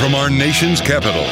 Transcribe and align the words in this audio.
from 0.00 0.14
our 0.14 0.30
nation's 0.30 0.80
capital, 0.80 1.24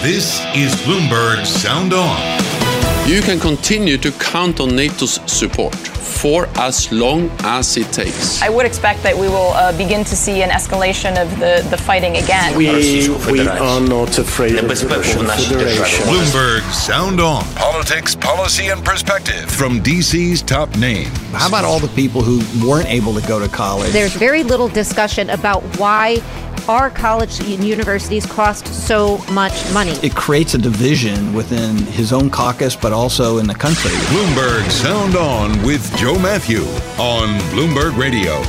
this 0.00 0.38
is 0.54 0.72
Bloomberg 0.86 1.44
Sound 1.44 1.92
On. 1.92 3.08
You 3.08 3.20
can 3.20 3.40
continue 3.40 3.98
to 3.98 4.12
count 4.12 4.60
on 4.60 4.76
NATO's 4.76 5.18
support 5.26 5.91
for 6.22 6.48
as 6.54 6.92
long 6.92 7.28
as 7.40 7.76
it 7.76 7.90
takes. 7.92 8.40
I 8.40 8.48
would 8.48 8.64
expect 8.64 9.02
that 9.02 9.16
we 9.16 9.26
will 9.26 9.52
uh, 9.54 9.76
begin 9.76 10.04
to 10.04 10.14
see 10.14 10.40
an 10.42 10.50
escalation 10.50 11.20
of 11.20 11.28
the, 11.40 11.66
the 11.68 11.76
fighting 11.76 12.16
again. 12.16 12.56
We, 12.56 13.08
we 13.30 13.40
are 13.48 13.80
not 13.80 14.16
afraid 14.18 14.56
of 14.56 14.68
the 14.68 14.86
Russian 14.86 15.26
Federation. 15.26 16.06
Bloomberg 16.06 16.62
Sound 16.72 17.20
On. 17.20 17.42
Politics, 17.56 18.14
policy, 18.14 18.68
and 18.68 18.84
perspective 18.84 19.50
from 19.50 19.80
DC's 19.80 20.42
top 20.42 20.76
name. 20.78 21.10
How 21.32 21.48
about 21.48 21.64
all 21.64 21.80
the 21.80 21.94
people 21.96 22.22
who 22.22 22.38
weren't 22.64 22.88
able 22.88 23.14
to 23.20 23.26
go 23.26 23.40
to 23.40 23.48
college? 23.48 23.90
There's 23.90 24.14
very 24.14 24.44
little 24.44 24.68
discussion 24.68 25.28
about 25.28 25.62
why 25.76 26.22
our 26.68 26.90
college 26.90 27.40
and 27.40 27.64
universities 27.64 28.26
cost 28.26 28.66
so 28.66 29.18
much 29.32 29.52
money. 29.72 29.92
It 30.02 30.14
creates 30.14 30.54
a 30.54 30.58
division 30.58 31.32
within 31.32 31.76
his 31.76 32.12
own 32.12 32.30
caucus, 32.30 32.76
but 32.76 32.92
also 32.92 33.38
in 33.38 33.46
the 33.46 33.54
country. 33.54 33.90
Bloomberg 33.90 34.70
Sound 34.70 35.16
On 35.16 35.50
with 35.62 35.94
Joe 35.96 36.11
Matthew 36.18 36.62
on 36.98 37.38
Bloomberg 37.50 37.96
Radio. 37.96 38.42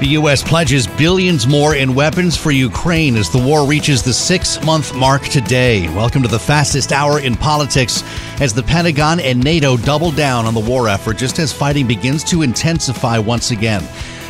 The 0.00 0.08
U.S. 0.10 0.42
pledges 0.42 0.86
billions 0.86 1.46
more 1.46 1.74
in 1.74 1.94
weapons 1.94 2.36
for 2.36 2.50
Ukraine 2.50 3.16
as 3.16 3.30
the 3.30 3.38
war 3.38 3.66
reaches 3.66 4.02
the 4.02 4.12
six 4.12 4.62
month 4.64 4.94
mark 4.94 5.22
today. 5.22 5.88
Welcome 5.94 6.22
to 6.22 6.28
the 6.28 6.38
fastest 6.38 6.92
hour 6.92 7.20
in 7.20 7.34
politics 7.36 8.02
as 8.40 8.54
the 8.54 8.62
Pentagon 8.62 9.20
and 9.20 9.42
NATO 9.42 9.76
double 9.76 10.10
down 10.10 10.46
on 10.46 10.54
the 10.54 10.60
war 10.60 10.88
effort 10.88 11.16
just 11.16 11.38
as 11.38 11.52
fighting 11.52 11.86
begins 11.86 12.22
to 12.24 12.42
intensify 12.42 13.18
once 13.18 13.50
again. 13.50 13.82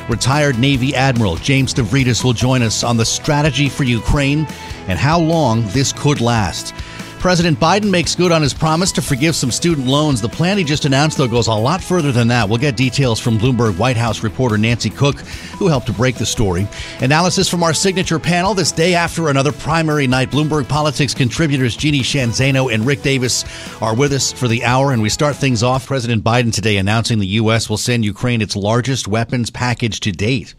Retired 0.09 0.59
Navy 0.59 0.95
Admiral 0.95 1.37
James 1.37 1.75
Stavridis 1.75 2.25
will 2.25 2.33
join 2.33 2.63
us 2.63 2.83
on 2.83 2.97
the 2.97 3.05
strategy 3.05 3.69
for 3.69 3.85
Ukraine 3.85 4.47
and 4.87 4.99
how 4.99 5.19
long 5.21 5.67
this 5.69 5.93
could 5.93 6.21
last. 6.21 6.75
President 7.19 7.59
Biden 7.59 7.91
makes 7.91 8.15
good 8.15 8.31
on 8.31 8.43
his 8.43 8.55
promise 8.55 8.93
to 8.93 9.03
forgive 9.03 9.35
some 9.35 9.51
student 9.51 9.89
loans. 9.89 10.21
The 10.21 10.29
plan 10.29 10.57
he 10.57 10.63
just 10.63 10.85
announced, 10.85 11.19
though, 11.19 11.27
goes 11.27 11.49
a 11.49 11.53
lot 11.53 11.83
further 11.83 12.13
than 12.13 12.29
that. 12.29 12.49
We'll 12.49 12.59
get 12.59 12.77
details 12.77 13.19
from 13.19 13.39
Bloomberg 13.39 13.77
White 13.77 13.97
House 13.97 14.23
reporter 14.23 14.57
Nancy 14.57 14.89
Cook, 14.89 15.19
who 15.59 15.67
helped 15.67 15.89
to 15.89 15.93
break 15.93 16.15
the 16.15 16.25
story. 16.25 16.69
Analysis 17.01 17.49
from 17.49 17.65
our 17.65 17.75
signature 17.75 18.21
panel 18.21 18.55
this 18.55 18.71
day 18.71 18.95
after 18.95 19.29
another 19.29 19.51
primary 19.51 20.07
night. 20.07 20.31
Bloomberg 20.31 20.69
Politics 20.69 21.13
contributors 21.13 21.77
Jeannie 21.77 22.05
Sheehan 22.05 22.31
Zaino 22.31 22.73
and 22.73 22.87
Rick 22.87 23.03
Davis 23.03 23.45
are 23.83 23.97
with 23.97 24.13
us 24.13 24.33
for 24.33 24.47
the 24.47 24.65
hour, 24.65 24.93
and 24.93 25.03
we 25.03 25.09
start 25.09 25.35
things 25.35 25.65
off. 25.65 25.87
President 25.87 26.23
Biden 26.23 26.55
today 26.55 26.77
announcing 26.77 27.19
the 27.19 27.27
U.S. 27.27 27.69
will 27.69 27.77
send 27.77 28.05
Ukraine 28.05 28.41
its 28.41 28.55
largest 28.55 29.09
weapons 29.09 29.51
package 29.51 29.99
to 30.01 30.13
date. 30.13 30.55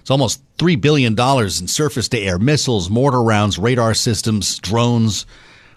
It's 0.00 0.10
almost 0.10 0.40
$3 0.58 0.80
billion 0.80 1.18
in 1.18 1.68
surface 1.68 2.08
to 2.10 2.18
air 2.18 2.38
missiles, 2.38 2.88
mortar 2.88 3.22
rounds, 3.22 3.58
radar 3.58 3.92
systems, 3.92 4.58
drones. 4.60 5.26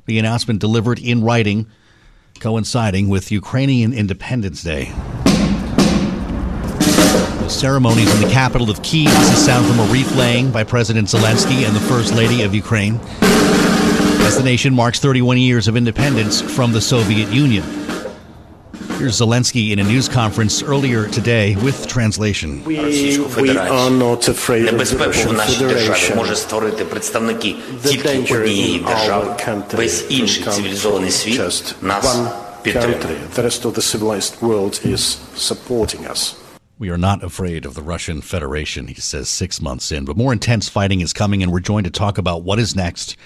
The 0.05 0.19
announcement 0.19 0.59
delivered 0.59 0.99
in 0.99 1.23
writing, 1.23 1.67
coinciding 2.39 3.07
with 3.07 3.31
Ukrainian 3.31 3.93
Independence 3.93 4.61
Day. 4.61 4.91
The 7.39 7.49
ceremonies 7.49 8.13
in 8.13 8.21
the 8.21 8.33
capital 8.33 8.69
of. 8.69 9.05
This 9.05 9.31
is 9.31 9.45
sound 9.45 9.65
from 9.65 9.79
a 9.79 9.91
wreath 9.91 10.13
laying 10.15 10.51
by 10.51 10.63
President 10.63 11.07
Zelensky 11.07 11.65
and 11.65 11.75
the 11.75 11.79
First 11.81 12.13
Lady 12.13 12.43
of 12.43 12.53
Ukraine 12.53 12.99
as 14.25 14.37
the 14.37 14.43
nation 14.43 14.73
marks 14.73 14.99
31 14.99 15.37
years 15.37 15.67
of 15.67 15.77
independence 15.77 16.41
from 16.41 16.73
the 16.73 16.81
Soviet 16.81 17.29
Union. 17.29 17.82
Here's 18.98 19.20
Zelensky 19.20 19.70
in 19.70 19.78
a 19.78 19.84
news 19.84 20.08
conference 20.08 20.62
earlier 20.62 21.08
today 21.08 21.56
with 21.56 21.86
translation. 21.86 22.64
We, 22.64 22.78
we 23.40 23.56
are 23.56 23.90
not 23.90 24.28
afraid 24.28 24.68
of 24.68 24.78
the 24.78 24.96
Russian 24.96 25.36
Federation. 25.36 26.16
може 26.16 26.36
створити 26.36 26.84
представники 26.84 27.54
тільки 27.84 28.34
однієї 28.34 28.80
держави. 28.80 29.36
Весь 29.72 30.06
інший 30.08 30.44
цивілізований 30.44 31.10
світ 31.10 31.74
нас 31.82 32.18
підтримує. 32.62 33.18
The 33.36 33.42
rest 33.42 33.62
of 33.62 33.72
the 33.72 33.82
civilized 33.82 34.40
world 34.40 34.80
is 34.84 35.18
supporting 35.36 36.06
us. 36.12 36.34
We 36.80 36.90
are 36.90 36.98
not 37.10 37.24
afraid 37.24 37.66
of 37.66 37.74
the 37.74 37.82
Russian 37.82 38.20
Federation, 38.20 38.86
he 38.86 39.00
says 39.12 39.28
six 39.28 39.60
months 39.60 39.90
in. 39.96 40.04
But 40.04 40.16
more 40.16 40.32
intense 40.32 40.68
fighting 40.68 41.00
is 41.00 41.12
coming, 41.12 41.42
and 41.42 41.50
we're 41.52 41.68
joined 41.72 41.86
to 41.90 41.94
talk 42.04 42.18
about 42.18 42.38
what 42.48 42.58
is 42.64 42.76
next 42.76 43.16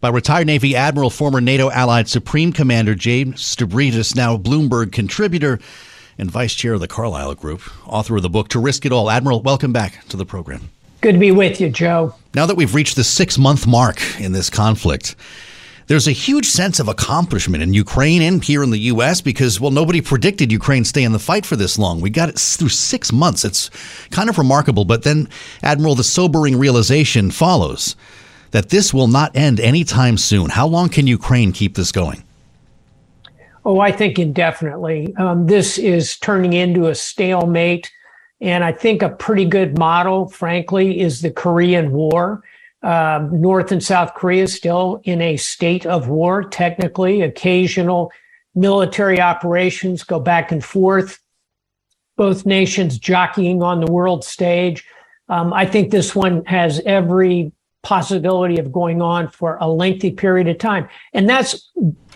by 0.00 0.08
retired 0.08 0.46
Navy 0.46 0.74
Admiral, 0.74 1.10
former 1.10 1.40
NATO 1.40 1.70
Allied 1.70 2.08
Supreme 2.08 2.52
Commander 2.52 2.94
James 2.94 3.42
Stavridis, 3.42 4.16
now 4.16 4.36
Bloomberg 4.36 4.92
contributor 4.92 5.60
and 6.16 6.30
vice 6.30 6.54
chair 6.54 6.74
of 6.74 6.80
the 6.80 6.88
Carlyle 6.88 7.34
Group, 7.34 7.62
author 7.86 8.16
of 8.16 8.22
the 8.22 8.30
book 8.30 8.48
To 8.48 8.58
Risk 8.58 8.86
It 8.86 8.92
All. 8.92 9.10
Admiral, 9.10 9.42
welcome 9.42 9.72
back 9.72 10.06
to 10.08 10.16
the 10.16 10.24
program. 10.24 10.70
Good 11.02 11.12
to 11.12 11.18
be 11.18 11.30
with 11.30 11.60
you, 11.60 11.68
Joe. 11.68 12.14
Now 12.34 12.46
that 12.46 12.56
we've 12.56 12.74
reached 12.74 12.96
the 12.96 13.04
six 13.04 13.36
month 13.38 13.66
mark 13.66 14.00
in 14.18 14.32
this 14.32 14.48
conflict, 14.48 15.16
there's 15.86 16.08
a 16.08 16.12
huge 16.12 16.46
sense 16.46 16.78
of 16.78 16.88
accomplishment 16.88 17.62
in 17.62 17.74
Ukraine 17.74 18.22
and 18.22 18.42
here 18.42 18.62
in 18.62 18.70
the 18.70 18.78
U.S. 18.78 19.20
because, 19.20 19.60
well, 19.60 19.70
nobody 19.70 20.00
predicted 20.00 20.52
Ukraine 20.52 20.84
stay 20.84 21.02
in 21.02 21.12
the 21.12 21.18
fight 21.18 21.44
for 21.44 21.56
this 21.56 21.78
long. 21.78 22.00
We 22.00 22.10
got 22.10 22.28
it 22.28 22.38
through 22.38 22.68
six 22.68 23.12
months. 23.12 23.44
It's 23.44 23.70
kind 24.10 24.30
of 24.30 24.38
remarkable. 24.38 24.84
But 24.84 25.02
then, 25.02 25.28
Admiral, 25.62 25.94
the 25.94 26.04
sobering 26.04 26.58
realization 26.58 27.30
follows 27.30 27.96
that 28.50 28.70
this 28.70 28.92
will 28.92 29.08
not 29.08 29.36
end 29.36 29.60
anytime 29.60 30.16
soon. 30.16 30.50
How 30.50 30.66
long 30.66 30.88
can 30.88 31.06
Ukraine 31.06 31.52
keep 31.52 31.74
this 31.74 31.92
going? 31.92 32.24
Oh, 33.64 33.80
I 33.80 33.92
think 33.92 34.18
indefinitely. 34.18 35.14
Um, 35.16 35.46
this 35.46 35.78
is 35.78 36.18
turning 36.18 36.54
into 36.54 36.88
a 36.88 36.94
stalemate. 36.94 37.90
And 38.40 38.64
I 38.64 38.72
think 38.72 39.02
a 39.02 39.10
pretty 39.10 39.44
good 39.44 39.78
model, 39.78 40.28
frankly, 40.28 41.00
is 41.00 41.20
the 41.20 41.30
Korean 41.30 41.92
War. 41.92 42.42
Um, 42.82 43.38
North 43.40 43.70
and 43.70 43.84
South 43.84 44.14
Korea 44.14 44.44
is 44.44 44.54
still 44.54 45.02
in 45.04 45.20
a 45.20 45.36
state 45.36 45.84
of 45.84 46.08
war, 46.08 46.44
technically. 46.44 47.20
Occasional 47.20 48.10
military 48.54 49.20
operations 49.20 50.02
go 50.02 50.18
back 50.18 50.50
and 50.50 50.64
forth, 50.64 51.18
both 52.16 52.46
nations 52.46 52.98
jockeying 52.98 53.62
on 53.62 53.80
the 53.80 53.92
world 53.92 54.24
stage. 54.24 54.86
Um, 55.28 55.52
I 55.52 55.66
think 55.66 55.90
this 55.90 56.16
one 56.16 56.44
has 56.46 56.80
every 56.86 57.52
possibility 57.82 58.58
of 58.58 58.72
going 58.72 59.00
on 59.00 59.28
for 59.28 59.56
a 59.60 59.68
lengthy 59.68 60.10
period 60.10 60.48
of 60.48 60.58
time. 60.58 60.88
And 61.12 61.28
that's 61.28 61.70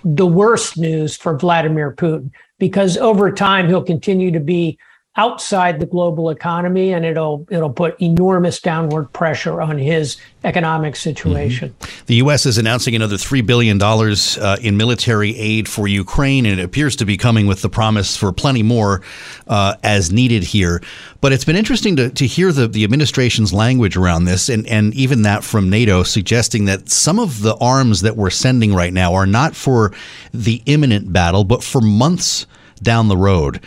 the 0.05 0.27
worst 0.27 0.77
news 0.77 1.17
for 1.17 1.39
Vladimir 1.39 1.93
Putin, 1.93 2.31
because 2.59 2.97
over 2.99 3.33
time, 3.33 3.69
he'll 3.69 3.83
continue 3.83 4.31
to 4.31 4.41
be 4.41 4.79
outside 5.17 5.79
the 5.79 5.87
global 5.87 6.29
economy, 6.31 6.93
and 6.93 7.05
it'll 7.05 7.47
it'll 7.49 7.73
put 7.73 8.01
enormous 8.01 8.61
downward 8.61 9.13
pressure 9.13 9.63
on 9.63 9.79
his 9.79 10.17
economic 10.43 10.97
situation. 10.97 11.71
Mm-hmm. 11.79 12.05
The 12.07 12.15
U.S. 12.17 12.47
is 12.47 12.59
announcing 12.59 12.97
another 12.97 13.17
three 13.17 13.41
billion 13.41 13.79
dollars 13.79 14.37
uh, 14.39 14.57
in 14.61 14.77
military 14.77 15.37
aid 15.37 15.69
for 15.69 15.87
Ukraine, 15.87 16.47
and 16.47 16.59
it 16.59 16.65
appears 16.65 16.97
to 16.97 17.05
be 17.05 17.17
coming 17.17 17.47
with 17.47 17.63
the 17.63 17.69
promise 17.69 18.17
for 18.17 18.33
plenty 18.33 18.63
more 18.63 19.03
uh, 19.47 19.77
as 19.85 20.11
needed 20.11 20.43
here. 20.43 20.83
But 21.21 21.33
it's 21.33 21.45
been 21.45 21.57
interesting 21.57 21.97
to, 21.97 22.11
to 22.11 22.27
hear 22.27 22.53
the, 22.53 22.67
the 22.67 22.85
administration's 22.85 23.53
language 23.53 23.97
around 23.97 24.25
this, 24.25 24.49
and, 24.49 24.67
and 24.67 24.93
even 24.95 25.23
that 25.23 25.45
from 25.45 25.71
NATO, 25.71 26.03
suggesting 26.03 26.65
that 26.65 26.91
some 26.91 27.19
of 27.19 27.41
the 27.41 27.57
arms 27.61 28.03
that 28.03 28.17
we're 28.17 28.31
sending 28.31 28.75
right 28.75 28.93
now 28.93 29.15
are 29.15 29.27
not 29.27 29.55
for 29.55 29.93
the 30.33 30.61
imminent 30.67 31.13
battle, 31.13 31.45
but 31.45 31.63
for 31.63 31.81
months 31.81 32.47
down 32.83 33.09
the 33.09 33.17
road. 33.17 33.61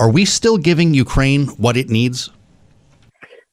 Are 0.00 0.08
we 0.08 0.24
still 0.24 0.56
giving 0.56 0.94
Ukraine 0.94 1.48
what 1.48 1.76
it 1.76 1.90
needs? 1.90 2.30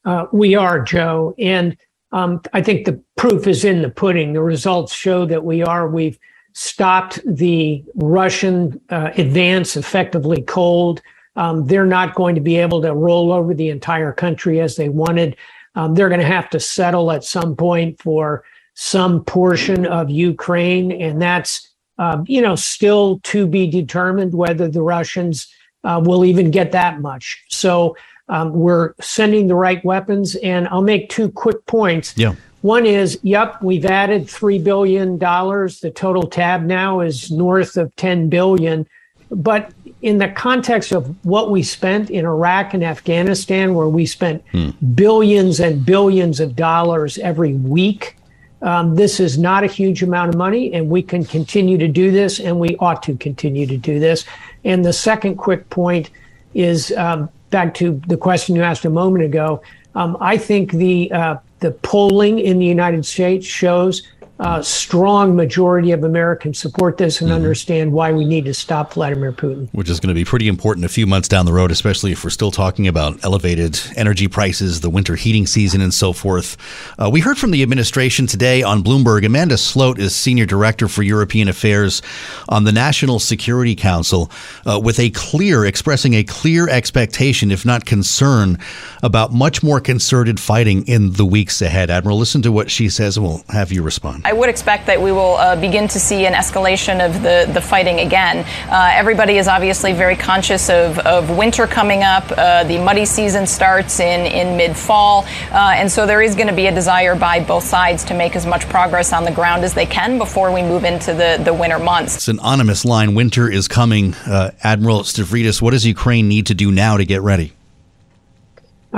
Uh, 0.06 0.28
we 0.32 0.56
are, 0.56 0.82
Joe. 0.82 1.36
And 1.38 1.76
um, 2.14 2.42
I 2.54 2.62
think 2.62 2.86
the 2.86 3.04
proof 3.18 3.48
is 3.48 3.66
in 3.66 3.82
the 3.82 3.90
pudding. 3.90 4.32
The 4.32 4.42
results 4.42 4.94
show 4.94 5.26
that 5.26 5.44
we 5.44 5.62
are. 5.62 5.90
We've 5.90 6.18
stopped 6.54 7.20
the 7.26 7.84
Russian 7.96 8.80
uh, 8.90 9.12
advance 9.18 9.76
effectively 9.76 10.42
cold. 10.42 11.02
Um, 11.36 11.68
they're 11.68 11.86
not 11.86 12.16
going 12.16 12.34
to 12.36 12.42
be 12.42 12.56
able 12.56 12.82
to 12.82 12.96
roll 12.96 13.34
over 13.34 13.54
the 13.54 13.68
entire 13.68 14.14
country 14.14 14.62
as 14.62 14.78
they 14.78 14.88
wanted. 14.88 15.36
Um, 15.76 15.96
they're 15.96 16.08
going 16.08 16.22
to 16.22 16.26
have 16.26 16.50
to 16.52 16.62
settle 16.62 17.12
at 17.12 17.26
some 17.26 17.58
point 17.58 18.02
for 18.02 18.46
some 18.74 19.22
portion 19.26 19.86
of 19.86 20.10
Ukraine, 20.10 20.94
and 20.94 21.22
that's 21.22 21.68
uh, 22.00 22.24
you 22.26 22.42
know 22.42 22.56
still 22.56 23.20
to 23.24 23.46
be 23.48 23.68
determined 23.68 24.34
whether 24.34 24.70
the 24.70 24.82
Russians 24.82 25.54
uh, 25.84 26.02
will 26.04 26.26
even 26.26 26.52
get 26.52 26.72
that 26.72 27.02
much. 27.02 27.44
So 27.50 27.96
um, 28.30 28.54
we're 28.54 28.94
sending 29.00 29.48
the 29.48 29.56
right 29.56 29.84
weapons. 29.86 30.36
And 30.36 30.68
I'll 30.68 30.82
make 30.82 31.10
two 31.10 31.30
quick 31.30 31.66
points. 31.66 32.14
Yeah. 32.18 32.36
One 32.62 32.86
is, 32.86 33.20
yep, 33.22 33.62
we've 33.62 33.86
added 33.86 34.24
$3 34.24 34.64
billion. 34.64 35.18
The 35.18 35.92
total 35.96 36.24
tab 36.24 36.64
now 36.64 37.02
is 37.02 37.32
north 37.32 37.78
of 37.78 37.96
10 37.96 38.30
billion. 38.30 38.88
But 39.30 39.74
in 40.02 40.18
the 40.18 40.30
context 40.30 40.92
of 40.92 41.26
what 41.26 41.52
we 41.52 41.64
spent 41.64 42.10
in 42.10 42.26
Iraq 42.26 42.74
and 42.74 42.84
Afghanistan, 42.84 43.74
where 43.74 43.88
we 43.88 44.06
spent 44.06 44.44
hmm. 44.52 44.70
billions 44.96 45.60
and 45.60 45.86
billions 45.86 46.40
of 46.40 46.56
dollars 46.56 47.18
every 47.20 47.54
week, 47.54 48.16
um, 48.62 48.96
this 48.96 49.20
is 49.20 49.38
not 49.38 49.64
a 49.64 49.68
huge 49.68 50.02
amount 50.02 50.30
of 50.30 50.36
money, 50.36 50.74
and 50.74 50.90
we 50.90 51.04
can 51.04 51.24
continue 51.24 51.78
to 51.78 51.88
do 51.88 52.10
this, 52.12 52.40
and 52.40 52.60
we 52.60 52.76
ought 52.78 53.04
to 53.04 53.16
continue 53.16 53.68
to 53.68 53.78
do 53.78 54.00
this. 54.00 54.26
And 54.68 54.84
the 54.84 54.92
second 54.92 55.38
quick 55.38 55.70
point 55.70 56.10
is 56.54 56.92
um, 56.92 57.30
back 57.52 57.74
to 57.76 58.02
the 58.08 58.18
question 58.18 58.54
you 58.54 58.64
asked 58.64 58.84
a 58.84 58.90
moment 58.90 59.24
ago. 59.24 59.62
Um, 59.96 60.18
I 60.20 60.38
think 60.38 60.74
the 60.74 61.10
uh, 61.12 61.38
the 61.60 61.72
polling 61.72 62.38
in 62.38 62.60
the 62.60 62.66
United 62.66 63.06
States 63.06 63.48
shows 63.48 64.04
uh, 64.40 64.62
strong 64.62 65.36
majority 65.36 65.92
of 65.92 66.04
Americans 66.04 66.60
support 66.60 66.98
this 66.98 67.22
and 67.22 67.30
mm-hmm. 67.30 67.36
understand 67.36 67.92
why 67.92 68.12
we 68.12 68.24
need 68.24 68.46
to 68.46 68.54
stop 68.54 68.94
Vladimir 68.94 69.32
Putin. 69.32 69.68
Which 69.72 69.90
is 69.90 70.00
going 70.00 70.10
to 70.10 70.14
be 70.14 70.26
pretty 70.26 70.48
important 70.48 70.86
a 70.86 70.90
few 70.90 71.08
months 71.08 71.28
down 71.28 71.46
the 71.46 71.54
road, 71.54 71.72
especially 71.72 72.12
if 72.12 72.24
we're 72.24 72.30
still 72.30 72.52
talking 72.52 72.88
about 72.88 73.24
elevated 73.24 73.80
energy 73.96 74.28
prices, 74.28 74.82
the 74.82 74.90
winter 74.90 75.16
heating 75.16 75.48
season, 75.48 75.82
and 75.82 75.94
so 75.94 76.14
forth. 76.14 76.58
Uh, 77.00 77.10
we 77.10 77.20
heard 77.20 77.38
from 77.38 77.52
the 77.52 77.64
administration 77.64 78.28
today 78.28 78.62
on 78.62 78.84
Bloomberg. 78.84 79.26
Amanda 79.26 79.58
Sloat 79.58 80.00
is 80.00 80.16
Senior 80.16 80.46
Director 80.46 80.88
for 80.88 81.02
European 81.02 81.48
Affairs 81.48 82.02
on 82.48 82.64
the 82.64 82.72
National 82.72 83.20
Security 83.20 83.76
Council, 83.76 84.32
uh, 84.66 84.80
with 84.80 85.00
a 85.00 85.10
clear, 85.12 85.66
expressing 85.66 86.14
a 86.14 86.24
clear 86.24 86.70
expectation, 86.70 87.50
if 87.50 87.66
not 87.66 87.86
concern, 87.86 88.60
about 89.02 89.34
much 89.34 89.64
more 89.64 89.80
concerted 89.80 90.40
fighting 90.40 90.88
in 90.88 91.14
the 91.14 91.26
weeks 91.26 91.62
ahead. 91.62 91.90
Admiral, 91.90 92.18
listen 92.18 92.42
to 92.44 92.52
what 92.52 92.70
she 92.70 92.90
says, 92.90 93.18
and 93.18 93.26
we'll 93.26 93.44
have 93.50 93.72
you 93.72 93.82
respond. 93.82 94.27
I 94.28 94.34
would 94.34 94.50
expect 94.50 94.88
that 94.88 95.02
we 95.02 95.14
will 95.14 95.36
uh, 95.36 95.56
begin 95.56 95.88
to 95.88 96.02
see 96.02 96.26
an 96.26 96.34
escalation 96.34 97.00
of 97.00 97.24
the, 97.24 97.50
the 97.54 97.62
fighting 97.62 98.02
again. 98.02 98.40
Uh, 98.70 98.92
everybody 98.92 99.38
is 99.38 99.48
obviously 99.48 99.94
very 99.94 100.18
conscious 100.18 100.70
of, 100.70 101.00
of 101.00 101.38
winter 101.38 101.66
coming 101.66 102.04
up. 102.04 102.30
Uh, 102.38 102.66
the 102.66 102.78
muddy 102.78 103.06
season 103.06 103.48
starts 103.48 104.02
in, 104.02 104.26
in 104.26 104.58
mid 104.58 104.76
fall. 104.76 105.24
Uh, 105.54 105.76
and 105.78 105.90
so 105.90 106.06
there 106.06 106.22
is 106.22 106.36
going 106.36 106.50
to 106.50 106.54
be 106.54 106.68
a 106.68 106.76
desire 106.76 107.16
by 107.16 107.40
both 107.40 107.64
sides 107.64 108.04
to 108.04 108.14
make 108.14 108.36
as 108.36 108.46
much 108.46 108.68
progress 108.68 109.14
on 109.14 109.24
the 109.24 109.32
ground 109.32 109.64
as 109.64 109.74
they 109.74 109.86
can 109.86 110.18
before 110.18 110.52
we 110.52 110.62
move 110.62 110.84
into 110.84 111.14
the, 111.14 111.42
the 111.46 111.54
winter 111.54 111.80
months. 111.80 112.18
It's 112.18 112.28
an 112.28 112.40
anonymous 112.40 112.84
line. 112.84 113.16
Winter 113.16 113.50
is 113.50 113.70
coming. 113.70 114.14
Uh, 114.26 114.52
Admiral 114.62 115.04
Stavridis, 115.04 115.62
what 115.62 115.72
does 115.72 115.86
Ukraine 115.86 116.28
need 116.28 116.48
to 116.48 116.54
do 116.54 116.70
now 116.70 116.98
to 116.98 117.06
get 117.06 117.22
ready? 117.22 117.54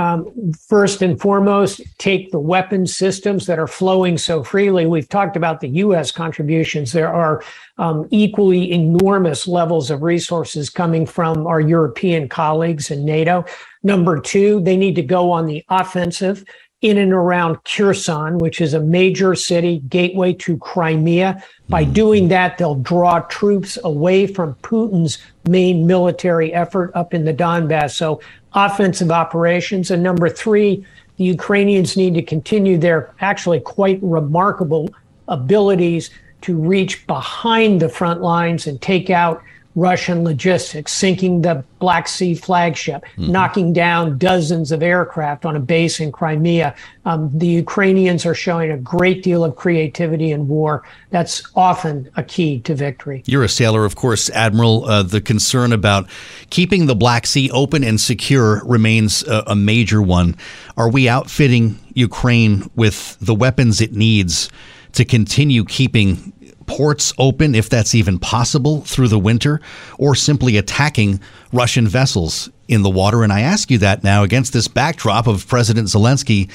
Um, 0.00 0.54
first 0.66 1.02
and 1.02 1.20
foremost, 1.20 1.82
take 1.98 2.30
the 2.30 2.38
weapon 2.38 2.86
systems 2.86 3.44
that 3.44 3.58
are 3.58 3.66
flowing 3.66 4.16
so 4.16 4.42
freely. 4.42 4.86
We've 4.86 5.06
talked 5.06 5.36
about 5.36 5.60
the 5.60 5.68
U.S. 5.68 6.10
contributions. 6.10 6.92
There 6.92 7.12
are 7.12 7.42
um, 7.76 8.08
equally 8.10 8.72
enormous 8.72 9.46
levels 9.46 9.90
of 9.90 10.02
resources 10.02 10.70
coming 10.70 11.04
from 11.04 11.46
our 11.46 11.60
European 11.60 12.30
colleagues 12.30 12.90
in 12.90 13.04
NATO. 13.04 13.44
Number 13.82 14.18
two, 14.18 14.62
they 14.62 14.74
need 14.74 14.94
to 14.94 15.02
go 15.02 15.30
on 15.30 15.44
the 15.44 15.62
offensive 15.68 16.46
in 16.80 16.96
and 16.96 17.12
around 17.12 17.62
Kherson, 17.64 18.38
which 18.38 18.60
is 18.60 18.72
a 18.72 18.80
major 18.80 19.34
city 19.34 19.80
gateway 19.90 20.32
to 20.32 20.56
Crimea. 20.56 21.42
By 21.68 21.84
mm-hmm. 21.84 21.92
doing 21.92 22.28
that, 22.28 22.56
they'll 22.56 22.76
draw 22.76 23.20
troops 23.20 23.76
away 23.84 24.26
from 24.26 24.54
Putin's 24.62 25.18
main 25.46 25.86
military 25.86 26.54
effort 26.54 26.90
up 26.94 27.12
in 27.12 27.24
the 27.24 27.34
Donbass. 27.34 27.92
So 27.92 28.20
offensive 28.54 29.10
operations. 29.10 29.90
And 29.90 30.02
number 30.02 30.28
three, 30.28 30.84
the 31.16 31.24
Ukrainians 31.24 31.96
need 31.96 32.14
to 32.14 32.22
continue 32.22 32.78
their 32.78 33.12
actually 33.20 33.60
quite 33.60 33.98
remarkable 34.02 34.88
abilities 35.28 36.10
to 36.42 36.56
reach 36.56 37.06
behind 37.06 37.80
the 37.80 37.88
front 37.88 38.22
lines 38.22 38.66
and 38.66 38.80
take 38.80 39.10
out 39.10 39.42
Russian 39.76 40.24
logistics, 40.24 40.92
sinking 40.92 41.42
the 41.42 41.64
Black 41.78 42.08
Sea 42.08 42.34
flagship, 42.34 43.02
mm-hmm. 43.02 43.30
knocking 43.30 43.72
down 43.72 44.18
dozens 44.18 44.72
of 44.72 44.82
aircraft 44.82 45.46
on 45.46 45.54
a 45.54 45.60
base 45.60 46.00
in 46.00 46.10
Crimea. 46.10 46.74
Um, 47.04 47.30
the 47.32 47.46
Ukrainians 47.46 48.26
are 48.26 48.34
showing 48.34 48.72
a 48.72 48.76
great 48.76 49.22
deal 49.22 49.44
of 49.44 49.54
creativity 49.54 50.32
in 50.32 50.48
war. 50.48 50.82
That's 51.10 51.42
often 51.54 52.10
a 52.16 52.22
key 52.22 52.60
to 52.60 52.74
victory. 52.74 53.22
You're 53.26 53.44
a 53.44 53.48
sailor, 53.48 53.84
of 53.84 53.94
course, 53.94 54.28
Admiral. 54.30 54.84
Uh, 54.84 55.02
the 55.04 55.20
concern 55.20 55.72
about 55.72 56.10
keeping 56.50 56.86
the 56.86 56.96
Black 56.96 57.26
Sea 57.26 57.50
open 57.52 57.84
and 57.84 58.00
secure 58.00 58.62
remains 58.64 59.22
a, 59.22 59.44
a 59.46 59.54
major 59.54 60.02
one. 60.02 60.36
Are 60.76 60.90
we 60.90 61.08
outfitting 61.08 61.78
Ukraine 61.94 62.68
with 62.74 63.16
the 63.20 63.34
weapons 63.34 63.80
it 63.80 63.92
needs 63.92 64.50
to 64.92 65.04
continue 65.04 65.64
keeping 65.64 66.32
ports 66.70 67.12
open, 67.18 67.56
if 67.56 67.68
that's 67.68 67.96
even 67.96 68.16
possible, 68.16 68.82
through 68.82 69.08
the 69.08 69.18
winter, 69.18 69.60
or 69.98 70.14
simply 70.14 70.56
attacking 70.56 71.20
Russian 71.52 71.88
vessels 71.88 72.48
in 72.68 72.82
the 72.82 72.88
water? 72.88 73.24
And 73.24 73.32
I 73.32 73.40
ask 73.40 73.72
you 73.72 73.78
that 73.78 74.04
now 74.04 74.22
against 74.22 74.52
this 74.52 74.68
backdrop 74.68 75.26
of 75.26 75.48
President 75.48 75.88
Zelensky 75.88 76.48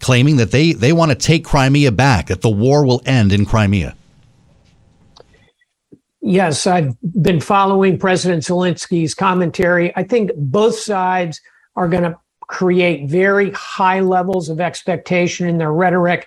claiming 0.00 0.38
that 0.38 0.50
they, 0.50 0.72
they 0.72 0.92
want 0.92 1.12
to 1.12 1.14
take 1.14 1.44
Crimea 1.44 1.92
back, 1.92 2.26
that 2.26 2.42
the 2.42 2.50
war 2.50 2.84
will 2.84 3.00
end 3.06 3.32
in 3.32 3.46
Crimea. 3.46 3.94
Yes, 6.20 6.66
I've 6.66 6.96
been 7.22 7.40
following 7.40 7.96
President 7.96 8.42
Zelensky's 8.42 9.14
commentary. 9.14 9.96
I 9.96 10.02
think 10.02 10.32
both 10.36 10.74
sides 10.74 11.40
are 11.76 11.88
going 11.88 12.02
to 12.02 12.18
create 12.48 13.08
very 13.08 13.52
high 13.52 14.00
levels 14.00 14.48
of 14.48 14.60
expectation 14.60 15.48
in 15.48 15.58
their 15.58 15.72
rhetoric 15.72 16.26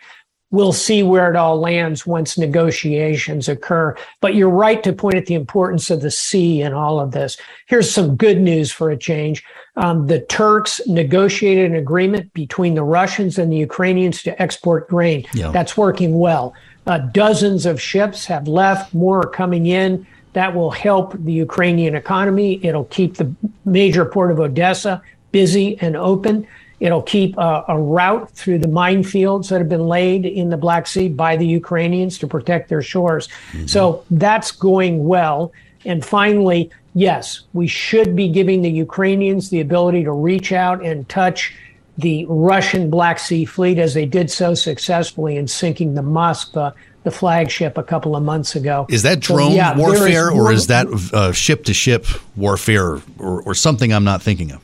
we'll 0.54 0.72
see 0.72 1.02
where 1.02 1.32
it 1.32 1.36
all 1.36 1.60
lands 1.60 2.06
once 2.06 2.38
negotiations 2.38 3.50
occur. 3.50 3.98
But 4.22 4.36
you're 4.36 4.50
right 4.50 4.84
to 4.84 4.94
point 4.94 5.16
at 5.16 5.26
the 5.26 5.34
importance 5.34 5.90
of 5.90 6.02
the 6.02 6.12
sea 6.12 6.62
in 6.62 6.74
all 6.74 7.00
of 7.00 7.12
this. 7.12 7.38
Here's 7.66 7.90
some 7.90 8.16
good 8.16 8.40
news 8.40 8.72
for 8.72 8.92
a 8.92 8.96
change. 8.96 9.44
Um, 9.78 10.06
the 10.06 10.20
Turks 10.20 10.80
negotiated 10.86 11.72
an 11.72 11.76
agreement 11.76 12.32
between 12.34 12.76
the 12.76 12.84
Russians 12.84 13.40
and 13.40 13.52
the 13.52 13.58
Ukrainians 13.58 14.22
to 14.24 14.40
export 14.40 14.88
grain. 14.88 15.26
Yeah. 15.34 15.50
That's 15.50 15.76
working 15.76 16.20
well. 16.20 16.54
Uh, 16.86 17.00
dozens 17.00 17.66
of 17.66 17.82
ships 17.82 18.28
have 18.28 18.48
left, 18.48 18.94
more 18.94 19.22
are 19.22 19.30
coming 19.30 19.66
in. 19.66 20.06
That 20.34 20.54
will 20.54 20.70
help 20.72 21.16
the 21.18 21.34
Ukrainian 21.34 21.96
economy. 21.96 22.64
It'll 22.64 22.86
keep 22.86 23.16
the 23.16 23.34
major 23.66 24.06
port 24.06 24.30
of 24.30 24.40
Odessa 24.40 25.02
busy 25.32 25.80
and 25.82 25.96
open. 25.96 26.46
It'll 26.84 27.02
keep 27.02 27.38
a, 27.38 27.64
a, 27.70 27.80
route 27.80 28.30
through 28.32 28.60
the 28.60 28.68
minefields 28.68 29.48
that 29.48 29.60
have 29.60 29.70
been 29.70 29.88
laid 29.88 30.26
in 30.26 30.50
the 30.50 30.58
Black 30.58 30.86
Sea 30.86 31.08
by 31.08 31.38
the 31.38 31.48
Ukrainians 31.48 32.18
to 32.18 32.28
protect 32.28 32.68
their 32.68 32.82
shores. 32.82 33.30
Mm-hmm. 33.54 33.68
So 33.68 34.04
that's 34.12 34.52
going 34.52 35.06
well. 35.08 35.54
And 35.86 36.04
finally, 36.04 36.70
yes, 36.94 37.44
we 37.54 37.68
should 37.68 38.18
be 38.18 38.28
giving 38.28 38.64
the 38.64 38.70
Ukrainians 38.70 39.50
the 39.50 39.62
ability 39.62 40.04
to 40.04 40.12
reach 40.12 40.52
out 40.52 40.84
and 40.84 41.08
touch 41.08 41.56
the 41.98 42.26
Russian 42.28 42.90
Black 42.90 43.18
Sea 43.18 43.46
fleet 43.46 43.80
as 43.80 43.94
they 43.94 44.06
did 44.06 44.30
so 44.30 44.54
successfully 44.54 45.38
in 45.38 45.48
sinking 45.48 45.96
the 45.96 46.02
Moskva 46.02 46.74
the 47.04 47.12
flagship 47.12 47.78
a 47.78 47.84
couple 47.84 48.14
of 48.14 48.24
months 48.24 48.58
ago. 48.58 48.88
Is 48.90 49.04
that 49.04 49.22
drone 49.22 49.52
so, 49.52 49.56
yeah, 49.56 49.78
warfare 49.78 50.34
is 50.34 50.38
or 50.38 50.52
is 50.52 50.68
that 50.68 51.32
ship 51.34 51.64
to 51.64 51.74
ship 51.74 52.06
warfare 52.36 53.00
or, 53.20 53.42
or 53.44 53.56
something 53.56 53.94
I'm 53.94 54.04
not 54.04 54.22
thinking 54.22 54.52
of? 54.52 54.62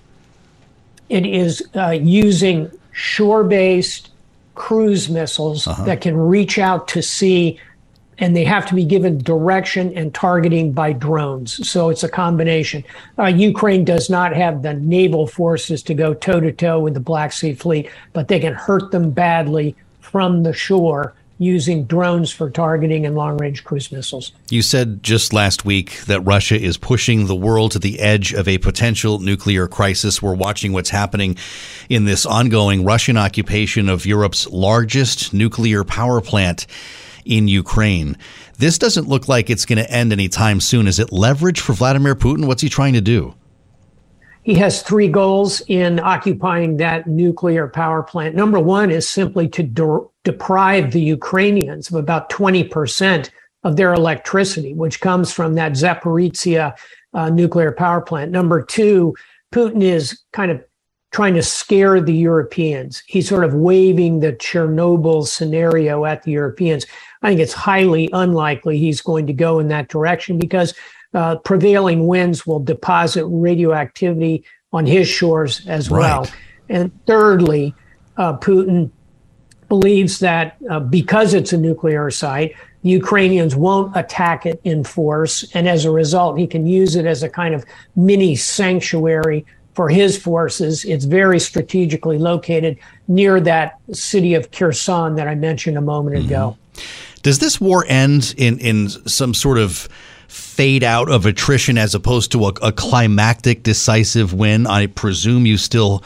It 1.09 1.25
is 1.25 1.67
uh, 1.75 1.89
using 1.89 2.71
shore 2.91 3.43
based 3.43 4.11
cruise 4.55 5.09
missiles 5.09 5.67
uh-huh. 5.67 5.85
that 5.85 6.01
can 6.01 6.15
reach 6.15 6.59
out 6.59 6.87
to 6.89 7.01
sea 7.01 7.59
and 8.19 8.35
they 8.35 8.43
have 8.43 8.65
to 8.65 8.75
be 8.75 8.83
given 8.83 9.17
direction 9.19 9.97
and 9.97 10.13
targeting 10.13 10.73
by 10.73 10.91
drones. 10.91 11.67
So 11.67 11.89
it's 11.89 12.03
a 12.03 12.09
combination. 12.09 12.83
Uh, 13.17 13.25
Ukraine 13.25 13.85
does 13.85 14.09
not 14.09 14.35
have 14.35 14.61
the 14.61 14.73
naval 14.73 15.25
forces 15.25 15.81
to 15.83 15.93
go 15.93 16.13
toe 16.13 16.41
to 16.41 16.51
toe 16.51 16.79
with 16.81 16.93
the 16.93 16.99
Black 16.99 17.31
Sea 17.31 17.53
Fleet, 17.53 17.89
but 18.11 18.27
they 18.27 18.39
can 18.39 18.53
hurt 18.53 18.91
them 18.91 19.11
badly 19.11 19.75
from 20.01 20.43
the 20.43 20.53
shore 20.53 21.13
using 21.39 21.85
drones 21.85 22.31
for 22.31 22.49
targeting 22.49 23.05
and 23.05 23.15
long 23.15 23.37
range 23.37 23.63
cruise 23.63 23.91
missiles. 23.91 24.33
You 24.49 24.61
said 24.61 25.01
just 25.01 25.33
last 25.33 25.65
week 25.65 26.01
that 26.05 26.21
Russia 26.21 26.59
is 26.59 26.77
pushing 26.77 27.25
the 27.25 27.35
world 27.35 27.71
to 27.71 27.79
the 27.79 27.99
edge 27.99 28.33
of 28.33 28.47
a 28.47 28.57
potential 28.57 29.19
nuclear 29.19 29.67
crisis. 29.67 30.21
We're 30.21 30.35
watching 30.35 30.73
what's 30.73 30.89
happening 30.89 31.37
in 31.87 32.05
this 32.05 32.25
ongoing 32.25 32.83
Russian 32.83 33.17
occupation 33.17 33.89
of 33.89 34.05
Europe's 34.05 34.47
largest 34.47 35.33
nuclear 35.33 35.83
power 35.83 36.19
plant 36.19 36.67
in 37.25 37.47
Ukraine. 37.47 38.17
This 38.57 38.77
doesn't 38.77 39.07
look 39.07 39.29
like 39.29 39.49
it's 39.49 39.65
going 39.65 39.77
to 39.77 39.89
end 39.89 40.11
anytime 40.11 40.59
soon. 40.59 40.87
Is 40.87 40.99
it 40.99 41.13
leverage 41.13 41.61
for 41.61 41.71
Vladimir 41.71 42.15
Putin? 42.15 42.45
What's 42.45 42.61
he 42.61 42.69
trying 42.69 42.93
to 42.93 43.01
do? 43.01 43.33
He 44.43 44.55
has 44.55 44.81
three 44.81 45.09
goals 45.09 45.61
in 45.67 45.99
occupying 45.99 46.77
that 46.77 47.07
nuclear 47.07 47.67
power 47.67 48.01
plant. 48.01 48.35
Number 48.35 48.59
one 48.59 48.89
is 48.89 49.07
simply 49.07 49.47
to 49.49 49.63
de- 49.63 50.07
deprive 50.23 50.91
the 50.91 51.01
Ukrainians 51.01 51.89
of 51.89 51.95
about 51.95 52.29
20% 52.29 53.29
of 53.63 53.75
their 53.75 53.93
electricity, 53.93 54.73
which 54.73 55.01
comes 55.01 55.31
from 55.31 55.55
that 55.55 55.73
Zaporizhia 55.73 56.75
uh, 57.13 57.29
nuclear 57.29 57.71
power 57.71 58.01
plant. 58.01 58.31
Number 58.31 58.63
two, 58.63 59.15
Putin 59.51 59.83
is 59.83 60.21
kind 60.31 60.51
of 60.51 60.63
trying 61.11 61.33
to 61.33 61.43
scare 61.43 61.99
the 61.99 62.13
Europeans. 62.13 63.01
He's 63.07 63.27
sort 63.27 63.43
of 63.43 63.53
waving 63.53 64.19
the 64.19 64.33
Chernobyl 64.33 65.25
scenario 65.25 66.05
at 66.05 66.23
the 66.23 66.31
Europeans. 66.31 66.85
I 67.21 67.29
think 67.29 67.41
it's 67.41 67.53
highly 67.53 68.09
unlikely 68.13 68.77
he's 68.77 69.01
going 69.01 69.25
to 69.27 69.33
go 69.33 69.59
in 69.59 69.67
that 69.69 69.89
direction 69.89 70.37
because 70.37 70.73
uh, 71.13 71.37
prevailing 71.37 72.07
winds 72.07 72.45
will 72.45 72.59
deposit 72.59 73.25
radioactivity 73.25 74.43
on 74.71 74.85
his 74.85 75.07
shores 75.07 75.65
as 75.67 75.89
right. 75.89 75.99
well. 75.99 76.27
And 76.69 76.91
thirdly, 77.05 77.73
uh, 78.17 78.37
Putin 78.37 78.91
believes 79.67 80.19
that 80.19 80.57
uh, 80.69 80.79
because 80.79 81.33
it's 81.33 81.53
a 81.53 81.57
nuclear 81.57 82.09
site, 82.11 82.55
the 82.83 82.89
Ukrainians 82.89 83.55
won't 83.55 83.95
attack 83.95 84.45
it 84.45 84.61
in 84.63 84.83
force. 84.83 85.45
And 85.53 85.67
as 85.67 85.85
a 85.85 85.91
result, 85.91 86.39
he 86.39 86.47
can 86.47 86.65
use 86.65 86.95
it 86.95 87.05
as 87.05 87.23
a 87.23 87.29
kind 87.29 87.53
of 87.53 87.65
mini 87.95 88.35
sanctuary 88.35 89.45
for 89.73 89.89
his 89.89 90.17
forces. 90.17 90.85
It's 90.85 91.05
very 91.05 91.39
strategically 91.39 92.17
located 92.17 92.77
near 93.07 93.39
that 93.41 93.79
city 93.91 94.33
of 94.33 94.51
Kherson 94.51 95.15
that 95.15 95.27
I 95.27 95.35
mentioned 95.35 95.77
a 95.77 95.81
moment 95.81 96.17
mm-hmm. 96.17 96.27
ago. 96.27 96.57
Does 97.21 97.39
this 97.39 97.59
war 97.59 97.85
end 97.87 98.33
in, 98.37 98.59
in 98.59 98.89
some 98.89 99.33
sort 99.33 99.57
of 99.57 99.89
fade 100.29 100.83
out 100.83 101.09
of 101.09 101.25
attrition 101.25 101.77
as 101.77 101.93
opposed 101.93 102.31
to 102.31 102.45
a, 102.45 102.53
a 102.61 102.71
climactic, 102.71 103.63
decisive 103.63 104.33
win? 104.33 104.67
I 104.67 104.85
presume 104.87 105.45
you 105.45 105.57
still 105.57 106.03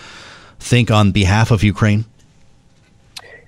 think 0.59 0.89
on 0.89 1.11
behalf 1.11 1.51
of 1.51 1.63
Ukraine? 1.63 2.05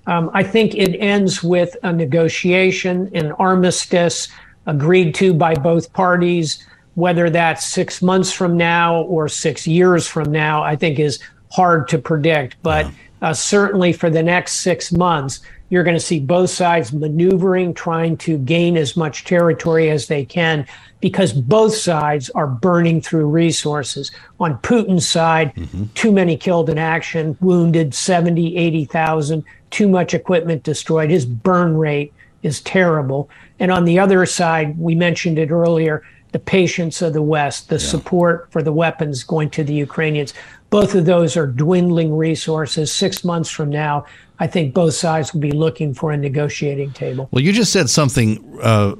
Um, 0.08 0.30
I 0.34 0.44
think 0.44 0.76
it 0.76 1.00
ends 1.00 1.42
with 1.42 1.76
a 1.82 1.92
negotiation, 1.92 3.10
an 3.16 3.32
armistice 3.34 4.28
agreed 4.68 5.16
to 5.16 5.34
by 5.34 5.56
both 5.56 5.92
parties. 5.94 6.64
Whether 6.96 7.30
that's 7.30 7.66
six 7.66 8.02
months 8.02 8.32
from 8.32 8.56
now 8.56 9.02
or 9.02 9.28
six 9.28 9.68
years 9.68 10.08
from 10.08 10.32
now, 10.32 10.64
I 10.64 10.76
think 10.76 11.00
is 11.00 11.20
hard 11.52 11.88
to 11.90 11.98
predict. 11.98 12.56
But 12.62 12.86
yeah. 12.86 13.30
uh, 13.30 13.34
certainly 13.34 13.94
for 13.94 14.10
the 14.10 14.24
next 14.24 14.56
six 14.56 14.92
months, 14.92 15.42
you're 15.70 15.84
going 15.84 15.96
to 15.96 16.00
see 16.00 16.20
both 16.20 16.50
sides 16.50 16.94
maneuvering, 16.94 17.74
trying 17.74 18.18
to 18.18 18.38
gain 18.38 18.78
as 18.78 18.96
much 18.96 19.26
territory 19.26 19.90
as 19.90 20.08
they 20.08 20.24
can, 20.24 20.66
because 21.00 21.34
both 21.34 21.76
sides 21.76 22.30
are 22.32 22.48
burning 22.48 23.02
through 23.02 23.28
resources. 23.28 24.12
On 24.40 24.58
Putin's 24.60 25.08
side, 25.08 25.54
mm-hmm. 25.56 25.86
too 25.96 26.12
many 26.12 26.38
killed 26.38 26.70
in 26.70 26.78
action, 26.78 27.38
wounded 27.42 27.94
70, 27.94 28.56
80,000, 28.56 29.44
too 29.72 29.88
much 29.88 30.14
equipment 30.14 30.64
destroyed. 30.64 31.10
His 31.10 31.26
burn 31.26 31.78
rate 31.78 32.14
is 32.44 32.62
terrible. 32.62 33.30
And 33.60 33.72
on 33.72 33.86
the 33.86 34.00
other 34.00 34.26
side, 34.26 34.78
we 34.78 34.94
mentioned 34.94 35.40
it 35.40 35.50
earlier, 35.50 36.04
the 36.32 36.40
patience 36.40 37.02
of 37.02 37.14
the 37.14 37.22
West, 37.22 37.70
the 37.70 37.76
yeah. 37.76 37.80
support 37.80 38.52
for 38.52 38.62
the 38.62 38.74
weapons 38.74 39.24
going 39.24 39.50
to 39.52 39.64
the 39.64 39.74
Ukrainians. 39.74 40.34
Both 40.76 40.94
of 40.94 41.06
those 41.06 41.38
are 41.38 41.48
dwindling 41.48 42.18
resources. 42.18 42.92
Six 42.92 43.24
months 43.24 43.50
from 43.50 43.70
now, 43.70 44.04
I 44.40 44.48
think 44.48 44.74
both 44.74 44.94
sides 44.94 45.34
will 45.34 45.40
be 45.40 45.54
looking 45.54 45.94
for 45.94 46.12
a 46.12 46.18
negotiating 46.18 46.92
table. 46.92 47.30
Well, 47.32 47.42
you 47.42 47.54
just 47.54 47.72
said 47.72 47.90
something. 47.90 48.60
Uh, 48.62 48.96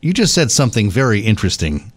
you 0.00 0.14
just 0.14 0.32
said 0.32 0.50
something 0.50 0.90
very 0.90 1.20
interesting. 1.20 1.92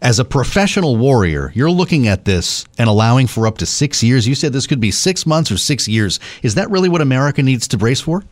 As 0.00 0.18
a 0.18 0.24
professional 0.24 0.96
warrior, 0.96 1.52
you're 1.54 1.70
looking 1.70 2.08
at 2.08 2.24
this 2.24 2.64
and 2.78 2.88
allowing 2.88 3.26
for 3.26 3.46
up 3.46 3.58
to 3.58 3.66
six 3.66 4.02
years. 4.02 4.26
You 4.26 4.34
said 4.34 4.54
this 4.54 4.66
could 4.66 4.80
be 4.80 4.90
six 4.90 5.26
months 5.26 5.50
or 5.50 5.58
six 5.58 5.86
years. 5.86 6.18
Is 6.42 6.54
that 6.54 6.70
really 6.70 6.88
what 6.88 7.02
America 7.02 7.42
needs 7.42 7.68
to 7.68 7.76
brace 7.76 8.00
for? 8.00 8.24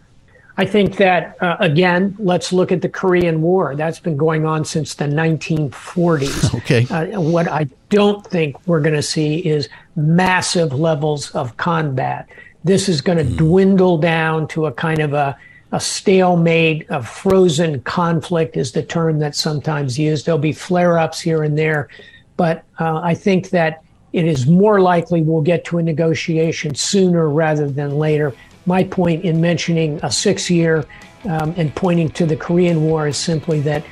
I 0.60 0.64
think 0.64 0.96
that, 0.96 1.40
uh, 1.40 1.56
again, 1.60 2.16
let's 2.18 2.52
look 2.52 2.72
at 2.72 2.82
the 2.82 2.88
Korean 2.88 3.42
War. 3.42 3.76
That's 3.76 4.00
been 4.00 4.16
going 4.16 4.44
on 4.44 4.64
since 4.64 4.94
the 4.94 5.04
1940s. 5.04 6.54
Okay. 6.58 6.86
Uh, 6.90 7.20
what 7.20 7.46
I 7.48 7.68
don't 7.88 8.26
think 8.26 8.56
we're 8.66 8.80
going 8.80 8.96
to 8.96 9.02
see 9.02 9.38
is 9.46 9.68
massive 9.98 10.72
levels 10.72 11.30
of 11.32 11.56
combat. 11.56 12.28
This 12.64 12.88
is 12.88 13.00
going 13.00 13.18
to 13.18 13.24
mm. 13.24 13.36
dwindle 13.36 13.98
down 13.98 14.48
to 14.48 14.66
a 14.66 14.72
kind 14.72 15.00
of 15.00 15.12
a, 15.12 15.36
a 15.72 15.80
stalemate, 15.80 16.86
a 16.88 17.02
frozen 17.02 17.82
conflict 17.82 18.56
is 18.56 18.72
the 18.72 18.82
term 18.82 19.18
that's 19.18 19.38
sometimes 19.38 19.98
used. 19.98 20.26
There'll 20.26 20.38
be 20.38 20.52
flare 20.52 20.98
ups 20.98 21.20
here 21.20 21.42
and 21.42 21.58
there. 21.58 21.88
But 22.36 22.64
uh, 22.78 23.00
I 23.02 23.14
think 23.14 23.50
that 23.50 23.82
it 24.12 24.24
is 24.24 24.46
more 24.46 24.80
likely 24.80 25.22
we'll 25.22 25.42
get 25.42 25.64
to 25.66 25.78
a 25.78 25.82
negotiation 25.82 26.74
sooner 26.74 27.28
rather 27.28 27.68
than 27.68 27.98
later. 27.98 28.32
My 28.64 28.84
point 28.84 29.24
in 29.24 29.40
mentioning 29.40 30.00
a 30.02 30.10
six 30.10 30.48
year 30.48 30.86
um, 31.24 31.52
and 31.56 31.74
pointing 31.74 32.08
to 32.10 32.26
the 32.26 32.36
Korean 32.36 32.82
War 32.82 33.08
is 33.08 33.16
simply 33.16 33.60
that 33.60 33.84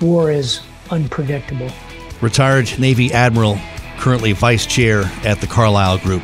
war 0.00 0.30
is 0.30 0.60
unpredictable. 0.90 1.70
Retired 2.20 2.78
Navy 2.78 3.12
Admiral, 3.12 3.58
currently 4.04 4.32
vice 4.32 4.66
chair 4.66 5.10
at 5.24 5.40
the 5.40 5.46
Carlyle 5.46 5.96
Group. 5.96 6.22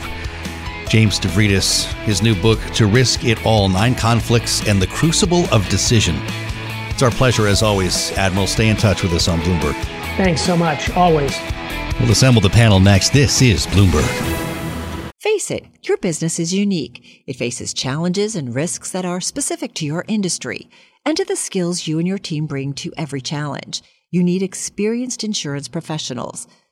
James 0.91 1.19
Stavridis, 1.19 1.91
his 2.03 2.21
new 2.21 2.35
book, 2.35 2.61
To 2.75 2.87
Risk 2.87 3.25
It 3.25 3.47
All 3.47 3.71
Nine 3.71 3.95
Conflicts 3.95 4.69
and 4.69 4.83
the 4.83 4.87
Crucible 4.87 5.47
of 5.51 5.67
Decision. 5.71 6.17
It's 6.91 7.03
our 7.03 7.11
pleasure, 7.11 7.47
as 7.47 7.63
always, 7.63 8.13
Admiral. 8.19 8.47
Stay 8.49 8.69
in 8.69 8.77
touch 8.77 9.03
with 9.03 9.15
us 9.15 9.29
on 9.29 9.41
Bloomberg. 9.41 9.73
Thanks 10.19 10.43
so 10.43 10.59
much. 10.59 10.91
Always. 10.91 11.35
We'll 11.99 12.11
assemble 12.11 12.43
the 12.43 12.51
panel 12.51 12.81
next. 12.81 13.15
This 13.15 13.41
is 13.41 13.67
Bloomberg. 13.69 14.05
Face 15.19 15.51
it, 15.51 15.65
your 15.85 15.97
business 15.97 16.39
is 16.39 16.53
unique. 16.53 17.25
It 17.27 17.37
faces 17.37 17.73
challenges 17.73 18.37
and 18.37 18.55
risks 18.55 18.91
that 18.91 19.07
are 19.07 19.23
specific 19.23 19.73
to 19.77 19.87
your 19.87 20.05
industry 20.07 20.69
and 21.07 21.17
to 21.17 21.25
the 21.25 21.35
skills 21.35 21.87
you 21.87 21.99
and 21.99 22.07
your 22.07 22.19
team 22.19 22.45
bring 22.45 22.75
to 22.75 22.93
every 22.99 23.23
challenge. 23.23 23.83
You 24.11 24.23
need 24.23 24.43
experienced 24.43 25.25
insurance 25.25 25.69
professionals. 25.69 26.47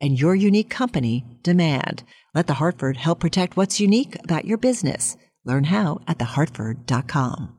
and 0.00 0.20
your 0.20 0.34
unique 0.34 0.70
company 0.70 1.24
demand. 1.42 2.04
Let 2.34 2.46
The 2.46 2.54
Hartford 2.54 2.96
help 2.96 3.20
protect 3.20 3.56
what's 3.56 3.80
unique 3.80 4.16
about 4.24 4.44
your 4.44 4.58
business. 4.58 5.16
Learn 5.44 5.64
how 5.64 6.00
at 6.06 6.18
thehartford.com. 6.18 7.58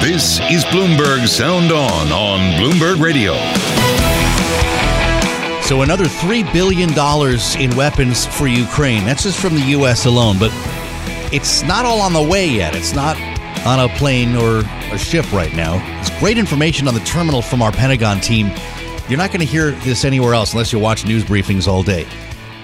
This 0.00 0.40
is 0.50 0.64
Bloomberg 0.64 1.28
Sound 1.28 1.70
On 1.70 2.12
on 2.12 2.40
Bloomberg 2.60 3.00
Radio. 3.00 3.34
So 5.62 5.82
another 5.82 6.04
$3 6.04 6.52
billion 6.52 6.90
in 6.90 7.76
weapons 7.76 8.26
for 8.26 8.48
Ukraine. 8.48 9.04
That's 9.04 9.22
just 9.22 9.40
from 9.40 9.54
the 9.54 9.62
U.S. 9.68 10.06
alone, 10.06 10.38
but 10.38 10.50
it's 11.32 11.62
not 11.62 11.86
all 11.86 12.00
on 12.00 12.12
the 12.12 12.22
way 12.22 12.48
yet. 12.48 12.74
It's 12.74 12.92
not 12.92 13.16
on 13.64 13.78
a 13.78 13.88
plane 13.96 14.34
or 14.34 14.58
a 14.92 14.98
ship 14.98 15.32
right 15.32 15.54
now. 15.54 15.80
It's 16.00 16.10
great 16.18 16.36
information 16.36 16.88
on 16.88 16.94
the 16.94 17.00
terminal 17.00 17.40
from 17.40 17.62
our 17.62 17.72
Pentagon 17.72 18.20
team. 18.20 18.48
You're 19.08 19.18
not 19.18 19.30
going 19.30 19.40
to 19.40 19.46
hear 19.46 19.70
this 19.70 20.04
anywhere 20.04 20.34
else 20.34 20.52
unless 20.52 20.72
you 20.72 20.78
watch 20.78 21.06
news 21.06 21.24
briefings 21.24 21.68
all 21.68 21.82
day. 21.82 22.06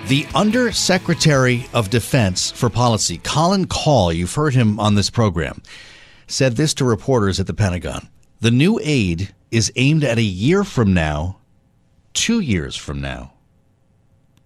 The 0.08 0.26
Undersecretary 0.34 1.66
of 1.74 1.90
Defense 1.90 2.50
for 2.50 2.70
Policy, 2.70 3.18
Colin 3.18 3.66
Kahl, 3.66 4.10
you've 4.10 4.34
heard 4.34 4.54
him 4.54 4.80
on 4.80 4.94
this 4.94 5.10
program, 5.10 5.62
said 6.26 6.56
this 6.56 6.72
to 6.74 6.86
reporters 6.86 7.38
at 7.38 7.46
the 7.46 7.52
Pentagon. 7.52 8.08
The 8.40 8.50
new 8.50 8.80
aid 8.82 9.34
is 9.50 9.70
aimed 9.76 10.04
at 10.04 10.16
a 10.16 10.22
year 10.22 10.64
from 10.64 10.94
now, 10.94 11.40
two 12.14 12.40
years 12.40 12.74
from 12.74 13.02
now, 13.02 13.34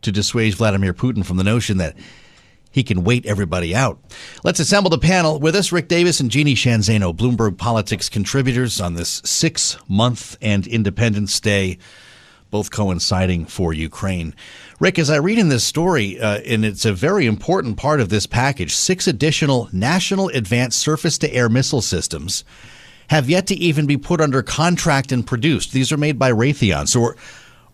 to 0.00 0.10
dissuade 0.10 0.56
Vladimir 0.56 0.92
Putin 0.92 1.24
from 1.24 1.36
the 1.36 1.44
notion 1.44 1.76
that 1.76 1.94
he 2.72 2.82
can 2.82 3.04
wait 3.04 3.24
everybody 3.24 3.72
out. 3.72 4.00
Let's 4.42 4.58
assemble 4.58 4.90
the 4.90 4.98
panel 4.98 5.38
with 5.38 5.54
us. 5.54 5.70
Rick 5.70 5.86
Davis 5.86 6.18
and 6.18 6.28
Jeannie 6.28 6.56
Sheehan 6.56 6.80
Zaino, 6.80 7.14
Bloomberg 7.14 7.56
Politics 7.56 8.08
contributors 8.08 8.80
on 8.80 8.94
this 8.94 9.22
six 9.24 9.78
month 9.86 10.36
and 10.42 10.66
Independence 10.66 11.38
Day 11.38 11.78
both 12.52 12.70
coinciding 12.70 13.46
for 13.46 13.72
Ukraine. 13.72 14.34
Rick, 14.82 14.98
as 14.98 15.10
I 15.10 15.18
read 15.18 15.38
in 15.38 15.48
this 15.48 15.62
story, 15.62 16.18
uh, 16.18 16.38
and 16.38 16.64
it's 16.64 16.84
a 16.84 16.92
very 16.92 17.24
important 17.26 17.76
part 17.76 18.00
of 18.00 18.08
this 18.08 18.26
package, 18.26 18.74
six 18.74 19.06
additional 19.06 19.68
national 19.72 20.26
advanced 20.30 20.80
surface 20.80 21.18
to 21.18 21.32
air 21.32 21.48
missile 21.48 21.82
systems 21.82 22.42
have 23.06 23.30
yet 23.30 23.46
to 23.46 23.54
even 23.54 23.86
be 23.86 23.96
put 23.96 24.20
under 24.20 24.42
contract 24.42 25.12
and 25.12 25.24
produced. 25.24 25.70
These 25.70 25.92
are 25.92 25.96
made 25.96 26.18
by 26.18 26.32
Raytheon. 26.32 26.88
So 26.88 27.00
are, 27.04 27.16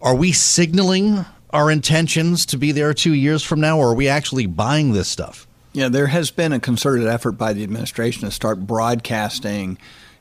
are 0.03 0.15
we 0.15 0.33
signaling 0.33 1.25
our 1.49 1.71
intentions 1.71 2.45
to 2.45 2.59
be 2.59 2.73
there 2.73 2.93
two 2.93 3.15
years 3.15 3.43
from 3.43 3.59
now, 3.59 3.79
or 3.79 3.93
are 3.93 3.95
we 3.95 4.07
actually 4.07 4.45
buying 4.45 4.93
this 4.93 5.09
stuff? 5.09 5.47
Yeah, 5.73 5.89
there 5.89 6.09
has 6.09 6.31
been 6.31 6.53
a 6.53 6.61
concerted 6.61 7.07
effort 7.07 7.33
by 7.33 7.55
the 7.55 7.63
administration 7.63 8.29
to 8.29 8.31
start 8.31 8.67
broadcasting 8.67 9.79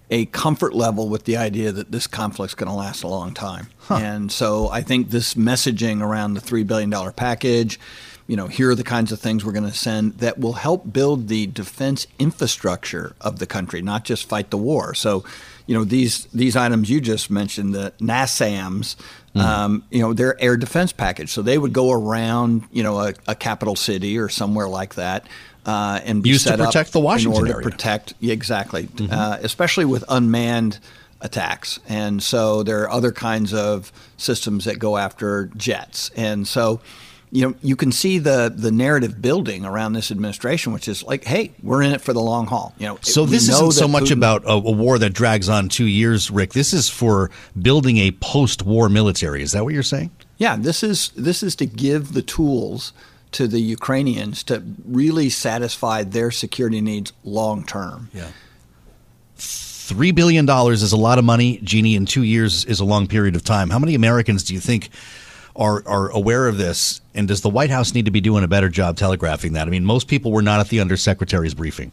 a 0.10 0.26
comfort 0.28 0.74
level 0.74 1.10
with 1.10 1.26
the 1.26 1.38
idea 1.38 1.72
that 1.72 1.92
this 1.92 2.08
conflict's 2.08 2.56
going 2.56 2.70
to 2.70 2.76
last 2.76 3.04
a 3.04 3.08
long 3.08 3.34
time. 3.34 3.68
Huh. 3.80 3.96
And 3.96 4.32
so 4.32 4.70
I 4.70 4.82
think 4.82 5.10
this 5.10 5.34
messaging 5.34 6.02
around 6.02 6.34
the 6.34 6.42
$3 6.42 6.66
billion 6.66 6.92
package, 7.14 7.80
you 8.26 8.36
know, 8.36 8.48
here 8.48 8.70
are 8.70 8.76
the 8.76 8.84
kinds 8.84 9.12
of 9.12 9.20
things 9.20 9.44
we're 9.44 9.54
going 9.54 9.70
to 9.70 9.74
send 9.74 10.20
that 10.20 10.38
will 10.38 10.54
help 10.54 10.92
build 10.92 11.28
the 11.28 11.48
defense 11.48 12.08
infrastructure 12.20 13.16
of 13.22 13.40
the 13.40 13.48
country, 13.48 13.82
not 13.82 14.04
just 14.04 14.28
fight 14.28 14.50
the 14.50 14.58
war. 14.58 14.94
So, 14.94 15.24
you 15.66 15.74
know, 15.76 15.84
these 15.84 16.26
these 16.28 16.56
items 16.56 16.90
you 16.90 17.00
just 17.00 17.30
mentioned, 17.30 17.74
the 17.74 17.94
NASAMS, 18.00 18.96
mm. 19.36 19.42
um, 19.42 19.84
you 19.92 20.02
know, 20.02 20.14
they're 20.14 20.42
air 20.42 20.58
defense 20.58 20.92
package. 20.92 21.30
So 21.30 21.42
they 21.42 21.58
would 21.58 21.74
go 21.74 21.92
around, 21.92 22.64
you 22.72 22.84
know, 22.84 23.00
a, 23.00 23.14
a 23.28 23.36
capital 23.36 23.76
city 23.76 24.18
or 24.18 24.28
somewhere 24.28 24.68
like 24.68 24.96
that 24.96 25.26
uh, 25.68 26.00
and 26.06 26.24
be 26.24 26.30
used 26.30 26.46
set 26.46 26.56
to 26.56 26.66
protect 26.66 26.94
the 26.94 27.00
Washington 27.00 27.34
in 27.34 27.38
order 27.38 27.54
area. 27.54 27.64
to 27.64 27.70
protect 27.70 28.14
yeah, 28.20 28.34
exactly, 28.34 28.88
mm-hmm. 28.88 29.14
uh, 29.14 29.38
especially 29.42 29.86
with 29.86 30.04
unmanned 30.08 30.80
attacks. 31.22 31.80
And 31.88 32.24
so 32.24 32.64
there 32.64 32.82
are 32.84 32.90
other 32.90 33.12
kinds 33.12 33.54
of 33.54 33.92
systems 34.18 34.66
that 34.66 34.80
go 34.80 34.98
after 34.98 35.48
jets. 35.58 36.10
And 36.16 36.48
so 36.48 36.80
you 37.30 37.42
know 37.42 37.56
you 37.62 37.76
can 37.76 37.92
see 37.92 38.20
the 38.20 38.54
the 38.56 38.72
narrative 38.72 39.22
building 39.22 39.66
around 39.66 39.92
this 39.92 40.10
administration, 40.12 40.72
which 40.72 40.88
is 40.88 41.04
like, 41.04 41.26
hey, 41.26 41.52
we're 41.62 41.82
in 41.82 41.92
it 41.92 42.00
for 42.00 42.14
the 42.14 42.22
long 42.22 42.48
haul. 42.48 42.74
You 42.80 42.88
know, 42.88 43.00
so 43.02 43.26
this 43.26 43.50
isn't 43.50 43.74
so 43.74 43.88
much 43.90 44.06
Putin, 44.06 44.14
about 44.14 44.46
a, 44.46 44.52
a, 44.52 44.72
war 44.72 44.98
that 45.00 45.10
drags 45.10 45.50
on 45.50 45.68
two 45.68 45.86
years, 45.86 46.32
Rick. 46.32 46.54
This 46.54 46.72
is 46.72 46.90
for 46.90 47.30
building 47.62 47.98
a 47.98 48.12
post-war 48.12 48.88
military. 48.88 49.42
Is 49.42 49.52
that 49.52 49.66
what 49.66 49.74
you're 49.74 49.84
saying? 49.84 50.12
Yeah, 50.38 50.56
this 50.56 50.84
is 50.84 51.10
this 51.18 51.44
is 51.44 51.58
to 51.58 51.66
give 51.66 52.14
the 52.14 52.22
tools 52.22 52.94
to 53.32 53.48
the 53.48 53.60
Ukrainians 53.60 54.44
to 54.44 54.64
really 54.86 55.30
satisfy 55.30 56.04
their 56.04 56.32
security 56.32 56.82
needs 56.82 57.14
long 57.24 57.66
term. 57.66 58.10
Yeah. 58.14 58.30
Three 59.36 60.12
billion 60.12 60.46
dollars 60.46 60.84
is 60.84 60.92
a 60.92 60.98
lot 60.98 61.18
of 61.18 61.26
money, 61.26 61.60
Jeannie. 61.64 61.96
In 61.96 62.06
two 62.06 62.24
years 62.24 62.66
is 62.66 62.80
a 62.80 62.86
long 62.86 63.08
period 63.08 63.36
of 63.36 63.44
time. 63.44 63.70
How 63.70 63.80
many 63.80 63.96
Americans 63.96 64.44
do 64.44 64.54
you 64.54 64.60
think 64.60 64.90
are 65.56 65.82
are 65.88 66.10
aware 66.10 66.48
of 66.48 66.58
this? 66.58 67.02
And 67.14 67.28
does 67.28 67.42
the 67.42 67.50
White 67.50 67.70
House 67.70 67.94
need 67.94 68.06
to 68.06 68.12
be 68.12 68.22
doing 68.22 68.44
a 68.44 68.48
better 68.48 68.70
job 68.70 68.98
telegraphing 68.98 69.54
that? 69.54 69.68
I 69.68 69.72
mean, 69.72 69.86
most 69.86 70.08
people 70.08 70.32
were 70.32 70.42
not 70.42 70.60
at 70.60 70.70
the 70.70 70.80
undersecretary's 70.80 71.54
briefing. 71.54 71.92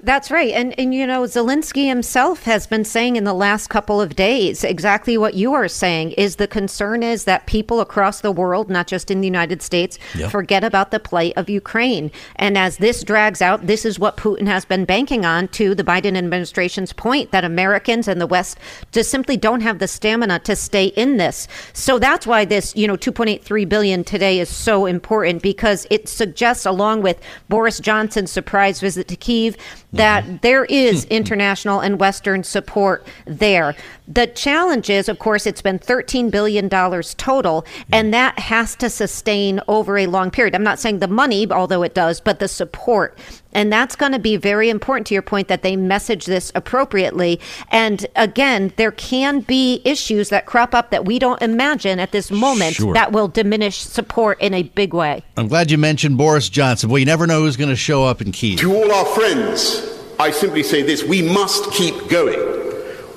That's 0.00 0.30
right. 0.30 0.52
And, 0.52 0.76
and, 0.78 0.92
you 0.92 1.06
know, 1.06 1.22
Zelensky 1.22 1.86
himself 1.86 2.42
has 2.42 2.66
been 2.66 2.84
saying 2.84 3.14
in 3.14 3.22
the 3.22 3.32
last 3.32 3.68
couple 3.68 4.00
of 4.00 4.16
days 4.16 4.64
exactly 4.64 5.16
what 5.16 5.34
you 5.34 5.54
are 5.54 5.68
saying 5.68 6.12
is 6.12 6.36
the 6.36 6.48
concern 6.48 7.04
is 7.04 7.24
that 7.24 7.46
people 7.46 7.80
across 7.80 8.20
the 8.20 8.32
world, 8.32 8.68
not 8.68 8.88
just 8.88 9.10
in 9.10 9.20
the 9.20 9.26
United 9.26 9.62
States, 9.62 9.98
yep. 10.16 10.30
forget 10.30 10.64
about 10.64 10.90
the 10.90 10.98
plight 10.98 11.34
of 11.36 11.48
Ukraine. 11.48 12.10
And 12.34 12.58
as 12.58 12.78
this 12.78 13.04
drags 13.04 13.40
out, 13.40 13.68
this 13.68 13.84
is 13.84 13.98
what 13.98 14.16
Putin 14.16 14.46
has 14.48 14.64
been 14.64 14.84
banking 14.84 15.24
on 15.24 15.46
to 15.48 15.74
the 15.74 15.84
Biden 15.84 16.16
administration's 16.16 16.92
point 16.92 17.30
that 17.30 17.44
Americans 17.44 18.08
and 18.08 18.20
the 18.20 18.26
West 18.26 18.58
just 18.90 19.10
simply 19.10 19.36
don't 19.36 19.60
have 19.60 19.78
the 19.78 19.88
stamina 19.88 20.40
to 20.40 20.56
stay 20.56 20.86
in 20.86 21.16
this. 21.16 21.46
So 21.72 22.00
that's 22.00 22.26
why 22.26 22.44
this, 22.44 22.74
you 22.74 22.88
know, 22.88 22.96
2.83 22.96 23.68
billion 23.68 24.02
today 24.02 24.40
is 24.40 24.48
so 24.48 24.86
important 24.86 25.42
because 25.42 25.86
it 25.90 26.08
suggests 26.08 26.66
along 26.66 27.02
with 27.02 27.20
Boris 27.48 27.78
Johnson's 27.78 28.32
surprise 28.32 28.80
visit 28.80 29.06
to 29.08 29.16
Kiev 29.16 29.51
that 29.92 30.24
mm-hmm. 30.24 30.36
there 30.42 30.64
is 30.66 31.04
international 31.10 31.80
and 31.80 31.98
Western 31.98 32.44
support 32.44 33.06
there. 33.26 33.74
The 34.08 34.26
challenge 34.26 34.90
is, 34.90 35.08
of 35.08 35.18
course, 35.18 35.46
it's 35.46 35.62
been 35.62 35.78
$13 35.78 36.30
billion 36.30 36.68
total, 36.68 37.64
and 37.92 38.12
that 38.12 38.38
has 38.38 38.74
to 38.76 38.90
sustain 38.90 39.60
over 39.68 39.98
a 39.98 40.06
long 40.06 40.30
period. 40.30 40.54
I'm 40.54 40.64
not 40.64 40.78
saying 40.78 40.98
the 40.98 41.08
money, 41.08 41.50
although 41.50 41.82
it 41.82 41.94
does, 41.94 42.20
but 42.20 42.38
the 42.38 42.48
support. 42.48 43.18
And 43.52 43.72
that's 43.72 43.96
going 43.96 44.12
to 44.12 44.18
be 44.18 44.36
very 44.36 44.70
important 44.70 45.06
to 45.08 45.14
your 45.14 45.22
point 45.22 45.48
that 45.48 45.62
they 45.62 45.76
message 45.76 46.26
this 46.26 46.52
appropriately. 46.54 47.40
And 47.70 48.06
again, 48.16 48.72
there 48.76 48.92
can 48.92 49.40
be 49.40 49.82
issues 49.84 50.28
that 50.30 50.46
crop 50.46 50.74
up 50.74 50.90
that 50.90 51.04
we 51.04 51.18
don't 51.18 51.40
imagine 51.42 52.00
at 52.00 52.12
this 52.12 52.30
moment 52.30 52.74
sure. 52.74 52.94
that 52.94 53.12
will 53.12 53.28
diminish 53.28 53.78
support 53.78 54.40
in 54.40 54.54
a 54.54 54.62
big 54.62 54.94
way. 54.94 55.22
I'm 55.36 55.48
glad 55.48 55.70
you 55.70 55.78
mentioned 55.78 56.18
Boris 56.18 56.48
Johnson. 56.48 56.90
Well, 56.90 56.98
you 56.98 57.06
never 57.06 57.26
know 57.26 57.40
who's 57.40 57.56
going 57.56 57.70
to 57.70 57.76
show 57.76 58.04
up 58.04 58.20
in 58.20 58.32
Kiev. 58.32 58.58
To 58.60 58.74
all 58.74 58.92
our 58.92 59.06
friends, 59.06 60.00
I 60.18 60.30
simply 60.30 60.62
say 60.62 60.82
this 60.82 61.02
we 61.02 61.22
must 61.22 61.70
keep 61.72 62.08
going. 62.08 62.38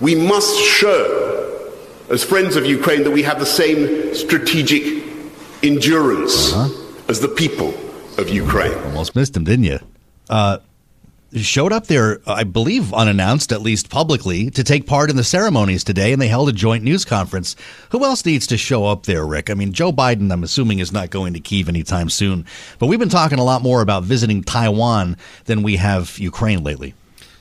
We 0.02 0.16
must 0.16 0.58
show, 0.60 1.72
as 2.10 2.24
friends 2.24 2.56
of 2.56 2.66
Ukraine, 2.66 3.04
that 3.04 3.12
we 3.12 3.24
have 3.24 3.40
the 3.40 3.46
same 3.46 4.14
strategic 4.14 5.04
endurance 5.64 6.54
uh-huh. 6.54 6.70
as 7.08 7.22
the 7.22 7.30
people 7.30 7.74
of 8.18 8.30
Ukraine. 8.30 8.74
Almost 8.86 9.16
missed 9.16 9.36
him, 9.38 9.46
didn't 9.46 9.66
you? 9.66 9.80
Uh, 10.30 10.60
showed 11.34 11.74
up 11.74 11.88
there, 11.88 12.22
I 12.26 12.44
believe, 12.44 12.94
unannounced, 12.94 13.52
at 13.52 13.62
least 13.62 13.90
publicly, 13.90 14.50
to 14.52 14.64
take 14.64 14.88
part 14.88 15.10
in 15.10 15.16
the 15.16 15.24
ceremonies 15.24 15.84
today, 15.84 16.14
and 16.14 16.22
they 16.22 16.28
held 16.28 16.50
a 16.50 16.54
joint 16.54 16.84
news 16.84 17.04
conference. 17.04 17.56
Who 17.90 18.06
else 18.06 18.26
needs 18.26 18.48
to 18.48 18.58
show 18.58 18.86
up 18.86 19.04
there, 19.04 19.26
Rick? 19.26 19.50
I 19.50 19.54
mean, 19.54 19.74
Joe 19.74 19.92
Biden, 19.92 20.32
I'm 20.32 20.44
assuming, 20.44 20.80
is 20.80 20.92
not 20.92 21.10
going 21.10 21.34
to 21.34 21.40
Kiev 21.40 21.68
anytime 21.68 22.10
soon, 22.10 22.46
but 22.80 22.88
we've 22.88 23.00
been 23.00 23.10
talking 23.10 23.40
a 23.40 23.44
lot 23.44 23.62
more 23.62 23.82
about 23.82 24.04
visiting 24.04 24.44
Taiwan 24.44 25.18
than 25.46 25.64
we 25.64 25.76
have 25.76 26.18
Ukraine 26.20 26.64
lately. 26.64 26.94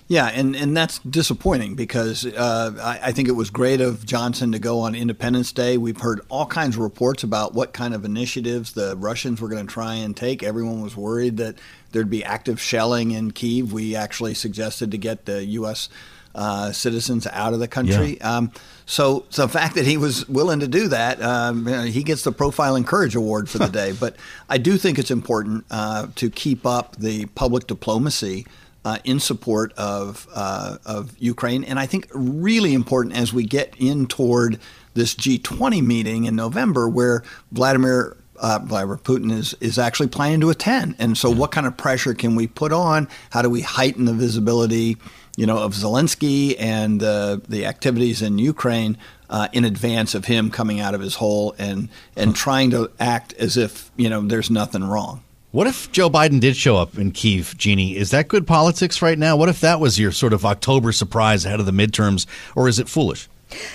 Yeah, 0.07 0.27
and, 0.27 0.55
and 0.55 0.77
that's 0.77 0.99
disappointing 0.99 1.77
because 1.77 2.27
uh, 2.27 2.73
I, 2.79 3.09
I, 3.09 3.12
think 3.12 3.29
it 3.29 3.33
was 3.33 3.49
great 3.49 3.81
of 3.81 4.05
Johnson 4.05 4.53
to 4.53 4.59
go 4.59 4.81
on 4.81 4.95
Independence 4.95 5.51
Day. 5.51 5.79
We've 5.79 5.99
heard 5.99 6.21
all 6.29 6.45
kinds 6.45 6.77
of 6.77 6.83
reports 6.83 7.23
about 7.23 7.55
what 7.55 7.73
kind 7.73 7.95
of 7.95 8.05
initiatives 8.05 8.73
the 8.73 8.97
Russians 8.99 9.40
were 9.40 9.49
going 9.49 9.67
to 9.67 9.73
try 9.73 9.95
and 9.95 10.14
take. 10.14 10.43
Everyone 10.43 10.83
was 10.83 10.95
worried 10.95 11.38
that 11.38 11.57
there'd 11.93 12.11
be 12.11 12.23
active 12.23 12.61
shelling 12.61 13.12
in 13.12 13.31
Kiev. 13.31 13.73
We 13.73 13.97
actually 13.97 14.35
suggested 14.35 14.90
to 14.90 14.99
get 14.99 15.25
the 15.25 15.43
U.S. 15.47 15.88
Uh, 16.35 16.71
citizens 16.73 17.27
out 17.29 17.55
of 17.55 17.61
the 17.61 17.69
country. 17.69 18.19
Yeah. 18.19 18.37
Um, 18.37 18.53
so, 18.85 19.25
so 19.31 19.47
the 19.47 19.53
fact 19.53 19.77
that 19.77 19.87
he 19.87 19.97
was 19.97 20.29
willing 20.29 20.61
to 20.61 20.69
do 20.69 20.88
that, 20.88 21.23
um, 21.23 21.67
you 21.67 21.75
know, 21.75 21.85
he 21.85 22.03
gets 22.03 22.25
the 22.25 22.33
Profile 22.33 22.77
in 22.77 22.85
Courage 22.85 23.14
Award 23.14 23.49
for 23.49 23.57
the 23.57 23.69
day. 23.71 23.93
But 23.99 24.17
I 24.51 24.59
do 24.59 24.77
think 24.77 24.99
it's 24.99 25.11
important 25.11 25.64
uh, 25.71 26.09
to 26.17 26.29
keep 26.29 26.67
up 26.67 26.97
the 26.97 27.25
public 27.27 27.67
diplomacy 27.67 28.45
uh, 28.85 28.99
in 29.05 29.20
support 29.20 29.73
of 29.75 30.29
uh, 30.35 30.79
of 30.85 31.16
Ukraine, 31.18 31.64
and 31.64 31.79
I 31.79 31.87
think 31.87 32.09
really 32.12 32.75
important 32.75 33.16
as 33.16 33.33
we 33.33 33.44
get 33.44 33.75
in 33.79 34.07
toward 34.07 34.59
this 34.94 35.14
G20 35.14 35.85
meeting 35.85 36.25
in 36.25 36.37
November, 36.37 36.88
where 36.88 37.23
Vladimir 37.53 38.16
uh, 38.37 38.59
Vladimir 38.62 38.97
Putin 38.97 39.33
is 39.33 39.55
is 39.61 39.79
actually 39.79 40.09
planning 40.09 40.40
to 40.40 40.51
attend. 40.51 40.97
And 40.99 41.16
so, 41.16 41.31
what 41.31 41.51
kind 41.53 41.66
of 41.66 41.77
pressure 41.77 42.14
can 42.14 42.35
we 42.35 42.47
put 42.47 42.73
on? 42.73 43.09
How 43.31 43.42
do 43.42 43.51
we 43.51 43.62
heighten 43.62 44.05
the 44.05 44.12
visibility, 44.12 44.97
you 45.37 45.47
know, 45.47 45.59
of 45.59 45.73
Zelensky 45.73 46.57
and 46.59 47.03
uh, 47.03 47.38
the 47.49 47.66
activities 47.66 48.23
in 48.23 48.38
Ukraine 48.38 48.99
uh, 49.31 49.49
in 49.53 49.64
advance 49.64 50.14
of 50.14 50.27
him 50.27 50.51
coming 50.51 50.81
out 50.81 50.94
of 50.94 51.01
his 51.01 51.16
hole 51.16 51.55
and 51.59 51.88
and 52.16 52.35
trying 52.35 52.70
to 52.70 52.90
act 52.99 53.33
as 53.35 53.57
if 53.57 53.90
you 53.97 54.09
know 54.09 54.20
there's 54.20 54.51
nothing 54.51 54.85
wrong. 54.85 55.23
What 55.55 55.69
if 55.69 55.93
Joe 55.93 56.11
Biden 56.11 56.40
did 56.40 56.57
show 56.57 56.77
up 56.77 56.99
in 56.99 57.12
Kiev, 57.12 57.57
Jeannie? 57.57 57.97
Is 57.97 58.11
that 58.11 58.27
good 58.27 58.45
politics 58.45 59.01
right 59.01 59.17
now? 59.17 59.37
What 59.37 59.49
if 59.49 59.61
that 59.61 59.79
was 59.79 60.01
your 60.01 60.11
sort 60.11 60.33
of 60.33 60.45
October 60.45 60.90
surprise 60.90 61.45
ahead 61.45 61.61
of 61.61 61.67
the 61.67 61.71
midterms, 61.71 62.27
or 62.57 62.67
is 62.67 62.81
it 62.81 62.88
foolish? 62.88 63.29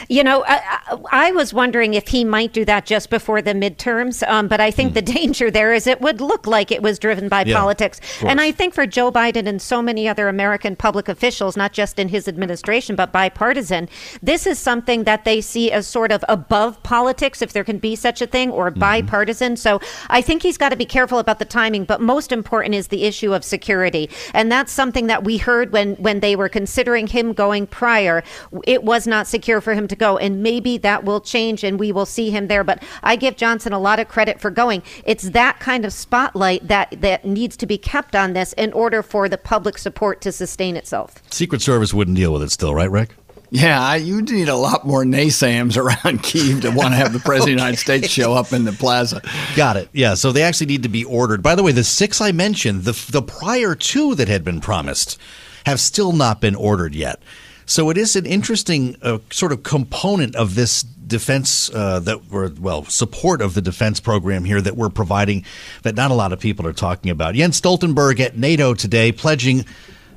You 0.08 0.24
know, 0.24 0.44
I, 0.48 0.98
I, 1.12 1.32
was 1.32 1.54
wondering 1.54 1.94
if 1.94 2.08
he 2.08 2.24
might 2.24 2.54
do 2.54 2.66
that 2.66 2.86
just 2.86 3.10
before 3.10 3.42
the 3.42 3.54
midterms, 3.54 4.28
um, 4.28 4.48
but 4.48 4.60
I 4.60 4.72
think 4.72 4.92
mm. 4.92 4.96
the 4.96 5.02
danger 5.02 5.52
there 5.52 5.74
is 5.74 5.88
it 5.88 6.02
would 6.02 6.22
look 6.22 6.48
like 6.48 6.72
it 6.72 6.82
was 6.82 7.00
driven 7.00 7.30
by 7.30 7.44
yeah, 7.44 7.58
politics. 7.58 8.02
And 8.22 8.42
I 8.42 8.52
think 8.52 8.74
for 8.74 8.86
Joe 8.86 9.12
Biden 9.12 9.48
and 9.48 9.62
so 9.62 9.82
many 9.82 10.08
other 10.08 10.28
American 10.28 10.76
public 10.76 11.08
officials, 11.08 11.56
not 11.56 11.74
just 11.74 12.00
in 12.00 12.10
his 12.10 12.28
administration, 12.28 12.96
but 12.96 13.12
bipartisan, 13.12 13.90
this 14.22 14.48
is 14.48 14.58
something 14.60 15.04
that 15.04 15.24
they 15.24 15.40
see 15.40 15.72
as 15.72 15.88
sort 15.88 16.12
of 16.12 16.26
above 16.28 16.82
politics, 16.84 17.42
if 17.42 17.54
there 17.54 17.64
can 17.64 17.78
be 17.78 17.96
such 17.96 18.22
a 18.22 18.28
thing, 18.28 18.50
or 18.52 18.70
mm-hmm. 18.70 18.80
bipartisan. 18.80 19.56
So 19.56 19.80
I 20.10 20.22
think 20.22 20.42
he's 20.42 20.58
got 20.58 20.70
to 20.70 20.76
be 20.76 20.86
careful 20.86 21.20
about 21.20 21.40
the 21.40 21.46
timing, 21.46 21.86
but 21.86 22.02
most 22.02 22.32
important 22.32 22.76
is 22.76 22.88
the 22.88 23.04
issue 23.04 23.34
of 23.34 23.44
security. 23.44 24.10
And 24.34 24.52
that's 24.52 24.72
something 24.72 25.08
that 25.08 25.24
we 25.24 25.38
heard 25.38 25.72
when, 25.72 25.96
when 25.96 26.20
they 26.20 26.36
were 26.36 26.50
considering 26.50 27.08
him 27.08 27.34
going 27.34 27.68
prior. 27.68 28.24
It 28.66 28.84
was 28.84 29.08
not 29.08 29.28
secure 29.28 29.59
for 29.62 29.70
for 29.70 29.76
him 29.76 29.88
to 29.88 29.96
go. 29.96 30.18
And 30.18 30.42
maybe 30.42 30.80
that 30.80 31.04
will 31.04 31.22
change 31.22 31.64
and 31.64 31.80
we 31.80 31.92
will 31.92 32.08
see 32.08 32.32
him 32.32 32.48
there. 32.48 32.64
But 32.64 32.82
I 33.04 33.16
give 33.16 33.38
Johnson 33.38 33.72
a 33.72 33.78
lot 33.78 34.00
of 34.00 34.08
credit 34.08 34.42
for 34.42 34.50
going. 34.50 34.82
It's 35.06 35.30
that 35.30 35.60
kind 35.60 35.86
of 35.86 35.94
spotlight 35.94 36.68
that, 36.68 36.96
that 37.02 37.24
needs 37.24 37.56
to 37.58 37.68
be 37.68 37.78
kept 37.78 38.16
on 38.16 38.34
this 38.34 38.54
in 38.54 38.74
order 38.74 39.04
for 39.04 39.30
the 39.30 39.38
public 39.38 39.78
support 39.78 40.22
to 40.22 40.32
sustain 40.32 40.76
itself. 40.76 41.22
Secret 41.30 41.62
Service 41.62 41.94
wouldn't 41.94 42.18
deal 42.18 42.34
with 42.34 42.42
it 42.42 42.50
still, 42.50 42.74
right, 42.74 42.90
Rick? 42.90 43.12
Yeah, 43.52 43.94
you 43.94 44.24
need 44.24 44.50
a 44.50 44.56
lot 44.56 44.88
more 44.88 45.04
naysayers 45.04 45.78
around 46.06 46.24
Kiev 46.24 46.62
to 46.62 46.72
want 46.72 46.94
to 46.94 46.98
have 46.98 47.14
the 47.14 47.20
president 47.20 47.42
okay. 47.42 47.42
of 47.42 47.46
the 47.46 47.52
United 47.52 47.78
States 48.02 48.10
show 48.10 48.34
up 48.34 48.52
in 48.54 48.66
the 48.66 48.72
plaza. 48.72 49.22
Got 49.56 49.78
it. 49.78 49.90
Yeah, 49.94 50.16
so 50.16 50.32
they 50.32 50.42
actually 50.42 50.68
need 50.68 50.84
to 50.84 50.90
be 50.90 51.04
ordered. 51.04 51.44
By 51.44 51.54
the 51.54 51.62
way, 51.62 51.74
the 51.74 51.84
six 51.84 52.22
I 52.22 52.32
mentioned, 52.32 52.86
the 52.86 53.00
the 53.12 53.22
prior 53.22 53.76
two 53.76 54.16
that 54.16 54.28
had 54.28 54.44
been 54.44 54.62
promised, 54.62 55.20
have 55.68 55.80
still 55.80 56.12
not 56.12 56.42
been 56.42 56.56
ordered 56.56 56.96
yet. 56.96 57.22
So 57.70 57.92
it 57.92 58.00
is 58.00 58.16
an 58.16 58.26
interesting 58.26 58.98
uh, 59.04 59.20
sort 59.30 59.52
of 59.52 59.62
component 59.62 60.36
of 60.36 60.56
this 60.56 60.82
defense 60.82 61.70
uh, 61.72 62.00
that 62.00 62.32
we're 62.32 62.50
well 62.60 62.84
support 62.86 63.44
of 63.44 63.54
the 63.54 63.62
defense 63.62 64.00
program 64.00 64.44
here 64.44 64.60
that 64.60 64.76
we're 64.76 64.90
providing 64.90 65.46
that 65.84 65.96
not 65.96 66.10
a 66.10 66.16
lot 66.16 66.34
of 66.34 66.40
people 66.40 66.66
are 66.66 66.74
talking 66.74 67.12
about. 67.12 67.36
Jens 67.36 67.62
Stoltenberg 67.62 68.20
at 68.20 68.36
NATO 68.36 68.74
today 68.74 69.12
pledging 69.12 69.66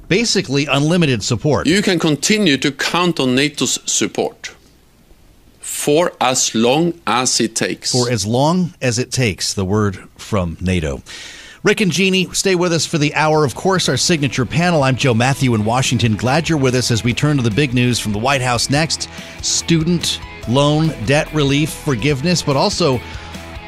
basically 0.09 0.65
unlimited 0.65 1.23
support. 1.23 1.67
You 1.67 1.83
can 1.83 1.99
continue 1.99 2.57
to 2.57 2.73
count 2.73 3.21
on 3.21 3.35
NATO's 3.35 3.81
support 3.85 4.55
for 5.61 6.13
as 6.23 6.55
long 6.55 6.99
as 7.07 7.39
it 7.39 7.55
takes. 7.55 7.93
For 7.93 8.11
as 8.11 8.25
long 8.25 8.73
as 8.81 8.99
it 8.99 9.13
takes, 9.13 9.53
the 9.53 9.67
word 9.67 9.97
from 10.17 10.57
NATO. 10.59 11.03
Rick 11.65 11.81
and 11.81 11.93
Jeannie, 11.93 12.29
stay 12.33 12.57
with 12.57 12.73
us 12.73 12.85
for 12.85 12.99
the 12.99 13.15
hour. 13.15 13.45
Of 13.45 13.55
course, 13.55 13.89
our 13.89 13.97
signature 13.97 14.45
panel. 14.45 14.83
I'm 14.83 14.97
Joe 14.97 15.15
Matthew 15.15 15.55
in 15.55 15.65
Washington. 15.65 16.17
Glad 16.17 16.49
you're 16.49 16.59
with 16.59 16.75
us 16.75 16.91
as 16.91 17.05
we 17.05 17.15
turn 17.15 17.37
to 17.37 17.43
the 17.43 17.53
big 17.53 17.73
news 17.73 18.01
from 18.01 18.13
the 18.13 18.19
White 18.19 18.43
House 18.43 18.69
next 18.69 19.09
student 19.43 20.21
loan 20.49 20.89
debt 21.07 21.33
relief 21.33 21.71
forgiveness, 21.71 22.43
but 22.43 22.57
also 22.57 23.01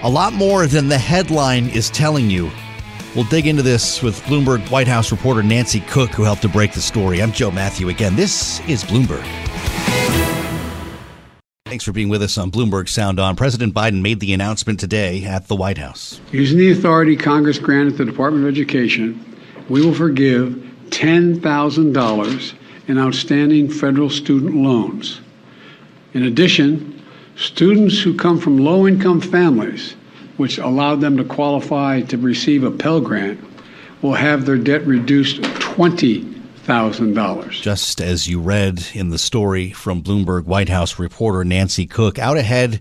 a 0.02 0.10
lot 0.10 0.32
more 0.32 0.66
than 0.66 0.88
the 0.88 0.98
headline 0.98 1.68
is 1.68 1.88
telling 1.90 2.28
you. 2.28 2.50
We'll 3.14 3.26
dig 3.26 3.46
into 3.46 3.62
this 3.62 4.02
with 4.02 4.20
Bloomberg 4.22 4.68
White 4.72 4.88
House 4.88 5.12
reporter 5.12 5.44
Nancy 5.44 5.78
Cook, 5.78 6.10
who 6.10 6.24
helped 6.24 6.42
to 6.42 6.48
break 6.48 6.72
the 6.72 6.82
story. 6.82 7.22
I'm 7.22 7.30
Joe 7.30 7.52
Matthew 7.52 7.90
again. 7.90 8.16
This 8.16 8.58
is 8.68 8.82
Bloomberg. 8.82 9.24
Thanks 11.74 11.84
for 11.84 11.90
being 11.90 12.08
with 12.08 12.22
us 12.22 12.38
on 12.38 12.52
Bloomberg 12.52 12.88
Sound 12.88 13.18
On. 13.18 13.34
President 13.34 13.74
Biden 13.74 14.00
made 14.00 14.20
the 14.20 14.32
announcement 14.32 14.78
today 14.78 15.24
at 15.24 15.48
the 15.48 15.56
White 15.56 15.76
House. 15.76 16.20
Using 16.30 16.56
the 16.56 16.70
authority 16.70 17.16
Congress 17.16 17.58
granted 17.58 17.98
the 17.98 18.04
Department 18.04 18.44
of 18.44 18.52
Education, 18.52 19.18
we 19.68 19.84
will 19.84 19.92
forgive 19.92 20.52
$10,000 20.90 22.54
in 22.86 22.96
outstanding 22.96 23.68
federal 23.68 24.08
student 24.08 24.54
loans. 24.54 25.20
In 26.12 26.22
addition, 26.22 27.02
students 27.34 28.00
who 28.00 28.16
come 28.16 28.38
from 28.38 28.58
low 28.58 28.86
income 28.86 29.20
families, 29.20 29.96
which 30.36 30.58
allowed 30.58 31.00
them 31.00 31.16
to 31.16 31.24
qualify 31.24 32.02
to 32.02 32.16
receive 32.16 32.62
a 32.62 32.70
Pell 32.70 33.00
Grant, 33.00 33.40
will 34.00 34.14
have 34.14 34.46
their 34.46 34.58
debt 34.58 34.86
reduced 34.86 35.42
20 35.42 36.33
$1,000. 36.64 37.50
Just 37.50 38.00
as 38.00 38.26
you 38.26 38.40
read 38.40 38.86
in 38.94 39.10
the 39.10 39.18
story 39.18 39.70
from 39.70 40.02
Bloomberg 40.02 40.44
White 40.44 40.70
House 40.70 40.98
reporter 40.98 41.44
Nancy 41.44 41.86
Cook, 41.86 42.18
out 42.18 42.36
ahead 42.36 42.80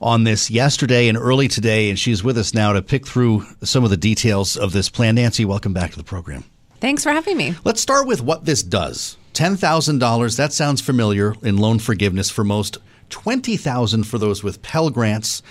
on 0.00 0.22
this 0.22 0.50
yesterday 0.50 1.08
and 1.08 1.18
early 1.18 1.48
today, 1.48 1.90
and 1.90 1.98
she's 1.98 2.22
with 2.22 2.38
us 2.38 2.54
now 2.54 2.72
to 2.72 2.80
pick 2.80 3.06
through 3.06 3.44
some 3.62 3.82
of 3.82 3.90
the 3.90 3.96
details 3.96 4.56
of 4.56 4.72
this 4.72 4.88
plan. 4.88 5.16
Nancy, 5.16 5.44
welcome 5.44 5.72
back 5.72 5.90
to 5.90 5.96
the 5.96 6.04
program. 6.04 6.44
Thanks 6.80 7.02
for 7.02 7.10
having 7.10 7.36
me. 7.36 7.56
Let's 7.64 7.80
start 7.80 8.06
with 8.06 8.22
what 8.22 8.44
this 8.44 8.62
does. 8.62 9.16
$10,000, 9.34 10.36
that 10.36 10.52
sounds 10.52 10.80
familiar 10.80 11.34
in 11.42 11.56
loan 11.56 11.80
forgiveness 11.80 12.30
for 12.30 12.44
most. 12.44 12.78
20,000 13.10 14.04
for 14.04 14.18
those 14.18 14.44
with 14.44 14.62
Pell 14.62 14.90
grants. 14.90 15.42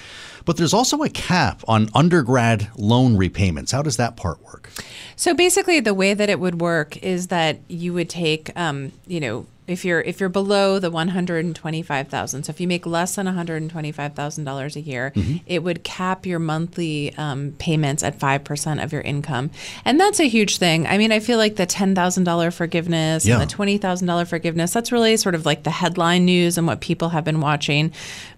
But 0.48 0.56
there's 0.56 0.74
also 0.74 1.04
a 1.04 1.10
cap 1.10 1.62
on 1.68 1.90
undergrad 1.94 2.70
loan 2.78 3.18
repayments. 3.18 3.74
How 3.74 3.82
does 3.82 3.98
that 3.98 4.16
part 4.16 4.42
work? 4.46 4.70
So 5.18 5.34
basically, 5.34 5.82
the 5.82 5.94
way 5.94 6.14
that 6.14 6.30
it 6.30 6.40
would 6.40 6.62
work 6.62 6.96
is 7.04 7.28
that 7.28 7.60
you 7.68 7.94
would 7.94 8.10
take, 8.10 8.58
um, 8.58 8.94
you 9.06 9.20
know, 9.20 9.46
if 9.67 9.84
you're 9.84 10.01
if 10.01 10.19
you're 10.19 10.30
below 10.30 10.80
the 10.80 10.89
125,000 10.89 12.43
so 12.43 12.49
if 12.49 12.60
you 12.60 12.67
make 12.67 12.86
less 12.86 13.15
than 13.15 13.25
$125,000 13.27 14.75
a 14.75 14.80
year 14.80 15.12
mm-hmm. 15.15 15.38
it 15.45 15.63
would 15.63 15.84
cap 15.84 16.25
your 16.25 16.39
monthly 16.39 17.13
um, 17.17 17.53
payments 17.60 18.03
at 18.03 18.17
5% 18.17 18.84
of 18.84 18.91
your 18.91 19.01
income 19.01 19.51
and 19.86 19.99
that's 19.99 20.19
a 20.19 20.27
huge 20.27 20.58
thing 20.58 20.88
I 20.88 20.97
mean 20.97 21.12
I 21.12 21.19
feel 21.19 21.38
like 21.38 21.58
the 21.58 21.67
$10,000 21.67 22.53
forgiveness 22.53 23.25
yeah. 23.25 23.39
and 23.39 23.49
the 23.49 23.53
$20,000 23.53 24.27
forgiveness 24.27 24.73
that's 24.73 24.91
really 24.91 25.17
sort 25.17 25.36
of 25.36 25.45
like 25.45 25.63
the 25.63 25.71
headline 25.71 26.25
news 26.25 26.58
and 26.58 26.65
what 26.65 26.82
people 26.82 27.10
have 27.10 27.23
been 27.23 27.41
watching 27.41 27.91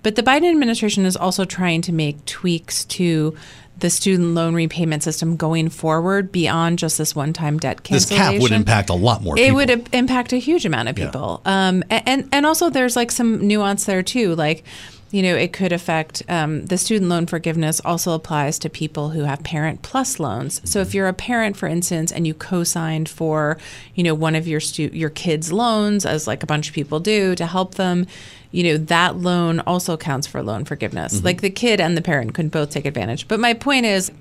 but 0.04 0.16
the 0.16 0.24
Biden 0.24 0.50
administration 0.50 1.06
is 1.06 1.16
also 1.16 1.46
trying 1.46 1.82
to 1.84 1.94
make 1.94 2.26
tweaks 2.26 2.86
to 2.86 3.36
the 3.80 3.90
student 3.90 4.34
loan 4.34 4.54
repayment 4.54 5.04
system 5.04 5.36
going 5.36 5.70
forward 5.70 6.32
beyond 6.32 6.80
just 6.80 6.98
this 6.98 7.16
one-time 7.16 7.58
debt 7.58 7.84
cancellation. 7.84 8.18
This 8.18 8.34
cap 8.34 8.42
would 8.42 8.52
impact 8.52 8.90
a 8.90 8.94
lot 8.96 9.24
more. 9.24 9.36
It 9.38 9.44
people. 9.44 9.56
would 9.56 9.90
impact 9.94 10.34
a 10.34 10.38
huge 10.38 10.66
amount 10.66 10.90
of 10.90 10.96
people. 10.96 11.42
Yeah. 11.46 11.68
Um, 11.68 11.84
and 11.90 12.28
and 12.32 12.46
also 12.46 12.70
there's 12.70 12.96
like 12.96 13.12
some 13.12 13.48
nuance 13.48 13.86
there 13.86 14.04
too, 14.04 14.36
like. 14.36 14.64
You 15.12 15.24
know, 15.24 15.36
it 15.36 15.54
could 15.54 15.72
affect 15.72 16.22
um, 16.30 16.68
the 16.68 16.78
student 16.78 17.10
loan 17.10 17.26
forgiveness 17.26 17.82
also 17.84 18.12
applies 18.12 18.60
to 18.60 18.70
people 18.70 19.10
who 19.10 19.24
have 19.24 19.42
parent 19.42 19.82
plus 19.82 20.20
loans. 20.20 20.62
So 20.70 20.82
if 20.82 20.94
you're 20.94 21.08
a 21.08 21.14
parent, 21.14 21.58
for 21.58 21.68
instance, 21.68 22.12
and 22.12 22.28
you 22.28 22.36
co-signed 22.36 23.10
for, 23.10 23.58
you 23.96 24.04
know, 24.04 24.14
one 24.14 24.36
of 24.36 24.48
your 24.48 24.60
stu- 24.60 24.92
your 24.94 25.10
kids' 25.10 25.52
loans, 25.52 26.06
as 26.06 26.28
like 26.28 26.44
a 26.44 26.46
bunch 26.46 26.68
of 26.70 26.76
people 26.76 27.00
do, 27.00 27.34
to 27.34 27.48
help 27.48 27.74
them, 27.74 28.06
you 28.52 28.64
know, 28.64 28.78
that 28.78 29.18
loan 29.18 29.60
also 29.62 29.98
counts 29.98 30.28
for 30.28 30.42
loan 30.42 30.66
forgiveness. 30.66 31.18
Mm-hmm. 31.18 31.26
Like 31.26 31.42
the 31.42 31.50
kid 31.50 31.80
and 31.80 31.96
the 31.96 32.02
parent 32.02 32.34
can 32.34 32.50
both 32.50 32.72
take 32.72 32.86
advantage. 32.86 33.28
But 33.28 33.40
my 33.40 33.54
point 33.54 33.86
is, 33.86 34.12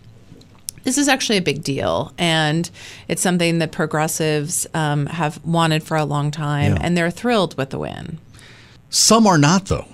this 0.85 0.99
is 0.99 1.09
actually 1.09 1.39
a 1.39 1.43
big 1.43 1.63
deal, 1.63 2.13
and 2.19 2.71
it's 3.09 3.21
something 3.21 3.59
that 3.59 3.73
progressives 3.73 4.67
um, 4.75 5.07
have 5.07 5.45
wanted 5.45 5.83
for 5.83 5.97
a 5.97 6.05
long 6.05 6.31
time, 6.31 6.75
yeah. 6.75 6.79
and 6.81 6.97
they're 6.97 7.11
thrilled 7.11 7.57
with 7.59 7.71
the 7.71 7.79
win. 7.79 8.19
Some 8.89 9.27
are 9.27 9.39
not, 9.39 9.67
though. 9.67 9.87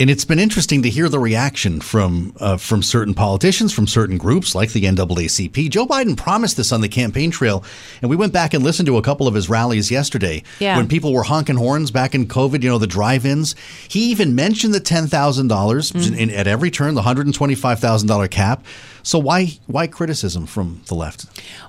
And 0.00 0.08
it's 0.08 0.24
been 0.24 0.38
interesting 0.38 0.82
to 0.82 0.90
hear 0.90 1.08
the 1.08 1.18
reaction 1.18 1.80
from 1.80 2.32
uh, 2.38 2.56
from 2.56 2.84
certain 2.84 3.14
politicians, 3.14 3.72
from 3.72 3.88
certain 3.88 4.16
groups 4.16 4.54
like 4.54 4.70
the 4.70 4.84
NAACP. 4.84 5.68
Joe 5.70 5.86
Biden 5.86 6.16
promised 6.16 6.56
this 6.56 6.70
on 6.70 6.82
the 6.82 6.88
campaign 6.88 7.32
trail, 7.32 7.64
and 8.00 8.08
we 8.08 8.14
went 8.14 8.32
back 8.32 8.54
and 8.54 8.62
listened 8.62 8.86
to 8.86 8.96
a 8.96 9.02
couple 9.02 9.26
of 9.26 9.34
his 9.34 9.48
rallies 9.48 9.90
yesterday 9.90 10.44
yeah. 10.60 10.76
when 10.76 10.86
people 10.86 11.12
were 11.12 11.24
honking 11.24 11.56
horns 11.56 11.90
back 11.90 12.14
in 12.14 12.26
COVID. 12.26 12.62
You 12.62 12.70
know, 12.70 12.78
the 12.78 12.86
drive-ins. 12.86 13.56
He 13.88 14.10
even 14.10 14.36
mentioned 14.36 14.72
the 14.72 14.78
ten 14.78 15.08
thousand 15.08 15.48
mm-hmm. 15.48 15.56
dollars 15.56 15.92
at 15.92 16.46
every 16.46 16.70
turn, 16.70 16.94
the 16.94 17.02
hundred 17.02 17.26
and 17.26 17.34
twenty-five 17.34 17.80
thousand 17.80 18.06
dollar 18.06 18.28
cap. 18.28 18.64
So 19.08 19.18
why 19.18 19.46
why 19.66 19.86
criticism 19.86 20.44
from 20.44 20.82
the 20.88 20.94
left? 20.94 21.24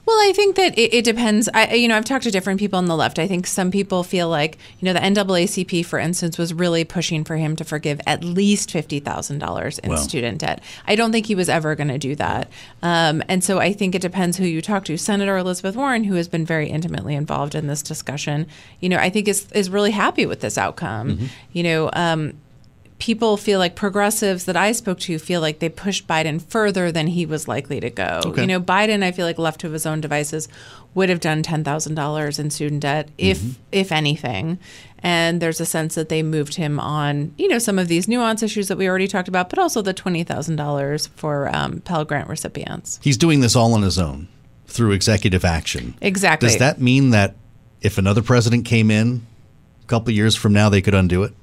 Well, 0.06 0.18
I 0.18 0.34
think 0.36 0.58
that 0.58 0.78
it, 0.78 0.94
it, 0.94 1.06
depends. 1.06 1.48
I, 1.54 1.74
you 1.76 1.88
know, 1.88 1.96
I've 1.96 2.04
talked 2.04 2.26
to 2.26 2.32
different 2.32 2.60
people 2.60 2.78
on 2.78 2.88
the 2.88 2.98
left. 2.98 3.18
I 3.18 3.28
think 3.28 3.48
some 3.48 3.72
people 3.72 4.04
feel 4.04 4.28
like, 4.28 4.58
you 4.82 4.86
know, 4.86 4.92
the 4.92 5.00
NAACP, 5.00 5.86
for 5.86 6.00
instance, 6.00 6.38
was 6.38 6.54
really 6.54 6.84
pushing 6.84 7.24
for 7.24 7.38
him 7.38 7.56
to 7.56 7.64
forgive 7.64 8.02
at 8.06 8.26
least 8.26 8.72
fifty 8.72 9.00
thousand 9.00 9.40
dollars 9.40 9.80
in 9.80 9.96
student 9.96 10.40
debt. 10.40 10.62
I 10.86 10.96
don't 10.96 11.14
think 11.14 11.28
he 11.28 11.36
was 11.36 11.48
ever 11.48 11.76
going 11.76 11.88
to 11.88 11.98
do 11.98 12.14
that. 12.16 12.50
Um, 12.84 13.24
and 13.30 13.42
so 13.42 13.60
I 13.60 13.72
think 13.72 13.96
it 13.96 14.02
depends 14.02 14.36
who 14.36 14.44
you 14.44 14.62
talk 14.62 14.84
to. 14.86 14.98
Senator 14.98 15.38
Elizabeth 15.38 15.78
Warren, 15.78 16.04
who 16.04 16.16
has 16.16 16.28
been 16.28 16.46
very 16.46 16.68
intimately 16.68 17.16
involved 17.16 17.56
in 17.56 17.68
this 17.68 17.82
discussion, 17.82 18.48
you 18.82 18.90
know, 18.90 18.98
I 18.98 19.10
think 19.10 19.30
is 19.30 19.50
is 19.54 19.70
really 19.70 19.92
happy 19.92 20.26
with 20.26 20.42
this 20.42 20.58
outcome. 20.58 21.12
Mm-hmm. 21.12 21.26
You 21.54 21.64
know. 21.64 21.90
Um, 21.94 22.34
people 23.00 23.38
feel 23.38 23.60
like 23.60 23.76
progressives 23.76 24.46
that 24.46 24.58
I 24.58 24.74
spoke 24.74 25.00
to 25.00 25.18
feel 25.18 25.42
like 25.42 25.60
they 25.60 25.70
pushed 25.70 26.06
Biden 26.06 26.42
further 26.42 26.92
than 26.92 27.08
he 27.08 27.26
was 27.26 27.48
likely 27.48 27.80
to 27.80 27.90
go. 27.90 28.22
Okay. 28.26 28.42
You 28.42 28.48
know, 28.48 28.60
Biden, 28.60 29.04
I 29.04 29.12
feel 29.12 29.26
like 29.26 29.38
left 29.38 29.62
to 29.62 29.72
his 29.72 29.86
own 29.86 30.02
devices, 30.02 30.48
would 30.94 31.10
have 31.10 31.20
done 31.20 31.42
ten 31.42 31.64
thousand 31.64 31.96
dollars 31.96 32.40
in 32.40 32.50
student 32.50 32.82
debt 32.82 33.10
if 33.18 33.40
mm-hmm. 33.40 33.62
if 33.72 33.92
anything. 33.92 34.60
And 35.02 35.42
there's 35.42 35.62
a 35.62 35.66
sense 35.66 35.96
that 35.96 36.10
they 36.10 36.22
moved 36.22 36.56
him 36.56 36.78
on, 36.78 37.34
you 37.38 37.48
know, 37.48 37.58
some 37.60 37.80
of 37.80 37.88
these 37.88 38.10
nuance 38.10 38.44
issues 38.44 38.68
that 38.68 38.78
we 38.78 38.90
already 38.90 39.08
talked 39.08 39.30
about, 39.30 39.50
but 39.50 39.58
also 39.58 39.82
the 39.82 39.94
twenty 39.94 40.24
thousand 40.24 40.58
dollars 40.58 41.08
for 41.08 41.54
um, 41.56 41.80
Pell 41.82 42.04
Grant 42.06 42.28
recipients. 42.28 43.00
He's 43.02 43.18
doing 43.18 43.40
this 43.40 43.56
all 43.56 43.74
on 43.74 43.82
his 43.82 43.98
own 43.98 44.28
through 44.68 44.92
executive 44.92 45.46
action. 45.46 45.96
Exactly. 46.02 46.50
Does 46.50 46.58
that 46.58 46.82
mean 46.82 47.12
that 47.12 47.36
if 47.82 47.98
another 47.98 48.22
president 48.22 48.66
came 48.66 48.92
in 48.92 49.26
couple 49.90 50.14
years 50.14 50.36
from 50.36 50.54
now 50.54 50.70
they 50.70 50.82
could 50.82 50.96
undo 50.96 51.24
it? 51.24 51.34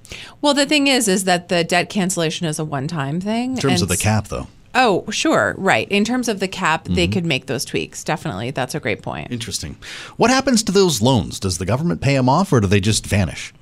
Well, 0.40 0.54
the 0.54 0.66
thing 0.66 0.86
is, 0.86 1.08
is 1.08 1.24
that 1.24 1.48
the 1.48 1.64
debt 1.64 1.90
cancellation 1.90 2.46
is 2.46 2.58
a 2.58 2.64
one-time 2.64 3.20
thing. 3.20 3.52
In 3.52 3.58
terms 3.58 3.82
of 3.82 3.88
the 3.88 3.96
cap, 3.96 4.28
though. 4.28 4.46
Oh, 4.74 5.10
sure, 5.10 5.54
right. 5.56 5.88
In 5.90 6.04
terms 6.04 6.28
of 6.28 6.38
the 6.38 6.48
cap, 6.48 6.84
mm-hmm. 6.84 6.94
they 6.94 7.08
could 7.08 7.24
make 7.24 7.46
those 7.46 7.64
tweaks. 7.64 8.04
Definitely, 8.04 8.50
that's 8.50 8.74
a 8.74 8.80
great 8.80 9.02
point. 9.02 9.30
Interesting. 9.30 9.76
What 10.16 10.30
happens 10.30 10.62
to 10.64 10.72
those 10.72 11.00
loans? 11.00 11.40
Does 11.40 11.58
the 11.58 11.64
government 11.64 12.02
pay 12.02 12.14
them 12.14 12.28
off, 12.28 12.52
or 12.52 12.60
do 12.60 12.66
they 12.66 12.80
just 12.80 13.06
vanish? 13.06 13.54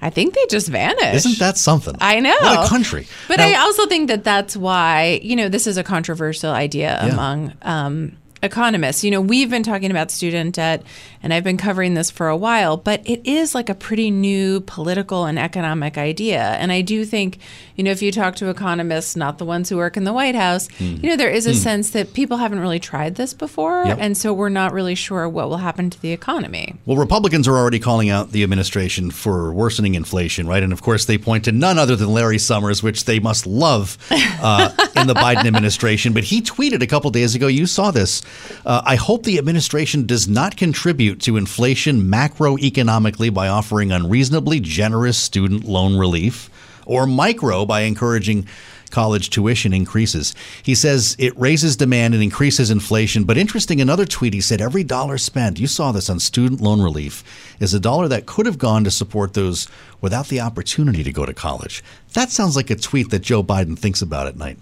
I 0.00 0.10
think 0.10 0.34
they 0.34 0.46
just 0.50 0.68
vanish. 0.68 1.14
Isn't 1.14 1.38
that 1.38 1.56
something? 1.56 1.94
I 2.00 2.20
know. 2.20 2.36
What 2.40 2.66
a 2.66 2.68
country. 2.68 3.06
But 3.28 3.38
now, 3.38 3.46
I 3.46 3.54
also 3.56 3.86
think 3.86 4.08
that 4.08 4.24
that's 4.24 4.56
why, 4.56 5.20
you 5.22 5.36
know, 5.36 5.48
this 5.48 5.66
is 5.66 5.76
a 5.76 5.84
controversial 5.84 6.50
idea 6.50 6.98
yeah. 7.02 7.12
among 7.12 7.52
um, 7.62 8.16
economists. 8.44 9.02
You 9.02 9.10
know, 9.10 9.20
we've 9.20 9.50
been 9.50 9.62
talking 9.62 9.90
about 9.90 10.10
student 10.10 10.54
debt 10.54 10.84
and 11.24 11.32
I've 11.32 11.42
been 11.42 11.56
covering 11.56 11.94
this 11.94 12.10
for 12.10 12.28
a 12.28 12.36
while, 12.36 12.76
but 12.76 13.00
it 13.08 13.22
is 13.24 13.54
like 13.54 13.70
a 13.70 13.74
pretty 13.74 14.10
new 14.10 14.60
political 14.60 15.24
and 15.24 15.38
economic 15.38 15.96
idea. 15.96 16.42
And 16.42 16.70
I 16.70 16.82
do 16.82 17.06
think, 17.06 17.38
you 17.76 17.82
know, 17.82 17.90
if 17.90 18.02
you 18.02 18.12
talk 18.12 18.36
to 18.36 18.50
economists, 18.50 19.16
not 19.16 19.38
the 19.38 19.46
ones 19.46 19.70
who 19.70 19.78
work 19.78 19.96
in 19.96 20.04
the 20.04 20.12
White 20.12 20.34
House, 20.34 20.68
mm. 20.78 21.02
you 21.02 21.08
know, 21.08 21.16
there 21.16 21.30
is 21.30 21.46
a 21.46 21.52
mm. 21.52 21.56
sense 21.56 21.90
that 21.90 22.12
people 22.12 22.36
haven't 22.36 22.60
really 22.60 22.78
tried 22.78 23.14
this 23.14 23.32
before. 23.32 23.84
Yep. 23.86 23.98
And 24.00 24.16
so 24.18 24.34
we're 24.34 24.50
not 24.50 24.74
really 24.74 24.94
sure 24.94 25.26
what 25.26 25.48
will 25.48 25.56
happen 25.56 25.88
to 25.88 26.00
the 26.02 26.12
economy. 26.12 26.74
Well, 26.84 26.98
Republicans 26.98 27.48
are 27.48 27.56
already 27.56 27.78
calling 27.78 28.10
out 28.10 28.32
the 28.32 28.42
administration 28.42 29.10
for 29.10 29.50
worsening 29.54 29.94
inflation, 29.94 30.46
right? 30.46 30.62
And 30.62 30.74
of 30.74 30.82
course, 30.82 31.06
they 31.06 31.16
point 31.16 31.44
to 31.44 31.52
none 31.52 31.78
other 31.78 31.96
than 31.96 32.12
Larry 32.12 32.38
Summers, 32.38 32.82
which 32.82 33.06
they 33.06 33.18
must 33.18 33.46
love 33.46 33.96
uh, 34.10 34.70
in 34.94 35.06
the 35.06 35.14
Biden 35.24 35.46
administration. 35.46 36.12
But 36.12 36.24
he 36.24 36.42
tweeted 36.42 36.82
a 36.82 36.86
couple 36.86 37.10
days 37.10 37.34
ago, 37.34 37.46
you 37.46 37.64
saw 37.64 37.90
this. 37.90 38.20
Uh, 38.64 38.82
I 38.84 38.96
hope 38.96 39.24
the 39.24 39.38
administration 39.38 40.06
does 40.06 40.28
not 40.28 40.56
contribute 40.56 40.74
contribute 40.84 41.20
to 41.20 41.36
inflation 41.36 42.02
macroeconomically 42.02 43.32
by 43.32 43.48
offering 43.48 43.92
unreasonably 43.92 44.60
generous 44.60 45.16
student 45.16 45.64
loan 45.64 45.96
relief, 45.96 46.50
or 46.84 47.06
micro 47.06 47.64
by 47.64 47.80
encouraging 47.80 48.46
college 48.90 49.30
tuition 49.30 49.72
increases. 49.72 50.34
He 50.62 50.74
says 50.74 51.16
it 51.18 51.36
raises 51.38 51.76
demand 51.76 52.14
and 52.14 52.22
increases 52.22 52.70
inflation. 52.70 53.24
But 53.24 53.38
interesting, 53.38 53.80
another 53.80 54.04
tweet, 54.04 54.34
he 54.34 54.40
said 54.40 54.60
every 54.60 54.84
dollar 54.84 55.18
spent, 55.18 55.58
you 55.58 55.66
saw 55.66 55.90
this 55.90 56.10
on 56.10 56.20
student 56.20 56.60
loan 56.60 56.80
relief, 56.82 57.24
is 57.60 57.72
a 57.72 57.80
dollar 57.80 58.06
that 58.08 58.26
could 58.26 58.46
have 58.46 58.58
gone 58.58 58.84
to 58.84 58.90
support 58.90 59.34
those 59.34 59.66
without 60.00 60.28
the 60.28 60.40
opportunity 60.40 61.02
to 61.02 61.12
go 61.12 61.24
to 61.24 61.32
college. 61.32 61.82
That 62.12 62.30
sounds 62.30 62.56
like 62.56 62.70
a 62.70 62.76
tweet 62.76 63.10
that 63.10 63.22
Joe 63.22 63.42
Biden 63.42 63.78
thinks 63.78 64.02
about 64.02 64.26
at 64.26 64.36
night. 64.36 64.58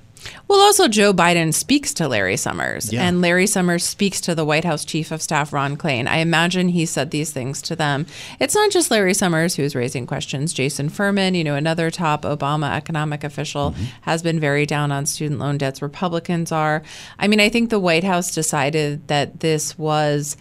Well, 0.48 0.60
also, 0.60 0.88
Joe 0.88 1.12
Biden 1.12 1.54
speaks 1.54 1.94
to 1.94 2.08
Larry 2.08 2.36
Summers, 2.36 2.92
yeah. 2.92 3.06
and 3.06 3.20
Larry 3.20 3.46
Summers 3.46 3.84
speaks 3.84 4.20
to 4.22 4.34
the 4.34 4.44
White 4.44 4.64
House 4.64 4.84
Chief 4.84 5.10
of 5.10 5.22
Staff, 5.22 5.52
Ron 5.52 5.76
Klain. 5.76 6.06
I 6.06 6.18
imagine 6.18 6.68
he 6.68 6.84
said 6.84 7.10
these 7.10 7.30
things 7.30 7.62
to 7.62 7.76
them. 7.76 8.06
It's 8.38 8.54
not 8.54 8.70
just 8.70 8.90
Larry 8.90 9.14
Summers 9.14 9.56
who's 9.56 9.74
raising 9.74 10.06
questions. 10.06 10.52
Jason 10.52 10.88
Furman, 10.88 11.34
you 11.34 11.44
know, 11.44 11.54
another 11.54 11.90
top 11.90 12.22
Obama 12.22 12.70
economic 12.76 13.24
official, 13.24 13.70
mm-hmm. 13.70 13.84
has 14.02 14.22
been 14.22 14.38
very 14.38 14.66
down 14.66 14.92
on 14.92 15.06
student 15.06 15.40
loan 15.40 15.58
debts. 15.58 15.80
Republicans 15.80 16.52
are. 16.52 16.82
I 17.18 17.28
mean, 17.28 17.40
I 17.40 17.48
think 17.48 17.70
the 17.70 17.80
White 17.80 18.04
House 18.04 18.34
decided 18.34 19.08
that 19.08 19.40
this 19.40 19.78
was 19.78 20.36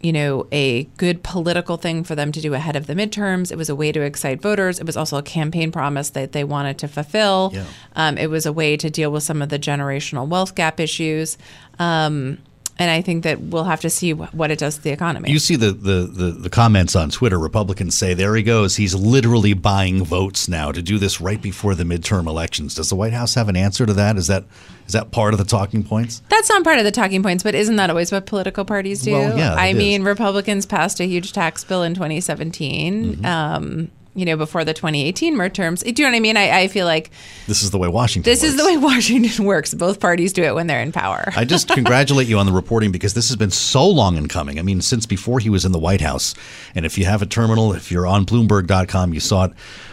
you 0.00 0.12
know, 0.12 0.46
a 0.50 0.84
good 0.96 1.22
political 1.22 1.76
thing 1.76 2.04
for 2.04 2.14
them 2.14 2.32
to 2.32 2.40
do 2.40 2.54
ahead 2.54 2.76
of 2.76 2.86
the 2.86 2.94
midterms. 2.94 3.52
It 3.52 3.56
was 3.56 3.68
a 3.68 3.74
way 3.74 3.92
to 3.92 4.00
excite 4.00 4.40
voters. 4.40 4.78
It 4.78 4.86
was 4.86 4.96
also 4.96 5.16
a 5.18 5.22
campaign 5.22 5.70
promise 5.72 6.10
that 6.10 6.32
they 6.32 6.44
wanted 6.44 6.78
to 6.78 6.88
fulfill. 6.88 7.50
Yeah. 7.52 7.64
Um, 7.96 8.16
it 8.16 8.30
was 8.30 8.46
a 8.46 8.52
way 8.52 8.76
to 8.76 8.88
deal 8.88 9.12
with 9.12 9.22
some 9.22 9.42
of 9.42 9.48
the 9.50 9.58
generational 9.58 10.26
wealth 10.26 10.54
gap 10.54 10.80
issues. 10.80 11.36
Um, 11.78 12.38
and 12.80 12.90
I 12.90 13.02
think 13.02 13.24
that 13.24 13.38
we'll 13.42 13.64
have 13.64 13.82
to 13.82 13.90
see 13.90 14.14
what 14.14 14.50
it 14.50 14.58
does 14.58 14.76
to 14.76 14.82
the 14.82 14.90
economy. 14.90 15.30
You 15.30 15.38
see 15.38 15.54
the, 15.54 15.72
the, 15.72 16.10
the, 16.10 16.30
the, 16.30 16.48
comments 16.48 16.96
on 16.96 17.10
Twitter. 17.10 17.38
Republicans 17.38 17.94
say, 17.94 18.14
there 18.14 18.34
he 18.34 18.42
goes. 18.42 18.76
He's 18.76 18.94
literally 18.94 19.52
buying 19.52 20.02
votes 20.02 20.48
now 20.48 20.72
to 20.72 20.80
do 20.80 20.96
this 20.96 21.20
right 21.20 21.40
before 21.42 21.74
the 21.74 21.84
midterm 21.84 22.26
elections. 22.26 22.74
Does 22.74 22.88
the 22.88 22.96
White 22.96 23.12
House 23.12 23.34
have 23.34 23.50
an 23.50 23.56
answer 23.56 23.84
to 23.84 23.92
that? 23.92 24.16
Is 24.16 24.28
that 24.28 24.44
is 24.86 24.94
that 24.94 25.10
part 25.10 25.34
of 25.34 25.38
the 25.38 25.44
talking 25.44 25.84
points? 25.84 26.22
That's 26.30 26.48
not 26.48 26.64
part 26.64 26.78
of 26.78 26.84
the 26.84 26.90
talking 26.90 27.22
points, 27.22 27.42
but 27.42 27.54
isn't 27.54 27.76
that 27.76 27.90
always 27.90 28.10
what 28.10 28.24
political 28.24 28.64
parties 28.64 29.02
do? 29.02 29.12
Well, 29.12 29.36
yeah, 29.36 29.54
I 29.54 29.74
mean, 29.74 30.02
Republicans 30.02 30.64
passed 30.64 31.00
a 31.00 31.04
huge 31.04 31.34
tax 31.34 31.62
bill 31.62 31.82
in 31.82 31.92
2017. 31.92 33.16
Mm-hmm. 33.16 33.24
Um, 33.26 33.90
you 34.14 34.24
know, 34.24 34.36
before 34.36 34.64
the 34.64 34.74
2018 34.74 35.36
midterms. 35.36 35.82
Do 35.82 35.88
you 35.88 36.06
know 36.06 36.12
what 36.12 36.16
I 36.16 36.20
mean? 36.20 36.36
I, 36.36 36.62
I 36.62 36.68
feel 36.68 36.86
like 36.86 37.10
this 37.46 37.62
is 37.62 37.70
the 37.70 37.78
way 37.78 37.88
Washington. 37.88 38.30
This 38.30 38.42
works. 38.42 38.50
is 38.52 38.56
the 38.56 38.66
way 38.66 38.76
Washington 38.78 39.44
works. 39.44 39.74
Both 39.74 40.00
parties 40.00 40.32
do 40.32 40.42
it 40.42 40.54
when 40.54 40.66
they're 40.66 40.82
in 40.82 40.92
power. 40.92 41.32
I 41.36 41.44
just 41.44 41.68
congratulate 41.74 42.26
you 42.26 42.38
on 42.38 42.46
the 42.46 42.52
reporting 42.52 42.92
because 42.92 43.14
this 43.14 43.28
has 43.28 43.36
been 43.36 43.50
so 43.50 43.88
long 43.88 44.16
in 44.16 44.28
coming. 44.28 44.58
I 44.58 44.62
mean, 44.62 44.80
since 44.80 45.06
before 45.06 45.38
he 45.38 45.50
was 45.50 45.64
in 45.64 45.72
the 45.72 45.78
White 45.78 46.00
House. 46.00 46.34
And 46.74 46.84
if 46.84 46.98
you 46.98 47.04
have 47.04 47.22
a 47.22 47.26
terminal, 47.26 47.72
if 47.72 47.90
you're 47.90 48.06
on 48.06 48.26
Bloomberg.com, 48.26 49.14
you 49.14 49.20
saw 49.20 49.44
it 49.44 49.52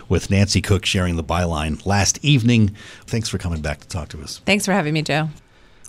with 0.09 0.29
Nancy 0.31 0.61
Cook 0.61 0.85
sharing 0.85 1.15
the 1.15 1.23
byline 1.23 1.85
last 1.85 2.23
evening. 2.23 2.75
Thanks 3.05 3.29
for 3.29 3.37
coming 3.37 3.61
back 3.61 3.79
to 3.81 3.87
talk 3.87 4.09
to 4.09 4.21
us. 4.21 4.41
Thanks 4.45 4.65
for 4.65 4.71
having 4.71 4.93
me, 4.93 5.01
Joe. 5.01 5.29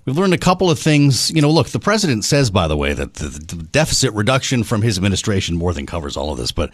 We've 0.04 0.16
learned 0.16 0.32
a 0.32 0.38
couple 0.38 0.70
of 0.70 0.78
things. 0.78 1.30
You 1.30 1.42
know, 1.42 1.50
look, 1.50 1.68
the 1.68 1.78
president 1.78 2.24
says, 2.24 2.50
by 2.50 2.66
the 2.66 2.76
way, 2.76 2.94
that 2.94 3.14
the, 3.14 3.28
the 3.28 3.62
deficit 3.62 4.12
reduction 4.14 4.64
from 4.64 4.80
his 4.80 4.96
administration 4.96 5.56
more 5.56 5.74
than 5.74 5.84
covers 5.84 6.16
all 6.16 6.32
of 6.32 6.38
this, 6.38 6.50
but 6.50 6.72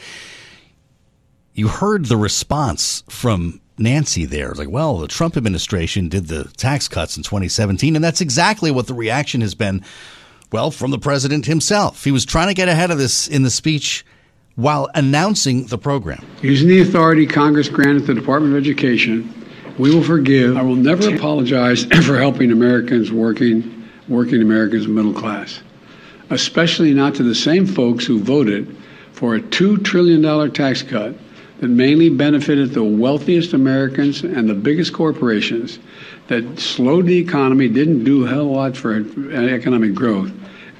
you 1.55 1.69
heard 1.69 2.07
the 2.07 2.17
response 2.17 3.05
from 3.09 3.61
Nancy 3.79 4.25
there. 4.25 4.53
Like, 4.53 4.69
well, 4.69 4.99
the 4.99 5.09
Trump 5.09 5.37
administration 5.37 6.09
did 6.09 6.27
the 6.27 6.45
tax 6.57 6.89
cuts 6.89 7.17
in 7.17 7.23
2017, 7.23 7.97
and 7.97 8.05
that's 8.05 8.21
exactly 8.21 8.71
what 8.71 8.87
the 8.87 8.95
reaction 8.95 9.41
has 9.41 9.55
been. 9.55 9.85
Well, 10.53 10.71
from 10.71 10.91
the 10.91 10.99
president 10.99 11.47
himself. 11.47 12.05
He 12.05 12.13
was 12.13 12.25
trying 12.25 12.49
to 12.49 12.55
get 12.55 12.69
ahead 12.69 12.91
of 12.91 12.99
this 12.99 13.27
in 13.27 13.43
the 13.43 13.51
speech 13.51 14.05
while 14.57 14.89
announcing 14.95 15.67
the 15.67 15.79
program. 15.79 16.25
Using 16.43 16.69
the 16.69 16.81
authority 16.81 17.27
Congress 17.27 17.69
granted 17.69 18.07
the 18.07 18.15
Department 18.15 18.55
of 18.55 18.61
Education, 18.61 19.33
we 19.79 19.93
will 19.93 20.05
forgive. 20.05 20.57
I 20.57 20.63
will 20.63 20.77
never 20.77 21.13
apologize 21.15 21.85
for 22.07 22.19
helping 22.19 22.53
Americans 22.53 23.11
working 23.11 23.71
working 24.07 24.43
Americans 24.43 24.87
middle 24.87 25.15
class, 25.15 25.61
especially 26.29 26.93
not 26.93 27.15
to 27.15 27.23
the 27.23 27.35
same 27.35 27.67
folks 27.67 28.05
who 28.05 28.21
voted 28.21 28.77
for 29.13 29.35
a 29.35 29.41
$2 29.41 29.83
trillion 29.83 30.53
tax 30.53 30.83
cut 30.83 31.15
that 31.65 31.71
mainly 31.71 32.11
benefited 32.11 32.73
the 32.75 32.85
wealthiest 32.85 33.55
Americans 33.55 34.23
and 34.23 34.51
the 34.51 34.55
biggest 34.55 34.93
corporations, 34.93 35.79
that 36.27 36.59
slowed 36.59 37.07
the 37.07 37.17
economy, 37.17 37.71
didn't 37.71 38.05
do 38.05 38.27
a 38.27 38.29
hell 38.29 38.43
of 38.43 38.47
a 38.49 38.51
lot 38.51 38.77
for 38.77 38.95
economic 38.95 39.95
growth, 39.95 40.31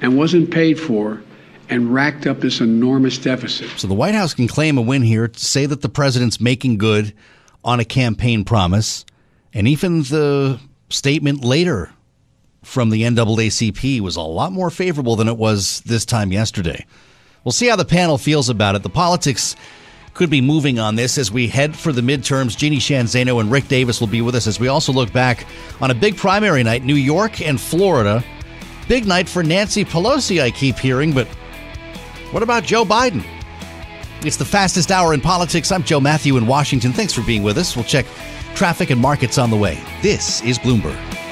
and 0.01 0.15
wasn't 0.15 0.51
paid 0.51 0.79
for, 0.79 1.23
and 1.71 1.91
racked 1.91 2.27
up 2.27 2.39
this 2.39 2.61
enormous 2.61 3.17
deficit. 3.17 3.67
So 3.79 3.87
the 3.87 3.95
White 3.95 4.13
House 4.13 4.35
can 4.35 4.47
claim 4.47 4.77
a 4.77 4.81
win 4.83 5.01
here, 5.01 5.27
to 5.27 5.39
say 5.43 5.65
that 5.65 5.81
the 5.81 5.89
president's 5.89 6.39
making 6.39 6.77
good 6.77 7.15
on 7.63 7.79
a 7.79 7.85
campaign 7.85 8.45
promise, 8.45 9.07
and 9.55 9.67
even 9.67 10.03
the 10.03 10.59
statement 10.91 11.43
later 11.43 11.89
from 12.61 12.91
the 12.91 13.01
NAACP 13.01 14.01
was 14.01 14.17
a 14.17 14.21
lot 14.21 14.51
more 14.51 14.69
favorable 14.69 15.15
than 15.15 15.29
it 15.29 15.37
was 15.37 15.81
this 15.81 16.05
time 16.05 16.31
yesterday. 16.31 16.85
We'll 17.43 17.53
see 17.53 17.69
how 17.69 17.75
the 17.75 17.85
panel 17.85 18.19
feels 18.19 18.49
about 18.49 18.75
it. 18.75 18.83
The 18.83 18.89
politics 18.91 19.55
could 20.15 20.29
be 20.29 20.41
moving 20.41 20.79
on 20.79 20.95
this 20.95 21.17
as 21.17 21.29
we 21.29 21.47
head 21.47 21.75
for 21.75 21.91
the 21.91 22.01
midterms. 22.01 22.57
Jeannie 22.57 22.79
Sheehan 22.79 23.05
Zaino 23.05 23.39
and 23.41 23.51
Rick 23.51 23.67
Davis 23.67 23.99
will 23.99 24.07
be 24.07 24.21
with 24.21 24.33
us 24.33 24.47
as 24.47 24.59
we 24.59 24.69
also 24.69 24.91
look 24.91 25.11
back 25.11 25.45
on 25.81 25.91
a 25.91 25.93
big 25.93 26.15
primary 26.15 26.63
night, 26.63 26.83
New 26.83 26.95
York 26.95 27.41
and 27.41 27.59
Florida. 27.59 28.23
Big 28.87 29.05
night 29.05 29.27
for 29.27 29.43
Nancy 29.43 29.83
Pelosi, 29.83 30.41
I 30.41 30.51
keep 30.51 30.77
hearing, 30.77 31.11
but 31.11 31.27
what 32.31 32.43
about 32.43 32.63
Joe 32.63 32.85
Biden? 32.85 33.23
It's 34.21 34.37
the 34.37 34.45
fastest 34.45 34.89
hour 34.89 35.13
in 35.13 35.21
politics. 35.21 35.71
I'm 35.71 35.83
Joe 35.83 35.99
Matthew 35.99 36.37
in 36.37 36.47
Washington. 36.47 36.93
Thanks 36.93 37.13
for 37.13 37.21
being 37.21 37.43
with 37.43 37.57
us. 37.57 37.75
We'll 37.75 37.85
check 37.85 38.05
traffic 38.55 38.89
and 38.89 39.01
markets 39.01 39.37
on 39.37 39.49
the 39.49 39.57
way. 39.57 39.83
This 40.01 40.41
is 40.43 40.57
Bloomberg. 40.57 41.24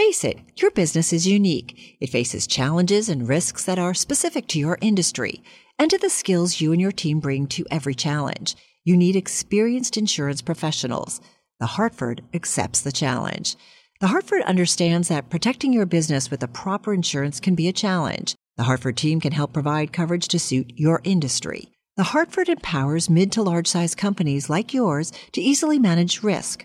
Face 0.00 0.24
it, 0.24 0.38
your 0.56 0.70
business 0.70 1.12
is 1.12 1.26
unique. 1.26 1.98
It 2.00 2.08
faces 2.08 2.46
challenges 2.46 3.10
and 3.10 3.28
risks 3.28 3.66
that 3.66 3.78
are 3.78 3.92
specific 3.92 4.46
to 4.48 4.58
your 4.58 4.78
industry 4.80 5.42
and 5.78 5.90
to 5.90 5.98
the 5.98 6.08
skills 6.08 6.58
you 6.58 6.72
and 6.72 6.80
your 6.80 6.90
team 6.90 7.20
bring 7.20 7.46
to 7.48 7.66
every 7.70 7.94
challenge. 7.94 8.56
You 8.82 8.96
need 8.96 9.14
experienced 9.14 9.98
insurance 9.98 10.40
professionals. 10.40 11.20
The 11.58 11.66
Hartford 11.66 12.22
accepts 12.32 12.80
the 12.80 12.92
challenge. 12.92 13.56
The 14.00 14.06
Hartford 14.06 14.40
understands 14.44 15.08
that 15.08 15.28
protecting 15.28 15.74
your 15.74 15.84
business 15.84 16.30
with 16.30 16.40
the 16.40 16.48
proper 16.48 16.94
insurance 16.94 17.38
can 17.38 17.54
be 17.54 17.68
a 17.68 17.72
challenge. 17.74 18.34
The 18.56 18.64
Hartford 18.64 18.96
team 18.96 19.20
can 19.20 19.32
help 19.32 19.52
provide 19.52 19.92
coverage 19.92 20.28
to 20.28 20.38
suit 20.38 20.72
your 20.76 21.02
industry. 21.04 21.68
The 21.98 22.04
Hartford 22.04 22.48
empowers 22.48 23.10
mid 23.10 23.32
to 23.32 23.42
large 23.42 23.66
size 23.66 23.94
companies 23.94 24.48
like 24.48 24.72
yours 24.72 25.12
to 25.32 25.42
easily 25.42 25.78
manage 25.78 26.22
risk, 26.22 26.64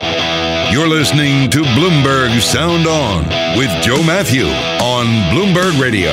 You're 0.00 0.88
listening 0.88 1.50
to 1.50 1.62
Bloomberg 1.62 2.40
Sound 2.40 2.86
On 2.86 3.24
with 3.58 3.70
Joe 3.82 4.02
Matthew 4.02 4.44
on 4.44 5.06
Bloomberg 5.34 5.78
Radio. 5.80 6.12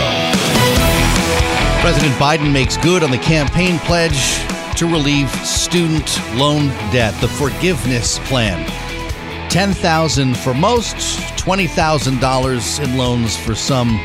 President 1.79 2.13
Biden 2.15 2.51
makes 2.51 2.75
good 2.77 3.03
on 3.03 3.11
the 3.11 3.17
campaign 3.19 3.79
pledge 3.79 4.39
to 4.77 4.87
relieve 4.87 5.29
student 5.45 6.19
loan 6.35 6.67
debt, 6.91 7.13
the 7.21 7.27
forgiveness 7.27 8.19
plan. 8.27 8.65
10,000 9.49 10.35
for 10.35 10.53
most, 10.53 10.95
$20,000 11.37 12.83
in 12.83 12.97
loans 12.97 13.37
for 13.37 13.55
some 13.55 13.97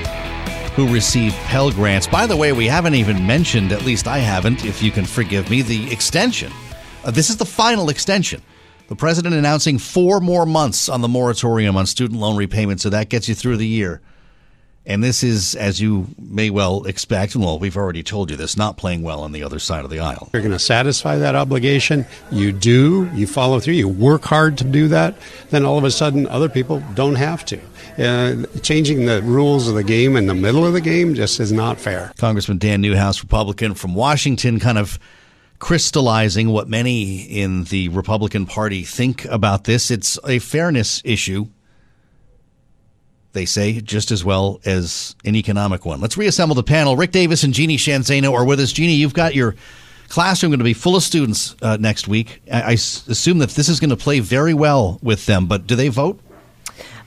who 0.77 0.93
receive 0.93 1.33
Pell 1.47 1.73
Grants. 1.73 2.07
By 2.07 2.27
the 2.27 2.37
way, 2.37 2.53
we 2.53 2.67
haven't 2.67 2.95
even 2.95 3.27
mentioned, 3.27 3.73
at 3.73 3.83
least 3.83 4.07
I 4.07 4.19
haven't, 4.19 4.65
if 4.65 4.83
you 4.83 4.91
can 4.91 5.07
forgive 5.07 5.51
me, 5.51 5.63
the 5.63 5.91
extension. 5.93 6.53
Uh, 7.05 7.11
this 7.11 7.31
is 7.31 7.37
the 7.37 7.45
final 7.45 7.89
extension. 7.89 8.41
The 8.89 8.97
president 8.97 9.35
announcing 9.35 9.79
four 9.79 10.21
more 10.21 10.45
months 10.45 10.89
on 10.89 11.01
the 11.01 11.09
moratorium 11.09 11.77
on 11.77 11.87
student 11.87 12.21
loan 12.21 12.37
repayment, 12.37 12.81
so 12.81 12.91
that 12.91 13.09
gets 13.09 13.29
you 13.29 13.35
through 13.35 13.57
the 13.57 13.67
year. 13.67 14.01
And 14.85 15.03
this 15.03 15.23
is, 15.23 15.55
as 15.55 15.81
you 15.81 16.09
may 16.19 16.51
well 16.51 16.85
expect, 16.87 17.37
and 17.37 17.45
well, 17.45 17.57
we've 17.59 17.77
already 17.77 18.03
told 18.03 18.33
you 18.33 18.37
this, 18.37 18.57
not 18.57 18.77
playing 18.77 19.03
well 19.03 19.21
on 19.21 19.31
the 19.31 19.45
other 19.45 19.61
side 19.61 19.85
of 19.85 19.91
the 19.91 20.01
aisle. 20.01 20.29
You're 20.33 20.43
going 20.43 20.51
to 20.51 20.59
satisfy 20.59 21.19
that 21.19 21.37
obligation. 21.37 22.05
You 22.33 22.51
do, 22.51 23.09
you 23.15 23.29
follow 23.29 23.61
through, 23.61 23.75
you 23.75 23.89
work 23.89 24.25
hard 24.25 24.59
to 24.59 24.65
do 24.65 24.89
that. 24.89 25.15
Then 25.51 25.65
all 25.65 25.79
of 25.79 25.85
a 25.85 25.91
sudden, 25.93 26.27
other 26.27 26.49
people 26.49 26.83
don't 26.95 27.15
have 27.15 27.45
to. 27.45 27.61
Uh, 27.97 28.45
changing 28.63 29.07
the 29.07 29.23
rules 29.23 29.69
of 29.69 29.77
the 29.77 29.85
game 29.85 30.17
in 30.17 30.27
the 30.27 30.35
middle 30.35 30.67
of 30.67 30.73
the 30.73 30.81
game 30.81 31.15
just 31.15 31.39
is 31.39 31.53
not 31.53 31.79
fair. 31.79 32.13
Congressman 32.19 32.59
Dan 32.59 32.81
Newhouse, 32.81 33.23
Republican 33.23 33.75
from 33.75 33.95
Washington, 33.95 34.59
kind 34.59 34.79
of 34.79 34.99
crystallizing 35.63 36.49
what 36.49 36.69
many 36.69 37.21
in 37.21 37.63
the 37.65 37.89
Republican 37.91 38.45
Party 38.47 38.83
think 38.83 39.25
about 39.27 39.63
this. 39.63 39.93
It's 39.93 40.19
a 40.27 40.41
fairness 40.41 41.01
issue, 41.05 41.47
they 43.33 43.45
say, 43.45 43.81
just 43.81 44.11
as 44.11 44.25
well 44.25 44.61
as 44.65 45.15
an 45.25 45.37
economic 45.37 45.85
one. 45.85 46.01
Let's 46.01 46.17
reassemble 46.17 46.57
the 46.57 46.65
panel. 46.65 46.97
Rick 46.97 47.13
Davis 47.13 47.45
and 47.45 47.55
Jeannie 47.55 47.77
Sheehan 47.77 48.03
Zaino 48.03 48.33
are 48.33 48.45
with 48.45 48.59
us. 48.59 48.73
Jeannie, 48.73 48.95
you've 48.95 49.15
got 49.15 49.37
your 49.37 49.55
classroom 50.09 50.51
going 50.51 50.59
to 50.59 50.65
be 50.65 50.75
full 50.75 50.97
of 50.97 51.05
students 51.05 51.55
uh, 51.63 51.77
next 51.79 52.09
week. 52.09 52.43
I, 52.53 52.63
I 52.63 52.73
assume 52.73 53.39
that 53.39 53.51
this 53.51 53.69
is 53.69 53.79
going 53.79 53.91
to 53.91 53.97
play 53.97 54.19
very 54.19 54.55
well 54.55 54.99
with 55.01 55.27
them, 55.27 55.47
but 55.47 55.69
do 55.69 55.77
they 55.77 55.87
vote? 55.87 56.19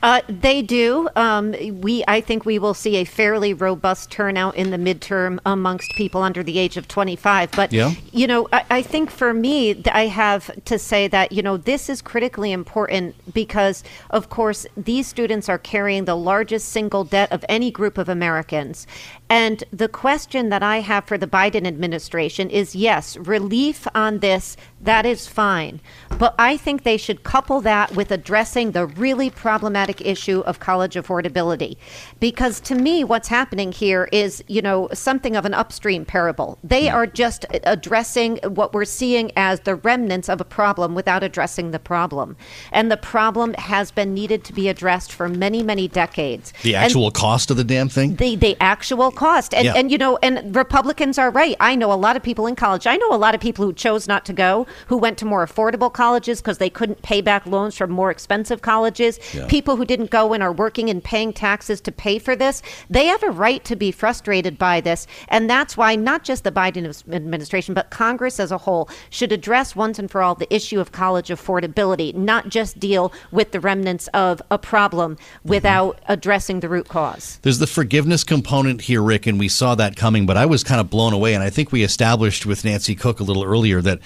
Uh, 0.04 0.22
they 0.28 0.62
do. 0.62 1.10
Um, 1.16 1.56
we, 1.82 2.04
I 2.08 2.22
think, 2.22 2.46
we 2.46 2.60
will 2.60 2.74
see 2.74 2.98
a 2.98 3.06
fairly 3.06 3.54
robust 3.54 4.12
turnout 4.12 4.56
in 4.56 4.72
the 4.72 4.78
midterm 4.78 5.40
amongst 5.46 5.92
people 5.96 6.22
under 6.22 6.44
the 6.44 6.58
age 6.58 6.78
of 6.78 6.88
25. 6.88 7.52
But 7.52 7.74
yeah. 7.74 7.94
you 8.12 8.28
know, 8.28 8.48
I, 8.52 8.66
I, 8.70 8.82
think 8.82 9.10
for 9.10 9.34
me, 9.34 9.82
I 9.92 10.08
have 10.08 10.52
to 10.66 10.78
say 10.78 11.08
that 11.08 11.32
you 11.32 11.42
know 11.42 11.58
this 11.58 11.90
is 11.90 12.02
critically 12.02 12.52
important 12.52 13.16
because, 13.34 13.84
of 14.10 14.30
course, 14.30 14.66
these 14.78 15.08
students 15.08 15.50
are 15.50 15.58
carrying 15.58 16.06
the 16.06 16.16
largest 16.16 16.70
single 16.70 17.04
debt 17.04 17.32
of 17.32 17.44
any 17.50 17.72
group 17.72 17.98
of 17.98 18.10
Americans, 18.10 18.88
and 19.30 19.64
the 19.72 19.88
question 19.88 20.50
that 20.50 20.62
I 20.62 20.82
have 20.82 21.06
for 21.06 21.18
the 21.18 21.28
Biden 21.28 21.66
administration 21.66 22.50
is 22.50 22.76
yes, 22.76 23.18
relief 23.18 23.88
on 23.96 24.20
this, 24.20 24.56
that 24.82 25.06
is 25.06 25.28
fine. 25.28 25.82
But 26.20 26.36
I 26.38 26.58
think 26.58 26.84
they 26.84 26.98
should 26.98 27.24
couple 27.24 27.60
that 27.62 27.96
with 27.96 28.12
addressing 28.12 28.72
the 28.72 28.86
really 28.86 29.32
problematic 29.32 30.00
issue 30.00 30.42
of 30.42 30.60
college 30.60 30.94
affordability. 30.94 31.78
Because 32.20 32.60
to 32.62 32.76
me, 32.76 33.04
what's 33.04 33.28
happening 33.28 33.72
here 33.72 34.08
is, 34.12 34.44
you 34.48 34.62
know, 34.62 34.90
something 34.94 35.36
of 35.36 35.46
an 35.46 35.56
upstream 35.56 36.06
parable. 36.06 36.60
They 36.64 36.88
hmm. 36.90 36.96
are 36.96 37.08
just 37.08 37.46
addressing 37.64 38.38
what 38.44 38.74
we're 38.74 38.86
seeing 38.86 39.32
as 39.36 39.62
the 39.62 39.76
remnants 39.76 40.30
of 40.30 40.40
a 40.40 40.46
problem 40.46 40.94
without 40.94 41.24
addressing 41.24 41.72
the 41.72 41.80
problem. 41.80 42.38
And 42.72 42.92
the 42.92 42.98
problem 42.98 43.56
has 43.56 43.90
been 43.90 44.14
needed 44.14 44.44
to 44.46 44.54
be 44.54 44.70
addressed 44.70 45.12
for 45.12 45.28
many, 45.28 45.64
many 45.64 45.88
decades. 45.88 46.54
The 46.62 46.76
actual 46.76 47.06
and 47.06 47.16
cost 47.16 47.50
of 47.50 47.58
the 47.58 47.64
damn 47.64 47.90
thing? 47.90 48.16
The, 48.16 48.36
the 48.36 48.56
actual 48.62 49.12
cost. 49.16 49.54
And, 49.54 49.66
Yeah. 49.66 49.74
and, 49.76 49.92
you 49.92 49.98
know, 49.98 50.18
and 50.22 50.56
Republicans 50.56 51.18
are 51.18 51.32
right. 51.32 51.56
I 51.60 51.76
know 51.76 51.92
a 51.92 51.96
lot 51.96 52.16
of 52.16 52.24
people 52.24 52.48
in 52.48 52.56
college. 52.56 52.86
I 52.86 52.98
know 52.98 53.14
a 53.14 53.18
lot 53.18 53.34
of 53.34 53.42
people 53.42 53.66
who 53.66 53.74
chose 53.74 54.08
not 54.08 54.26
to 54.26 54.34
go, 54.34 54.68
who 54.88 54.98
went 54.98 55.18
to 55.20 55.26
more 55.26 55.46
affordable 55.46 55.92
colleges 55.92 56.42
because 56.42 56.58
they 56.58 56.70
couldn't 56.70 57.02
pay 57.02 57.22
back 57.22 57.46
loans 57.46 57.76
from 57.76 57.92
more 57.92 58.12
expensive 58.12 58.62
colleges. 58.62 59.20
Yeah. 59.34 59.48
People 59.48 59.76
who 59.76 59.86
didn't 59.86 60.12
go 60.12 60.34
and 60.34 60.44
are 60.44 60.52
working 60.52 60.90
and 60.90 61.04
paying 61.04 61.34
taxes 61.34 61.82
to 61.82 61.92
pay 61.92 62.20
for 62.20 62.36
this. 62.36 62.62
They 62.90 63.06
have 63.06 63.24
a 63.24 63.32
right 63.32 63.64
to 63.66 63.76
be 63.76 63.92
frustrated 63.92 64.58
by 64.58 64.82
this. 64.82 65.08
And 65.30 65.50
that's 65.50 65.78
why 65.78 65.96
not 65.96 66.24
just 66.24 66.44
the 66.44 66.52
Biden 66.52 66.86
administration, 67.12 67.74
but 67.74 67.90
Congress 67.90 68.40
as 68.40 68.52
a 68.52 68.58
whole 68.58 68.90
should 69.10 69.32
address 69.32 69.76
once 69.76 70.00
and 70.00 70.10
for 70.10 70.22
all 70.22 70.36
the 70.36 70.54
issue 70.54 70.80
of 70.80 70.92
college 70.92 71.30
affordability, 71.30 72.14
not 72.14 72.50
just 72.50 72.80
deal 72.80 73.14
with 73.32 73.52
the 73.52 73.60
remnants 73.60 74.08
of 74.14 74.42
a 74.52 74.58
problem 74.58 75.16
mm-hmm. 75.16 75.50
without 75.50 76.00
addressing 76.08 76.60
the 76.60 76.70
root 76.70 76.88
cause. 76.88 77.40
There's 77.42 77.60
the 77.60 77.68
forgiveness 77.68 78.24
component 78.24 78.82
here, 78.82 79.02
Rick, 79.06 79.28
and 79.28 79.40
we 79.40 79.48
saw 79.48 79.76
that 79.76 79.96
coming, 79.96 80.26
but 80.26 80.38
I 80.38 80.46
was 80.46 80.64
kind 80.64 80.82
of 80.82 80.90
blown 80.90 81.14
away. 81.14 81.34
And 81.34 81.44
I 81.44 81.50
think 81.50 81.72
we 81.72 81.84
established 81.84 82.46
with 82.46 82.66
Nancy 82.66 82.96
Cook 82.96 83.20
a 83.20 83.24
little 83.24 83.44
earlier 83.44 83.82
that 83.82 84.00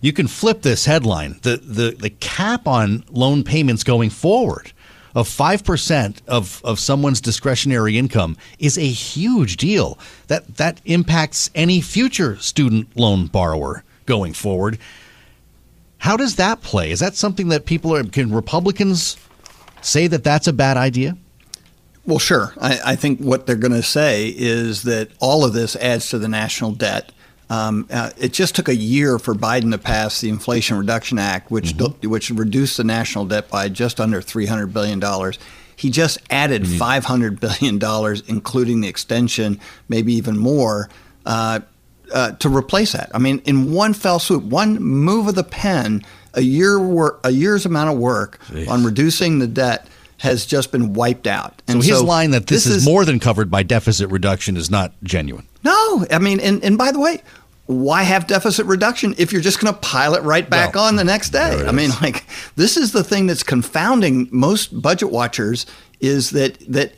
you 0.00 0.12
can 0.12 0.28
flip 0.28 0.62
this 0.62 0.84
headline. 0.84 1.38
The, 1.42 1.56
the, 1.56 1.90
the 1.98 2.10
cap 2.10 2.68
on 2.68 3.04
loan 3.10 3.44
payments 3.44 3.84
going 3.84 4.10
forward 4.10 4.72
of 5.14 5.28
5% 5.28 6.22
of, 6.26 6.60
of 6.64 6.78
someone's 6.78 7.20
discretionary 7.20 7.98
income 7.98 8.36
is 8.58 8.78
a 8.78 8.88
huge 8.88 9.56
deal. 9.56 9.98
That, 10.28 10.56
that 10.56 10.80
impacts 10.84 11.50
any 11.54 11.80
future 11.80 12.36
student 12.38 12.96
loan 12.96 13.26
borrower 13.26 13.84
going 14.06 14.32
forward. 14.32 14.78
How 15.98 16.16
does 16.16 16.36
that 16.36 16.62
play? 16.62 16.90
Is 16.90 17.00
that 17.00 17.14
something 17.14 17.48
that 17.48 17.66
people 17.66 17.94
are, 17.94 18.04
can 18.04 18.34
Republicans 18.34 19.16
say 19.82 20.06
that 20.08 20.24
that's 20.24 20.48
a 20.48 20.52
bad 20.52 20.76
idea? 20.76 21.16
Well, 22.04 22.18
sure. 22.18 22.52
I, 22.60 22.80
I 22.84 22.96
think 22.96 23.20
what 23.20 23.46
they're 23.46 23.54
going 23.56 23.72
to 23.72 23.82
say 23.82 24.34
is 24.36 24.82
that 24.82 25.10
all 25.20 25.44
of 25.44 25.52
this 25.52 25.76
adds 25.76 26.08
to 26.10 26.18
the 26.18 26.28
national 26.28 26.72
debt. 26.72 27.12
Um, 27.48 27.86
uh, 27.90 28.10
it 28.18 28.32
just 28.32 28.56
took 28.56 28.68
a 28.68 28.74
year 28.74 29.18
for 29.18 29.34
Biden 29.34 29.72
to 29.72 29.78
pass 29.78 30.20
the 30.20 30.28
Inflation 30.28 30.78
Reduction 30.78 31.18
Act, 31.18 31.50
which 31.50 31.74
which 32.02 32.30
reduced 32.30 32.78
the 32.78 32.84
national 32.84 33.26
debt 33.26 33.50
by 33.50 33.68
just 33.68 34.00
under 34.00 34.22
three 34.22 34.46
hundred 34.46 34.72
billion 34.72 34.98
dollars. 34.98 35.38
He 35.76 35.90
just 35.90 36.18
added 36.30 36.66
five 36.66 37.04
hundred 37.04 37.40
billion 37.40 37.78
dollars, 37.78 38.22
including 38.26 38.80
the 38.80 38.88
extension, 38.88 39.60
maybe 39.88 40.14
even 40.14 40.38
more, 40.38 40.88
uh, 41.26 41.60
uh, 42.12 42.32
to 42.32 42.48
replace 42.48 42.92
that. 42.92 43.10
I 43.14 43.18
mean, 43.18 43.42
in 43.44 43.72
one 43.72 43.92
fell 43.92 44.18
swoop, 44.18 44.44
one 44.44 44.78
move 44.78 45.28
of 45.28 45.34
the 45.34 45.44
pen, 45.44 46.02
a 46.32 46.40
year 46.40 46.80
work, 46.80 47.20
a 47.22 47.30
year's 47.30 47.66
amount 47.66 47.90
of 47.90 47.98
work 47.98 48.40
on 48.68 48.82
reducing 48.82 49.40
the 49.40 49.46
debt 49.46 49.88
has 50.22 50.46
just 50.46 50.70
been 50.70 50.92
wiped 50.92 51.26
out. 51.26 51.62
And 51.66 51.82
So 51.82 51.94
his 51.94 52.02
line 52.02 52.30
that 52.30 52.46
this, 52.46 52.64
is, 52.64 52.84
more 52.84 53.04
than 53.04 53.18
covered 53.18 53.50
by 53.50 53.64
deficit 53.64 54.08
reduction 54.08 54.56
is 54.56 54.70
not 54.70 54.92
genuine. 55.02 55.48
No, 55.64 56.06
I 56.12 56.20
mean, 56.20 56.38
and, 56.38 56.62
and 56.62 56.78
by 56.78 56.92
the 56.92 57.00
way, 57.00 57.22
why 57.66 58.04
have 58.04 58.28
deficit 58.28 58.66
reduction 58.66 59.16
if 59.18 59.32
you're 59.32 59.42
just 59.42 59.58
going 59.58 59.74
to 59.74 59.80
pile 59.80 60.14
it 60.14 60.22
right 60.22 60.48
back 60.48 60.76
well, 60.76 60.84
on 60.84 60.94
the 60.94 61.02
next 61.02 61.30
day? 61.30 61.66
I 61.66 61.72
mean, 61.72 61.90
like 62.00 62.24
this 62.54 62.76
is 62.76 62.92
the 62.92 63.02
thing 63.02 63.26
that's 63.26 63.42
confounding 63.42 64.28
most 64.30 64.80
budget 64.80 65.10
watchers 65.10 65.66
is 65.98 66.30
that 66.30 66.56
that 66.72 66.92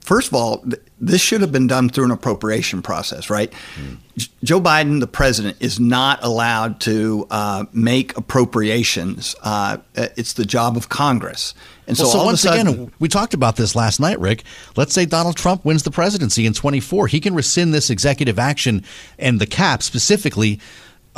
first 0.00 0.28
of 0.28 0.34
all, 0.34 0.64
this 1.00 1.20
should 1.20 1.40
have 1.40 1.52
been 1.52 1.66
done 1.66 1.88
through 1.88 2.04
an 2.04 2.10
appropriation 2.10 2.82
process, 2.82 3.30
right? 3.30 3.52
Mm. 3.76 3.98
Joe 4.42 4.60
Biden, 4.60 5.00
the 5.00 5.06
president, 5.06 5.56
is 5.60 5.78
not 5.78 6.18
allowed 6.22 6.80
to 6.80 7.26
uh, 7.30 7.64
make 7.72 8.16
appropriations. 8.16 9.36
Uh, 9.42 9.78
it's 9.94 10.32
the 10.32 10.44
job 10.44 10.76
of 10.76 10.88
Congress. 10.88 11.54
And 11.86 11.96
well, 11.96 12.08
so, 12.08 12.18
so 12.18 12.24
once 12.24 12.40
sudden, 12.42 12.68
again, 12.68 12.92
we 12.98 13.08
talked 13.08 13.32
about 13.34 13.56
this 13.56 13.74
last 13.74 14.00
night, 14.00 14.18
Rick. 14.18 14.44
Let's 14.76 14.92
say 14.92 15.06
Donald 15.06 15.36
Trump 15.36 15.64
wins 15.64 15.84
the 15.84 15.90
presidency 15.90 16.46
in 16.46 16.52
24. 16.52 17.06
He 17.06 17.20
can 17.20 17.34
rescind 17.34 17.72
this 17.72 17.90
executive 17.90 18.38
action 18.38 18.84
and 19.18 19.40
the 19.40 19.46
cap 19.46 19.82
specifically 19.82 20.60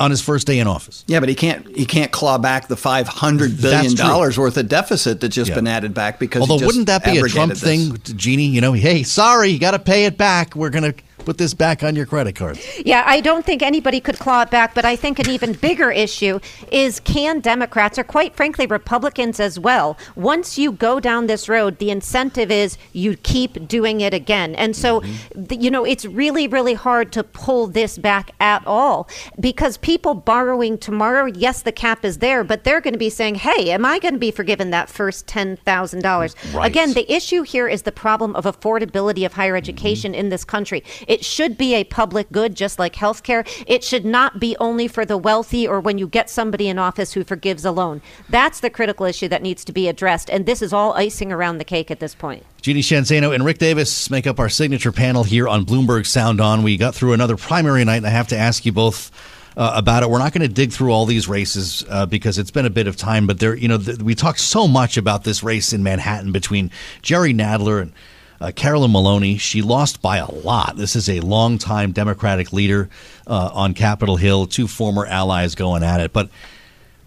on 0.00 0.10
his 0.10 0.22
first 0.22 0.46
day 0.46 0.58
in 0.58 0.66
office. 0.66 1.04
Yeah, 1.06 1.20
but 1.20 1.28
he 1.28 1.34
can't 1.34 1.76
he 1.76 1.84
can't 1.84 2.10
claw 2.10 2.38
back 2.38 2.66
the 2.66 2.76
five 2.76 3.06
hundred 3.06 3.60
billion 3.60 3.94
dollars 3.94 4.38
worth 4.38 4.56
of 4.56 4.66
deficit 4.66 5.20
that's 5.20 5.34
just 5.34 5.50
yeah. 5.50 5.54
been 5.54 5.66
added 5.68 5.94
back 5.94 6.18
because. 6.18 6.40
Although 6.40 6.66
wouldn't 6.66 6.86
that 6.86 7.04
be 7.04 7.18
a 7.18 7.22
Trump 7.22 7.52
this. 7.52 7.62
thing, 7.62 7.96
Jeannie? 8.16 8.46
You 8.46 8.62
know, 8.62 8.72
hey, 8.72 9.02
sorry, 9.02 9.50
you 9.50 9.58
got 9.58 9.72
to 9.72 9.78
pay 9.78 10.06
it 10.06 10.16
back. 10.16 10.56
We're 10.56 10.70
gonna 10.70 10.94
put 11.24 11.38
this 11.38 11.54
back 11.54 11.82
on 11.82 11.94
your 11.96 12.06
credit 12.06 12.34
card. 12.34 12.58
Yeah, 12.84 13.02
I 13.06 13.20
don't 13.20 13.44
think 13.44 13.62
anybody 13.62 14.00
could 14.00 14.18
claw 14.18 14.42
it 14.42 14.50
back, 14.50 14.74
but 14.74 14.84
I 14.84 14.96
think 14.96 15.18
an 15.18 15.28
even 15.28 15.52
bigger 15.52 15.90
issue 15.90 16.40
is 16.72 17.00
can 17.00 17.40
Democrats, 17.40 17.98
or 17.98 18.04
quite 18.04 18.34
frankly, 18.34 18.66
Republicans 18.66 19.40
as 19.40 19.58
well, 19.58 19.96
once 20.16 20.58
you 20.58 20.72
go 20.72 21.00
down 21.00 21.26
this 21.26 21.48
road, 21.48 21.78
the 21.78 21.90
incentive 21.90 22.50
is 22.50 22.78
you 22.92 23.16
keep 23.16 23.68
doing 23.68 24.00
it 24.00 24.14
again. 24.14 24.54
And 24.54 24.74
so, 24.74 25.00
mm-hmm. 25.00 25.60
you 25.60 25.70
know, 25.70 25.84
it's 25.84 26.04
really, 26.04 26.48
really 26.48 26.74
hard 26.74 27.12
to 27.12 27.22
pull 27.22 27.66
this 27.66 27.98
back 27.98 28.32
at 28.40 28.66
all 28.66 29.08
because 29.38 29.76
people 29.78 30.14
borrowing 30.14 30.78
tomorrow, 30.78 31.26
yes, 31.26 31.62
the 31.62 31.72
cap 31.72 32.04
is 32.04 32.18
there, 32.18 32.44
but 32.44 32.64
they're 32.64 32.80
going 32.80 32.94
to 32.94 32.98
be 32.98 33.10
saying, 33.10 33.36
hey, 33.36 33.70
am 33.70 33.84
I 33.84 33.98
going 33.98 34.14
to 34.14 34.20
be 34.20 34.30
forgiven 34.30 34.70
that 34.70 34.88
first 34.88 35.26
$10,000? 35.26 36.54
Right. 36.54 36.66
Again, 36.66 36.94
the 36.94 37.10
issue 37.12 37.42
here 37.42 37.68
is 37.68 37.82
the 37.82 37.92
problem 37.92 38.34
of 38.36 38.44
affordability 38.44 39.24
of 39.26 39.34
higher 39.34 39.56
education 39.56 40.12
mm-hmm. 40.12 40.20
in 40.20 40.28
this 40.30 40.44
country. 40.44 40.82
It 41.10 41.24
should 41.24 41.58
be 41.58 41.74
a 41.74 41.82
public 41.82 42.30
good, 42.30 42.54
just 42.54 42.78
like 42.78 42.94
healthcare. 42.94 43.44
It 43.66 43.82
should 43.82 44.04
not 44.04 44.38
be 44.38 44.56
only 44.60 44.86
for 44.86 45.04
the 45.04 45.18
wealthy 45.18 45.66
or 45.66 45.80
when 45.80 45.98
you 45.98 46.06
get 46.06 46.30
somebody 46.30 46.68
in 46.68 46.78
office 46.78 47.14
who 47.14 47.24
forgives 47.24 47.64
a 47.64 47.72
loan. 47.72 48.00
That's 48.28 48.60
the 48.60 48.70
critical 48.70 49.06
issue 49.06 49.26
that 49.26 49.42
needs 49.42 49.64
to 49.64 49.72
be 49.72 49.88
addressed. 49.88 50.30
And 50.30 50.46
this 50.46 50.62
is 50.62 50.72
all 50.72 50.92
icing 50.92 51.32
around 51.32 51.58
the 51.58 51.64
cake 51.64 51.90
at 51.90 51.98
this 51.98 52.14
point. 52.14 52.46
Jeannie 52.62 52.80
Sheehan 52.80 53.02
Zaino 53.02 53.34
and 53.34 53.44
Rick 53.44 53.58
Davis 53.58 54.08
make 54.08 54.28
up 54.28 54.38
our 54.38 54.48
signature 54.48 54.92
panel 54.92 55.24
here 55.24 55.48
on 55.48 55.66
Bloomberg 55.66 56.06
Sound 56.06 56.40
On. 56.40 56.62
We 56.62 56.76
got 56.76 56.94
through 56.94 57.12
another 57.12 57.36
primary 57.36 57.84
night, 57.84 57.96
and 57.96 58.06
I 58.06 58.10
have 58.10 58.28
to 58.28 58.38
ask 58.38 58.64
you 58.64 58.70
both. 58.70 59.10
Uh, 59.56 59.72
about 59.74 60.04
it. 60.04 60.08
We're 60.08 60.20
not 60.20 60.32
going 60.32 60.46
to 60.46 60.54
dig 60.54 60.70
through 60.70 60.92
all 60.92 61.06
these 61.06 61.26
races 61.26 61.84
uh, 61.90 62.06
because 62.06 62.38
it's 62.38 62.52
been 62.52 62.66
a 62.66 62.70
bit 62.70 62.86
of 62.86 62.96
time. 62.96 63.26
But 63.26 63.40
there, 63.40 63.54
you 63.54 63.66
know, 63.66 63.78
th- 63.78 63.98
we 63.98 64.14
talked 64.14 64.38
so 64.38 64.68
much 64.68 64.96
about 64.96 65.24
this 65.24 65.42
race 65.42 65.72
in 65.72 65.82
Manhattan 65.82 66.30
between 66.30 66.70
Jerry 67.02 67.34
Nadler 67.34 67.82
and 67.82 67.92
uh, 68.40 68.52
Carolyn 68.52 68.92
Maloney, 68.92 69.36
she 69.36 69.60
lost 69.62 70.00
by 70.00 70.16
a 70.16 70.30
lot. 70.30 70.76
This 70.76 70.96
is 70.96 71.08
a 71.08 71.20
longtime 71.20 71.92
Democratic 71.92 72.52
leader 72.52 72.88
uh, 73.26 73.50
on 73.52 73.74
Capitol 73.74 74.16
Hill, 74.16 74.46
two 74.46 74.66
former 74.66 75.06
allies 75.06 75.54
going 75.54 75.82
at 75.82 76.00
it. 76.00 76.12
But 76.12 76.30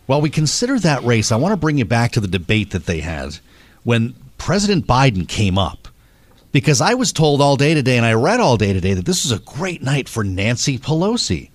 while 0.05 0.21
we 0.21 0.29
consider 0.29 0.77
that 0.79 1.03
race, 1.03 1.31
I 1.31 1.37
want 1.37 1.53
to 1.53 1.57
bring 1.57 1.77
you 1.77 1.85
back 1.85 2.11
to 2.11 2.19
the 2.19 2.27
debate 2.27 2.71
that 2.71 2.85
they 2.85 2.99
had 2.99 3.39
when 3.83 4.13
President 4.37 4.85
Biden 4.85 5.27
came 5.27 5.57
up. 5.57 5.87
Because 6.51 6.81
I 6.81 6.93
was 6.93 7.11
told 7.11 7.41
all 7.41 7.57
day 7.57 7.73
today, 7.73 7.97
and 7.97 8.05
I 8.05 8.13
read 8.13 8.39
all 8.39 8.57
day 8.57 8.73
today, 8.73 8.93
that 8.93 9.05
this 9.05 9.23
was 9.23 9.31
a 9.31 9.43
great 9.43 9.81
night 9.81 10.07
for 10.07 10.23
Nancy 10.23 10.77
Pelosi. 10.77 11.49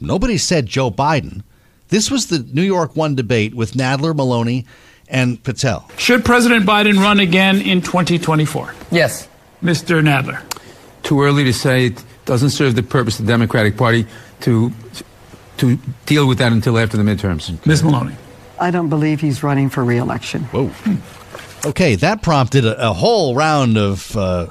Nobody 0.00 0.38
said 0.38 0.64
Joe 0.64 0.90
Biden. 0.90 1.42
This 1.88 2.10
was 2.10 2.28
the 2.28 2.38
New 2.38 2.62
York 2.62 2.96
One 2.96 3.14
debate 3.14 3.54
with 3.54 3.74
Nadler, 3.74 4.16
Maloney, 4.16 4.64
and 5.12 5.40
Patel. 5.44 5.88
Should 5.98 6.24
President 6.24 6.66
Biden 6.66 6.98
run 6.98 7.20
again 7.20 7.60
in 7.60 7.82
2024? 7.82 8.74
Yes. 8.90 9.28
Mr. 9.62 10.02
Nadler. 10.02 10.42
Too 11.04 11.22
early 11.22 11.44
to 11.44 11.52
say. 11.52 11.86
It 11.86 12.04
doesn't 12.24 12.50
serve 12.50 12.74
the 12.74 12.82
purpose 12.82 13.20
of 13.20 13.26
the 13.26 13.32
Democratic 13.32 13.76
Party 13.76 14.06
to 14.40 14.72
to 15.58 15.76
deal 16.06 16.26
with 16.26 16.38
that 16.38 16.50
until 16.50 16.76
after 16.78 16.96
the 16.96 17.04
midterms. 17.04 17.64
Ms. 17.64 17.84
Maloney. 17.84 18.16
I 18.58 18.70
don't 18.72 18.88
believe 18.88 19.20
he's 19.20 19.42
running 19.44 19.68
for 19.68 19.84
reelection. 19.84 20.42
Whoa. 20.44 20.70
Okay, 21.64 21.94
that 21.96 22.22
prompted 22.22 22.64
a, 22.64 22.90
a 22.90 22.92
whole 22.92 23.36
round 23.36 23.76
of 23.76 24.16
uh, 24.16 24.46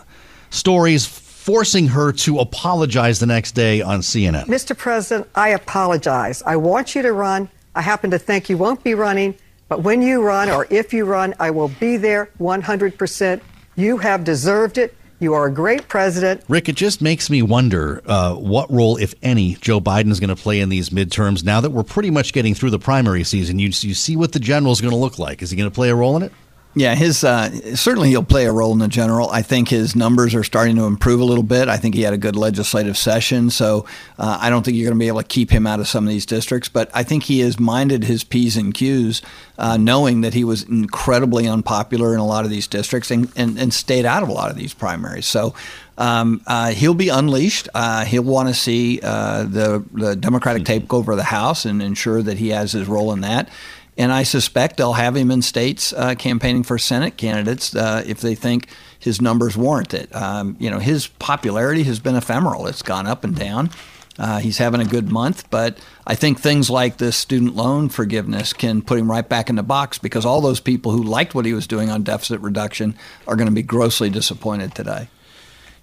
stories 0.51 1.05
forcing 1.05 1.87
her 1.87 2.13
to 2.13 2.39
apologize 2.39 3.19
the 3.19 3.25
next 3.25 3.53
day 3.53 3.81
on 3.81 3.99
CNN. 3.99 4.45
Mr. 4.45 4.77
President, 4.77 5.27
I 5.35 5.49
apologize. 5.49 6.43
I 6.43 6.55
want 6.55 6.95
you 6.95 7.01
to 7.01 7.11
run. 7.11 7.49
I 7.75 7.81
happen 7.81 8.11
to 8.11 8.19
think 8.19 8.49
you 8.49 8.57
won't 8.57 8.83
be 8.83 8.93
running. 8.93 9.35
But 9.71 9.83
when 9.83 10.01
you 10.01 10.21
run, 10.21 10.49
or 10.49 10.67
if 10.69 10.93
you 10.93 11.05
run, 11.05 11.33
I 11.39 11.49
will 11.49 11.69
be 11.69 11.95
there 11.95 12.29
100%. 12.41 13.39
You 13.77 13.99
have 13.99 14.25
deserved 14.25 14.77
it. 14.77 14.93
You 15.21 15.33
are 15.33 15.45
a 15.45 15.49
great 15.49 15.87
president. 15.87 16.43
Rick, 16.49 16.67
it 16.67 16.75
just 16.75 17.01
makes 17.01 17.29
me 17.29 17.41
wonder 17.41 18.01
uh, 18.05 18.35
what 18.35 18.69
role, 18.69 18.97
if 18.97 19.13
any, 19.21 19.53
Joe 19.53 19.79
Biden 19.79 20.11
is 20.11 20.19
going 20.19 20.29
to 20.29 20.35
play 20.35 20.59
in 20.59 20.67
these 20.67 20.89
midterms 20.89 21.45
now 21.45 21.61
that 21.61 21.69
we're 21.69 21.83
pretty 21.83 22.09
much 22.09 22.33
getting 22.33 22.53
through 22.53 22.71
the 22.71 22.79
primary 22.79 23.23
season. 23.23 23.59
You, 23.59 23.67
you 23.67 23.93
see 23.93 24.17
what 24.17 24.33
the 24.33 24.41
general 24.41 24.73
is 24.73 24.81
going 24.81 24.91
to 24.91 24.97
look 24.97 25.17
like. 25.17 25.41
Is 25.41 25.51
he 25.51 25.55
going 25.55 25.69
to 25.69 25.73
play 25.73 25.89
a 25.89 25.95
role 25.95 26.17
in 26.17 26.23
it? 26.23 26.33
Yeah, 26.73 26.95
his 26.95 27.25
uh, 27.25 27.75
certainly 27.75 28.09
he'll 28.09 28.23
play 28.23 28.45
a 28.45 28.51
role 28.51 28.71
in 28.71 28.79
the 28.79 28.87
general. 28.87 29.29
I 29.29 29.41
think 29.41 29.67
his 29.67 29.93
numbers 29.93 30.33
are 30.33 30.43
starting 30.43 30.77
to 30.77 30.85
improve 30.85 31.19
a 31.19 31.25
little 31.25 31.43
bit. 31.43 31.67
I 31.67 31.75
think 31.75 31.95
he 31.95 32.03
had 32.03 32.13
a 32.13 32.17
good 32.17 32.37
legislative 32.37 32.97
session, 32.97 33.49
so 33.49 33.85
uh, 34.17 34.37
I 34.39 34.49
don't 34.49 34.63
think 34.63 34.77
you're 34.77 34.85
going 34.85 34.97
to 34.97 35.03
be 35.03 35.09
able 35.09 35.21
to 35.21 35.27
keep 35.27 35.51
him 35.51 35.67
out 35.67 35.81
of 35.81 35.89
some 35.89 36.05
of 36.05 36.09
these 36.09 36.25
districts. 36.25 36.69
But 36.69 36.89
I 36.93 37.03
think 37.03 37.23
he 37.23 37.41
has 37.41 37.59
minded 37.59 38.05
his 38.05 38.23
p's 38.23 38.55
and 38.55 38.73
q's, 38.73 39.21
uh, 39.57 39.75
knowing 39.75 40.21
that 40.21 40.33
he 40.33 40.45
was 40.45 40.63
incredibly 40.63 41.45
unpopular 41.45 42.13
in 42.13 42.21
a 42.21 42.25
lot 42.25 42.45
of 42.45 42.51
these 42.51 42.67
districts 42.67 43.11
and, 43.11 43.29
and, 43.35 43.59
and 43.59 43.73
stayed 43.73 44.05
out 44.05 44.23
of 44.23 44.29
a 44.29 44.33
lot 44.33 44.49
of 44.49 44.55
these 44.55 44.73
primaries. 44.73 45.25
So 45.25 45.53
um, 45.97 46.41
uh, 46.47 46.71
he'll 46.71 46.93
be 46.93 47.09
unleashed. 47.09 47.67
Uh, 47.73 48.05
he'll 48.05 48.23
want 48.23 48.47
to 48.47 48.53
see 48.53 49.01
uh, 49.03 49.43
the 49.43 49.83
the 49.91 50.15
Democratic 50.15 50.63
tape 50.63 50.87
go 50.87 50.97
over 50.97 51.17
the 51.17 51.23
House 51.23 51.65
and 51.65 51.81
ensure 51.81 52.21
that 52.23 52.37
he 52.37 52.49
has 52.49 52.71
his 52.71 52.87
role 52.87 53.11
in 53.11 53.19
that. 53.21 53.49
And 53.97 54.11
I 54.11 54.23
suspect 54.23 54.77
they'll 54.77 54.93
have 54.93 55.17
him 55.17 55.31
in 55.31 55.41
states 55.41 55.93
uh, 55.93 56.15
campaigning 56.15 56.63
for 56.63 56.77
Senate 56.77 57.17
candidates 57.17 57.75
uh, 57.75 58.03
if 58.05 58.21
they 58.21 58.35
think 58.35 58.67
his 58.97 59.19
numbers 59.21 59.57
warrant 59.57 59.93
it. 59.93 60.13
Um, 60.15 60.55
you 60.59 60.69
know, 60.69 60.79
his 60.79 61.07
popularity 61.07 61.83
has 61.83 61.99
been 61.99 62.15
ephemeral. 62.15 62.67
It's 62.67 62.81
gone 62.81 63.05
up 63.05 63.23
and 63.23 63.35
down. 63.35 63.69
Uh, 64.17 64.39
he's 64.39 64.57
having 64.57 64.81
a 64.81 64.85
good 64.85 65.09
month, 65.09 65.49
but 65.49 65.79
I 66.05 66.15
think 66.15 66.39
things 66.39 66.69
like 66.69 66.97
this 66.97 67.17
student 67.17 67.55
loan 67.55 67.89
forgiveness 67.89 68.53
can 68.53 68.81
put 68.81 68.99
him 68.99 69.09
right 69.09 69.27
back 69.27 69.49
in 69.49 69.55
the 69.55 69.63
box 69.63 69.97
because 69.97 70.25
all 70.25 70.41
those 70.41 70.59
people 70.59 70.91
who 70.91 71.01
liked 71.01 71.33
what 71.33 71.45
he 71.45 71.53
was 71.53 71.65
doing 71.65 71.89
on 71.89 72.03
deficit 72.03 72.39
reduction 72.41 72.95
are 73.25 73.35
going 73.35 73.47
to 73.47 73.53
be 73.53 73.63
grossly 73.63 74.09
disappointed 74.09 74.75
today. 74.75 75.09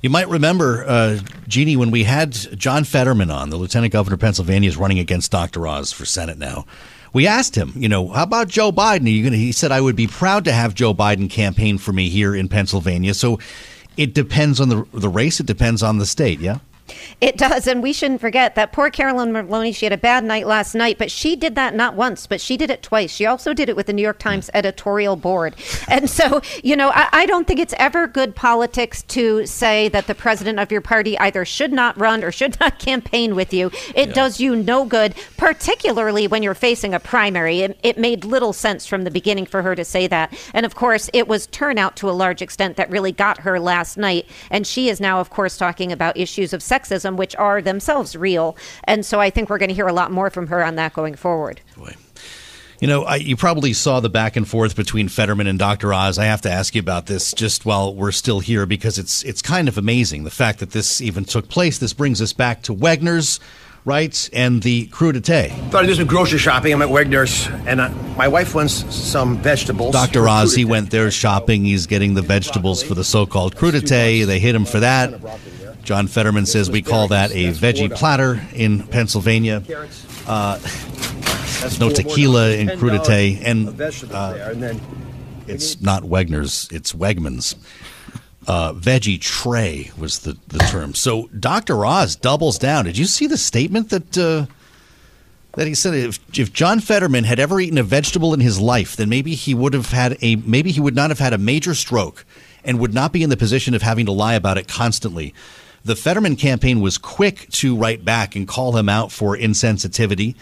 You 0.03 0.11
might 0.11 0.29
remember, 0.29 0.85
uh, 0.87 1.19
Jeannie, 1.49 1.77
when 1.77 1.91
we 1.91 2.05
had 2.05 2.33
John 2.33 2.85
Fetterman 2.85 3.31
on, 3.31 3.51
the 3.51 3.57
Lieutenant 3.57 3.93
Governor 3.93 4.15
of 4.15 4.21
Pennsylvania 4.21 4.69
is 4.69 4.77
running 4.77 5.01
against 5.01 5.33
Dr. 5.33 5.67
Oz 5.67 5.93
for 5.93 6.05
Senate 6.05 6.39
now 6.39 6.67
we 7.13 7.27
asked 7.27 7.57
him, 7.57 7.73
you 7.77 7.89
know, 7.89 8.09
how 8.09 8.23
about 8.23 8.49
Joe 8.49 8.73
Biden? 8.73 9.07
Are 9.07 9.11
you 9.11 9.25
gonna, 9.25 9.37
he 9.37 9.53
said, 9.53 9.73
I 9.73 9.81
would 9.81 9.97
be 9.97 10.07
proud 10.07 10.45
to 10.45 10.53
have 10.53 10.75
Joe 10.75 10.95
Biden 10.95 11.31
campaign 11.31 11.79
for 11.79 11.93
me 11.93 12.09
here 12.09 12.35
in 12.35 12.49
Pennsylvania. 12.49 13.15
So 13.15 13.39
it 13.97 14.15
depends 14.15 14.61
on 14.61 14.69
the, 14.69 14.87
the 14.93 15.09
race, 15.09 15.41
it 15.41 15.47
depends 15.47 15.83
on 15.83 15.99
the 15.99 16.07
state, 16.07 16.41
yeah? 16.41 16.59
It 17.20 17.36
does, 17.36 17.66
and 17.66 17.82
we 17.82 17.93
shouldn't 17.93 18.20
forget 18.20 18.55
that 18.55 18.72
poor 18.72 18.91
Carolyn 18.91 19.32
Maloney. 19.32 19.72
She 19.72 19.86
had 19.86 19.93
a 19.93 19.99
bad 19.99 20.24
night 20.24 20.47
last 20.47 20.74
night, 20.74 20.99
but 20.99 21.11
she 21.11 21.36
did 21.36 21.55
that 21.55 21.74
not 21.74 21.95
once, 21.95 22.26
but 22.26 22.41
she 22.41 22.57
did 22.57 22.70
it 22.70 22.82
twice. 22.82 23.11
She 23.11 23.26
also 23.26 23.53
did 23.53 23.68
it 23.68 23.76
with 23.76 23.86
the 23.86 23.93
New 23.93 24.03
York 24.03 24.18
Times 24.18 24.51
editorial 24.55 25.16
board, 25.16 25.57
and 25.89 26.09
so 26.09 26.41
you 26.62 26.76
know, 26.76 26.91
I, 26.91 27.09
I 27.12 27.26
don't 27.26 27.47
think 27.47 27.61
it's 27.61 27.74
ever 27.78 28.07
good 28.07 28.34
politics 28.34 29.03
to 29.03 29.47
say 29.47 29.89
that 29.89 30.07
the 30.07 30.14
president 30.14 30.59
of 30.59 30.70
your 30.70 30.80
party 30.80 31.18
either 31.18 31.45
should 31.45 31.72
not 31.72 31.99
run 31.99 32.24
or 32.24 32.32
should 32.32 32.59
not 32.61 32.78
campaign 32.78 33.34
with 33.34 33.53
you. 33.53 33.70
It 33.95 34.09
yeah. 34.09 34.14
does 34.14 34.41
you 34.41 34.57
no 34.57 34.84
good, 34.84 35.14
particularly 35.36 36.26
when 36.26 36.43
you're 36.43 36.55
facing 36.55 36.95
a 36.95 37.01
primary. 37.01 37.61
It, 37.61 37.78
it 37.82 37.99
made 37.99 38.24
little 38.24 38.53
sense 38.53 38.86
from 38.86 39.05
the 39.05 39.11
beginning 39.11 39.47
for 39.47 39.62
her 39.62 39.74
to 39.74 39.84
say 39.84 40.07
that, 40.07 40.32
and 40.55 40.64
of 40.64 40.74
course, 40.74 41.11
it 41.12 41.26
was 41.26 41.47
turnout 41.47 41.97
to 41.97 42.11
a 42.11 42.12
large 42.12 42.43
extent 42.43 42.76
that 42.76 42.91
really 42.91 43.12
got 43.12 43.41
her 43.41 43.59
last 43.59 43.97
night, 43.97 44.26
and 44.51 44.66
she 44.66 44.89
is 44.89 45.01
now, 45.01 45.20
of 45.20 45.30
course, 45.30 45.57
talking 45.57 45.93
about 45.93 46.16
issues 46.16 46.53
of 46.53 46.62
sex 46.62 46.78
sexism, 46.79 47.16
which 47.16 47.35
are 47.37 47.61
themselves 47.62 48.16
real. 48.16 48.57
And 48.85 49.05
so 49.05 49.20
I 49.20 49.31
think 49.31 49.51
we're 49.51 49.59
going 49.59 49.68
to 49.68 49.74
hear 49.74 49.87
a 49.87 49.93
lot 49.93 50.11
more 50.11 50.31
from 50.31 50.49
her 50.49 50.64
on 50.64 50.76
that 50.76 50.93
going 50.93 51.14
forward. 51.14 51.61
Boy. 51.76 51.95
You 52.81 52.87
know, 52.87 53.03
I, 53.03 53.16
you 53.16 53.37
probably 53.37 53.72
saw 53.72 53.99
the 53.99 54.09
back 54.09 54.37
and 54.37 54.47
forth 54.47 54.76
between 54.76 55.09
Fetterman 55.09 55.49
and 55.49 55.59
Dr. 55.59 55.93
Oz. 55.93 56.16
I 56.16 56.26
have 56.26 56.43
to 56.43 56.51
ask 56.51 56.76
you 56.76 56.81
about 56.81 57.07
this 57.07 57.33
just 57.33 57.66
while 57.66 57.93
we're 57.93 58.12
still 58.12 58.39
here 58.39 58.66
because 58.66 58.99
it's 58.99 59.24
it's 59.24 59.43
kind 59.43 59.66
of 59.66 59.76
amazing 59.76 60.22
the 60.22 60.31
fact 60.31 60.61
that 60.61 60.70
this 60.70 61.01
even 61.01 61.24
took 61.24 61.49
place. 61.49 61.79
This 61.79 61.93
brings 61.93 62.22
us 62.22 62.33
back 62.33 62.62
to 62.62 62.74
Wegner's 62.74 63.41
right? 63.85 64.29
And 64.35 64.62
the 64.62 64.87
crudité. 64.89 65.51
Thought 65.70 65.85
I'd 65.85 65.87
do 65.87 65.95
some 65.95 66.07
grocery 66.07 66.39
shopping. 66.39 66.74
I'm 66.74 66.83
at 66.83 66.89
Wegner's, 66.89 67.49
and 67.66 67.81
uh, 67.81 67.89
my 68.16 68.29
wife 68.29 68.55
wants 68.55 68.95
some 68.95 69.39
vegetables. 69.39 69.93
Dr. 69.93 70.29
Oz, 70.29 70.55
he 70.55 70.66
went 70.66 70.91
there 70.91 71.11
shopping. 71.11 71.64
He's 71.64 71.87
getting 71.87 72.12
the 72.12 72.22
vegetables 72.22 72.83
for 72.83 72.95
the 72.95 73.05
so 73.05 73.24
called 73.24 73.57
crudité. 73.57 74.26
They 74.26 74.39
hit 74.39 74.55
him 74.55 74.66
for 74.66 74.81
that. 74.81 75.18
John 75.89 76.07
Fetterman 76.07 76.45
says 76.45 76.70
we 76.70 76.82
call 76.82 77.09
that 77.09 77.30
a 77.30 77.51
veggie 77.51 77.91
platter 77.91 78.47
in 78.53 78.86
Pennsylvania. 78.89 79.62
Uh, 80.26 80.59
no 81.80 81.89
tequila 81.89 82.51
in 82.51 82.68
crudité, 82.68 83.41
and 83.43 83.68
uh, 84.12 84.78
it's 85.47 85.80
not 85.80 86.03
Wegner's, 86.03 86.68
it's 86.70 86.93
Wegmans. 86.93 87.55
Uh, 88.47 88.74
veggie 88.74 89.18
tray 89.18 89.91
was 89.97 90.18
the, 90.18 90.36
the 90.49 90.59
term. 90.59 90.93
So 90.93 91.28
Dr. 91.28 91.86
Oz 91.86 92.16
doubles 92.16 92.59
down. 92.59 92.84
Did 92.84 92.99
you 92.99 93.07
see 93.07 93.26
the 93.26 93.39
statement 93.39 93.89
that 93.89 94.18
uh, 94.18 94.45
that 95.55 95.66
he 95.66 95.74
said 95.74 95.95
if, 95.95 96.39
if 96.39 96.53
John 96.53 96.80
Fetterman 96.80 97.24
had 97.24 97.41
ever 97.41 97.59
eaten 97.61 97.78
a 97.78 97.82
vegetable 97.82 98.34
in 98.34 98.41
his 98.41 98.61
life, 98.61 98.95
then 98.95 99.09
maybe 99.09 99.34
he 99.34 99.55
would 99.55 99.72
have 99.72 99.91
had 99.91 100.18
a 100.20 100.36
maybe 100.36 100.70
he 100.70 100.80
would 100.80 100.95
not 100.95 101.09
have 101.09 101.18
had 101.18 101.32
a 101.32 101.39
major 101.39 101.74
stroke 101.74 102.26
and 102.62 102.78
would 102.78 102.93
not 102.93 103.11
be 103.11 103.22
in 103.22 103.30
the 103.30 103.39
position 103.39 103.72
of 103.72 103.80
having 103.80 104.05
to 104.05 104.12
lie 104.12 104.34
about 104.34 104.59
it 104.59 104.68
constantly. 104.68 105.32
The 105.89 105.97
Fetterman 105.97 106.36
campaign 106.36 106.82
was 106.82 106.99
quick 106.99 107.49
to 107.53 107.74
write 107.74 108.05
back 108.05 108.36
and 108.36 108.47
call 108.47 108.76
him 108.76 108.91
out 108.91 109.11
for 109.11 109.34
insensitivity. 109.34 110.34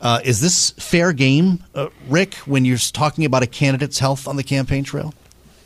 Uh, 0.00 0.20
is 0.22 0.40
this 0.40 0.70
fair 0.78 1.12
game, 1.12 1.64
uh, 1.74 1.88
Rick, 2.08 2.34
when 2.46 2.64
you're 2.64 2.78
talking 2.78 3.24
about 3.24 3.42
a 3.42 3.48
candidate's 3.48 3.98
health 3.98 4.28
on 4.28 4.36
the 4.36 4.44
campaign 4.44 4.84
trail? 4.84 5.12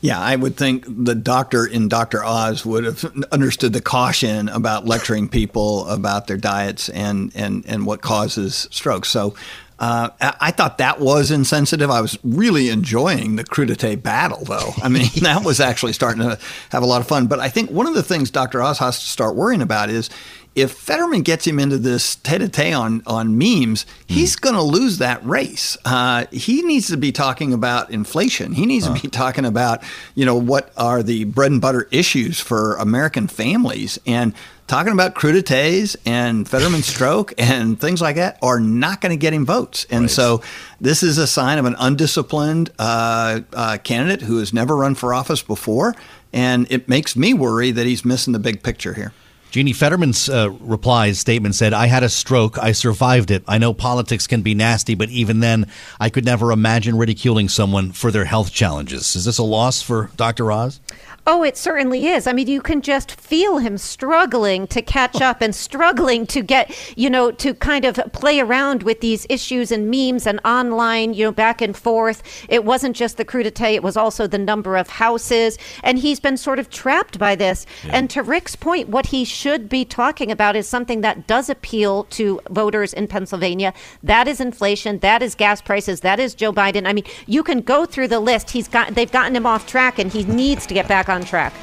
Yeah, 0.01 0.19
I 0.19 0.37
would 0.37 0.57
think 0.57 0.85
the 0.87 1.13
doctor 1.13 1.67
in 1.67 1.87
Dr. 1.87 2.23
Oz 2.23 2.65
would 2.65 2.83
have 2.83 3.05
understood 3.31 3.73
the 3.73 3.81
caution 3.81 4.49
about 4.49 4.87
lecturing 4.87 5.29
people 5.29 5.87
about 5.87 6.25
their 6.25 6.37
diets 6.37 6.89
and, 6.89 7.31
and, 7.35 7.63
and 7.67 7.85
what 7.85 8.01
causes 8.01 8.67
strokes. 8.71 9.09
So 9.09 9.35
uh, 9.79 10.09
I 10.19 10.51
thought 10.51 10.79
that 10.79 10.99
was 10.99 11.29
insensitive. 11.29 11.91
I 11.91 12.01
was 12.01 12.17
really 12.23 12.69
enjoying 12.69 13.35
the 13.35 13.43
crudité 13.43 14.01
battle, 14.01 14.43
though. 14.43 14.73
I 14.81 14.89
mean, 14.89 15.09
that 15.21 15.43
was 15.43 15.59
actually 15.59 15.93
starting 15.93 16.23
to 16.23 16.39
have 16.71 16.83
a 16.83 16.87
lot 16.87 17.01
of 17.01 17.07
fun. 17.07 17.27
But 17.27 17.39
I 17.39 17.49
think 17.49 17.69
one 17.69 17.85
of 17.85 17.93
the 17.93 18.03
things 18.03 18.31
Dr. 18.31 18.61
Oz 18.61 18.79
has 18.79 18.99
to 18.99 19.05
start 19.05 19.35
worrying 19.35 19.61
about 19.61 19.89
is 19.89 20.09
if 20.55 20.71
Fetterman 20.71 21.21
gets 21.21 21.45
him 21.45 21.59
into 21.59 21.77
this 21.77 22.15
tete-a-tete 22.15 22.73
on, 22.73 23.03
on 23.05 23.37
memes, 23.37 23.85
he's 24.07 24.35
going 24.35 24.55
to 24.55 24.61
lose 24.63 24.97
that 24.97 25.23
race. 25.23 25.77
Uh, 25.85 26.25
he 26.31 26.63
needs 26.63 26.87
to 26.87 26.97
be 26.97 27.11
talking 27.11 27.53
about 27.53 27.91
inflation. 27.91 28.53
He 28.53 28.65
needs 28.65 28.87
huh. 28.87 28.95
to 28.95 29.01
be 29.03 29.07
talking 29.07 29.45
about, 29.45 29.83
you 30.15 30.25
know, 30.25 30.35
what 30.35 30.71
are 30.75 31.03
the 31.03 31.25
bread 31.25 31.51
and 31.51 31.61
butter 31.61 31.87
issues 31.91 32.39
for 32.39 32.75
American 32.77 33.27
families. 33.27 33.99
And 34.07 34.33
talking 34.67 34.93
about 34.93 35.15
crudités 35.15 35.95
and 36.05 36.47
Fetterman 36.47 36.83
stroke 36.83 37.33
and 37.37 37.79
things 37.79 38.01
like 38.01 38.17
that 38.17 38.37
are 38.41 38.59
not 38.59 39.01
going 39.01 39.11
to 39.11 39.17
get 39.17 39.33
him 39.33 39.45
votes. 39.45 39.85
And 39.89 40.03
right. 40.03 40.09
so 40.09 40.41
this 40.79 41.03
is 41.03 41.17
a 41.17 41.27
sign 41.27 41.57
of 41.57 41.65
an 41.65 41.75
undisciplined 41.79 42.69
uh, 42.77 43.41
uh, 43.53 43.77
candidate 43.83 44.21
who 44.21 44.37
has 44.39 44.53
never 44.53 44.75
run 44.75 44.95
for 44.95 45.13
office 45.13 45.41
before. 45.41 45.95
And 46.33 46.69
it 46.69 46.87
makes 46.87 47.15
me 47.15 47.33
worry 47.33 47.71
that 47.71 47.85
he's 47.85 48.05
missing 48.05 48.33
the 48.33 48.39
big 48.39 48.61
picture 48.61 48.93
here. 48.93 49.13
Jeannie 49.49 49.73
Fetterman's 49.73 50.29
uh, 50.29 50.51
reply 50.59 51.13
statement 51.13 51.55
said, 51.55 51.73
I 51.73 51.87
had 51.87 52.03
a 52.03 52.09
stroke. 52.09 52.57
I 52.57 52.73
survived 52.73 53.31
it. 53.31 53.43
I 53.47 53.57
know 53.57 53.73
politics 53.73 54.27
can 54.27 54.41
be 54.41 54.53
nasty, 54.53 54.93
but 54.93 55.09
even 55.09 55.39
then, 55.39 55.71
I 56.01 56.09
could 56.09 56.25
never 56.25 56.51
imagine 56.51 56.97
ridiculing 56.97 57.47
someone 57.47 57.93
for 57.93 58.11
their 58.11 58.25
health 58.25 58.51
challenges. 58.51 59.15
Is 59.15 59.23
this 59.23 59.37
a 59.37 59.43
loss 59.43 59.81
for 59.81 60.11
Dr. 60.17 60.51
Oz? 60.51 60.81
Oh, 61.29 61.43
it 61.43 61.57
certainly 61.57 62.07
is. 62.07 62.25
I 62.25 62.31
mean, 62.31 62.47
you 62.47 62.61
can 62.61 62.81
just 62.81 63.11
feel 63.11 63.57
him 63.57 63.77
struggling 63.77 64.65
to 64.67 64.81
catch 64.81 65.21
up 65.21 65.41
and 65.41 65.53
struggling 65.53 66.25
to 66.27 66.41
get, 66.41 66.73
you 66.95 67.09
know, 67.09 67.31
to 67.31 67.53
kind 67.53 67.83
of 67.83 67.99
play 68.13 68.39
around 68.39 68.83
with 68.83 69.01
these 69.01 69.27
issues 69.29 69.69
and 69.69 69.91
memes 69.91 70.25
and 70.25 70.39
online, 70.45 71.13
you 71.13 71.25
know, 71.25 71.33
back 71.33 71.61
and 71.61 71.75
forth. 71.75 72.23
It 72.47 72.63
wasn't 72.63 72.95
just 72.95 73.17
the 73.17 73.25
crudité, 73.25 73.73
it 73.73 73.83
was 73.83 73.97
also 73.97 74.25
the 74.25 74.37
number 74.37 74.77
of 74.77 74.87
houses. 74.87 75.57
And 75.83 75.99
he's 75.99 76.21
been 76.21 76.37
sort 76.37 76.59
of 76.59 76.69
trapped 76.69 77.19
by 77.19 77.35
this. 77.35 77.65
Yeah. 77.83 77.97
And 77.97 78.09
to 78.11 78.23
Rick's 78.23 78.55
point, 78.55 78.87
what 78.87 79.07
he 79.07 79.25
should 79.25 79.67
be 79.67 79.83
talking 79.83 80.31
about 80.31 80.55
is 80.55 80.65
something 80.65 81.01
that 81.01 81.27
does 81.27 81.49
appeal 81.49 82.05
to 82.11 82.39
voters 82.49 82.93
in 82.93 83.05
Pennsylvania. 83.09 83.73
That 84.01 84.29
is 84.29 84.39
inflation, 84.39 84.99
that 84.99 85.21
is 85.21 85.35
gas 85.35 85.61
prices, 85.61 85.99
that 86.01 86.21
is 86.21 86.33
Joe 86.33 86.53
Biden. 86.53 86.87
I 86.87 86.93
mean, 86.93 87.05
you 87.25 87.43
can 87.43 87.59
go 87.59 87.85
through 87.85 88.07
the 88.07 88.21
list. 88.21 88.51
He's 88.51 88.69
got 88.69 88.95
they've 88.95 89.11
gotten 89.11 89.35
him 89.35 89.45
off 89.45 89.67
track 89.67 89.99
and 89.99 90.09
he 90.09 90.23
needs 90.23 90.65
to 90.67 90.73
get 90.73 90.87
back 90.87 91.09
on 91.09 91.16
track. 91.23 91.53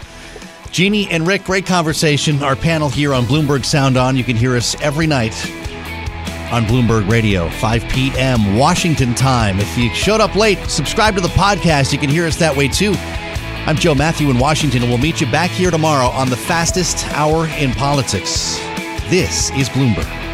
Jeannie 0.71 1.09
and 1.11 1.27
Rick, 1.27 1.45
great 1.45 1.67
conversation. 1.67 2.43
Our 2.43 2.57
panel 2.57 2.89
here 2.89 3.15
on 3.15 3.25
Bloomberg 3.25 3.65
Sound 3.65 3.97
On. 3.97 4.17
You 4.17 4.25
can 4.25 4.37
hear 4.37 4.57
us 4.57 4.75
every 4.81 5.07
night 5.07 5.35
on 6.53 6.65
Bloomberg 6.65 7.09
Radio, 7.09 7.49
5 7.49 7.89
p.m. 7.89 8.57
Washington 8.57 9.15
time. 9.15 9.61
If 9.61 9.79
you 9.79 9.89
showed 9.91 10.21
up 10.21 10.35
late, 10.35 10.59
subscribe 10.69 11.15
to 11.15 11.21
the 11.21 11.29
podcast. 11.29 11.93
You 11.93 11.99
can 11.99 12.11
hear 12.11 12.27
us 12.27 12.37
that 12.37 12.57
way 12.57 12.69
too. 12.69 12.95
I'm 13.67 13.77
Joe 13.77 13.95
Matthew 13.95 14.31
in 14.31 14.39
Washington, 14.39 14.83
and 14.83 14.91
we'll 14.91 15.01
meet 15.01 15.21
you 15.21 15.31
back 15.31 15.51
here 15.51 15.71
tomorrow 15.71 16.09
on 16.09 16.29
the 16.29 16.37
fastest 16.37 17.07
hour 17.09 17.47
in 17.47 17.73
politics. 17.73 18.59
This 19.09 19.51
is 19.53 19.69
Bloomberg. 19.69 20.34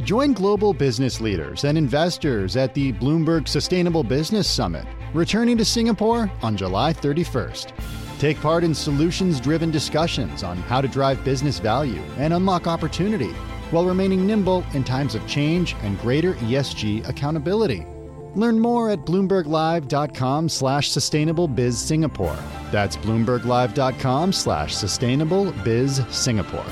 Join 0.00 0.32
global 0.32 0.72
business 0.72 1.20
leaders 1.20 1.64
and 1.64 1.76
investors 1.76 2.56
at 2.56 2.74
the 2.74 2.92
Bloomberg 2.94 3.46
Sustainable 3.46 4.02
Business 4.02 4.48
Summit, 4.48 4.86
returning 5.12 5.58
to 5.58 5.64
Singapore 5.64 6.30
on 6.42 6.56
July 6.56 6.92
31st. 6.92 7.72
Take 8.18 8.40
part 8.40 8.64
in 8.64 8.74
solutions 8.74 9.40
driven 9.40 9.70
discussions 9.70 10.42
on 10.42 10.56
how 10.56 10.80
to 10.80 10.88
drive 10.88 11.24
business 11.24 11.58
value 11.58 12.00
and 12.18 12.32
unlock 12.32 12.66
opportunity 12.66 13.32
while 13.70 13.84
remaining 13.84 14.26
nimble 14.26 14.64
in 14.74 14.84
times 14.84 15.14
of 15.14 15.26
change 15.26 15.74
and 15.82 15.98
greater 16.00 16.34
ESG 16.34 17.08
accountability. 17.08 17.86
Learn 18.34 18.58
more 18.58 18.90
at 18.90 19.00
bloomberglive.com 19.00 20.48
slash 20.48 20.90
sustainable 20.90 21.48
biz 21.48 21.78
Singapore. 21.78 22.38
That's 22.70 22.96
bloomberglive.com 22.96 24.32
slash 24.32 24.74
sustainable 24.74 25.52
biz 25.64 26.02
Singapore. 26.08 26.64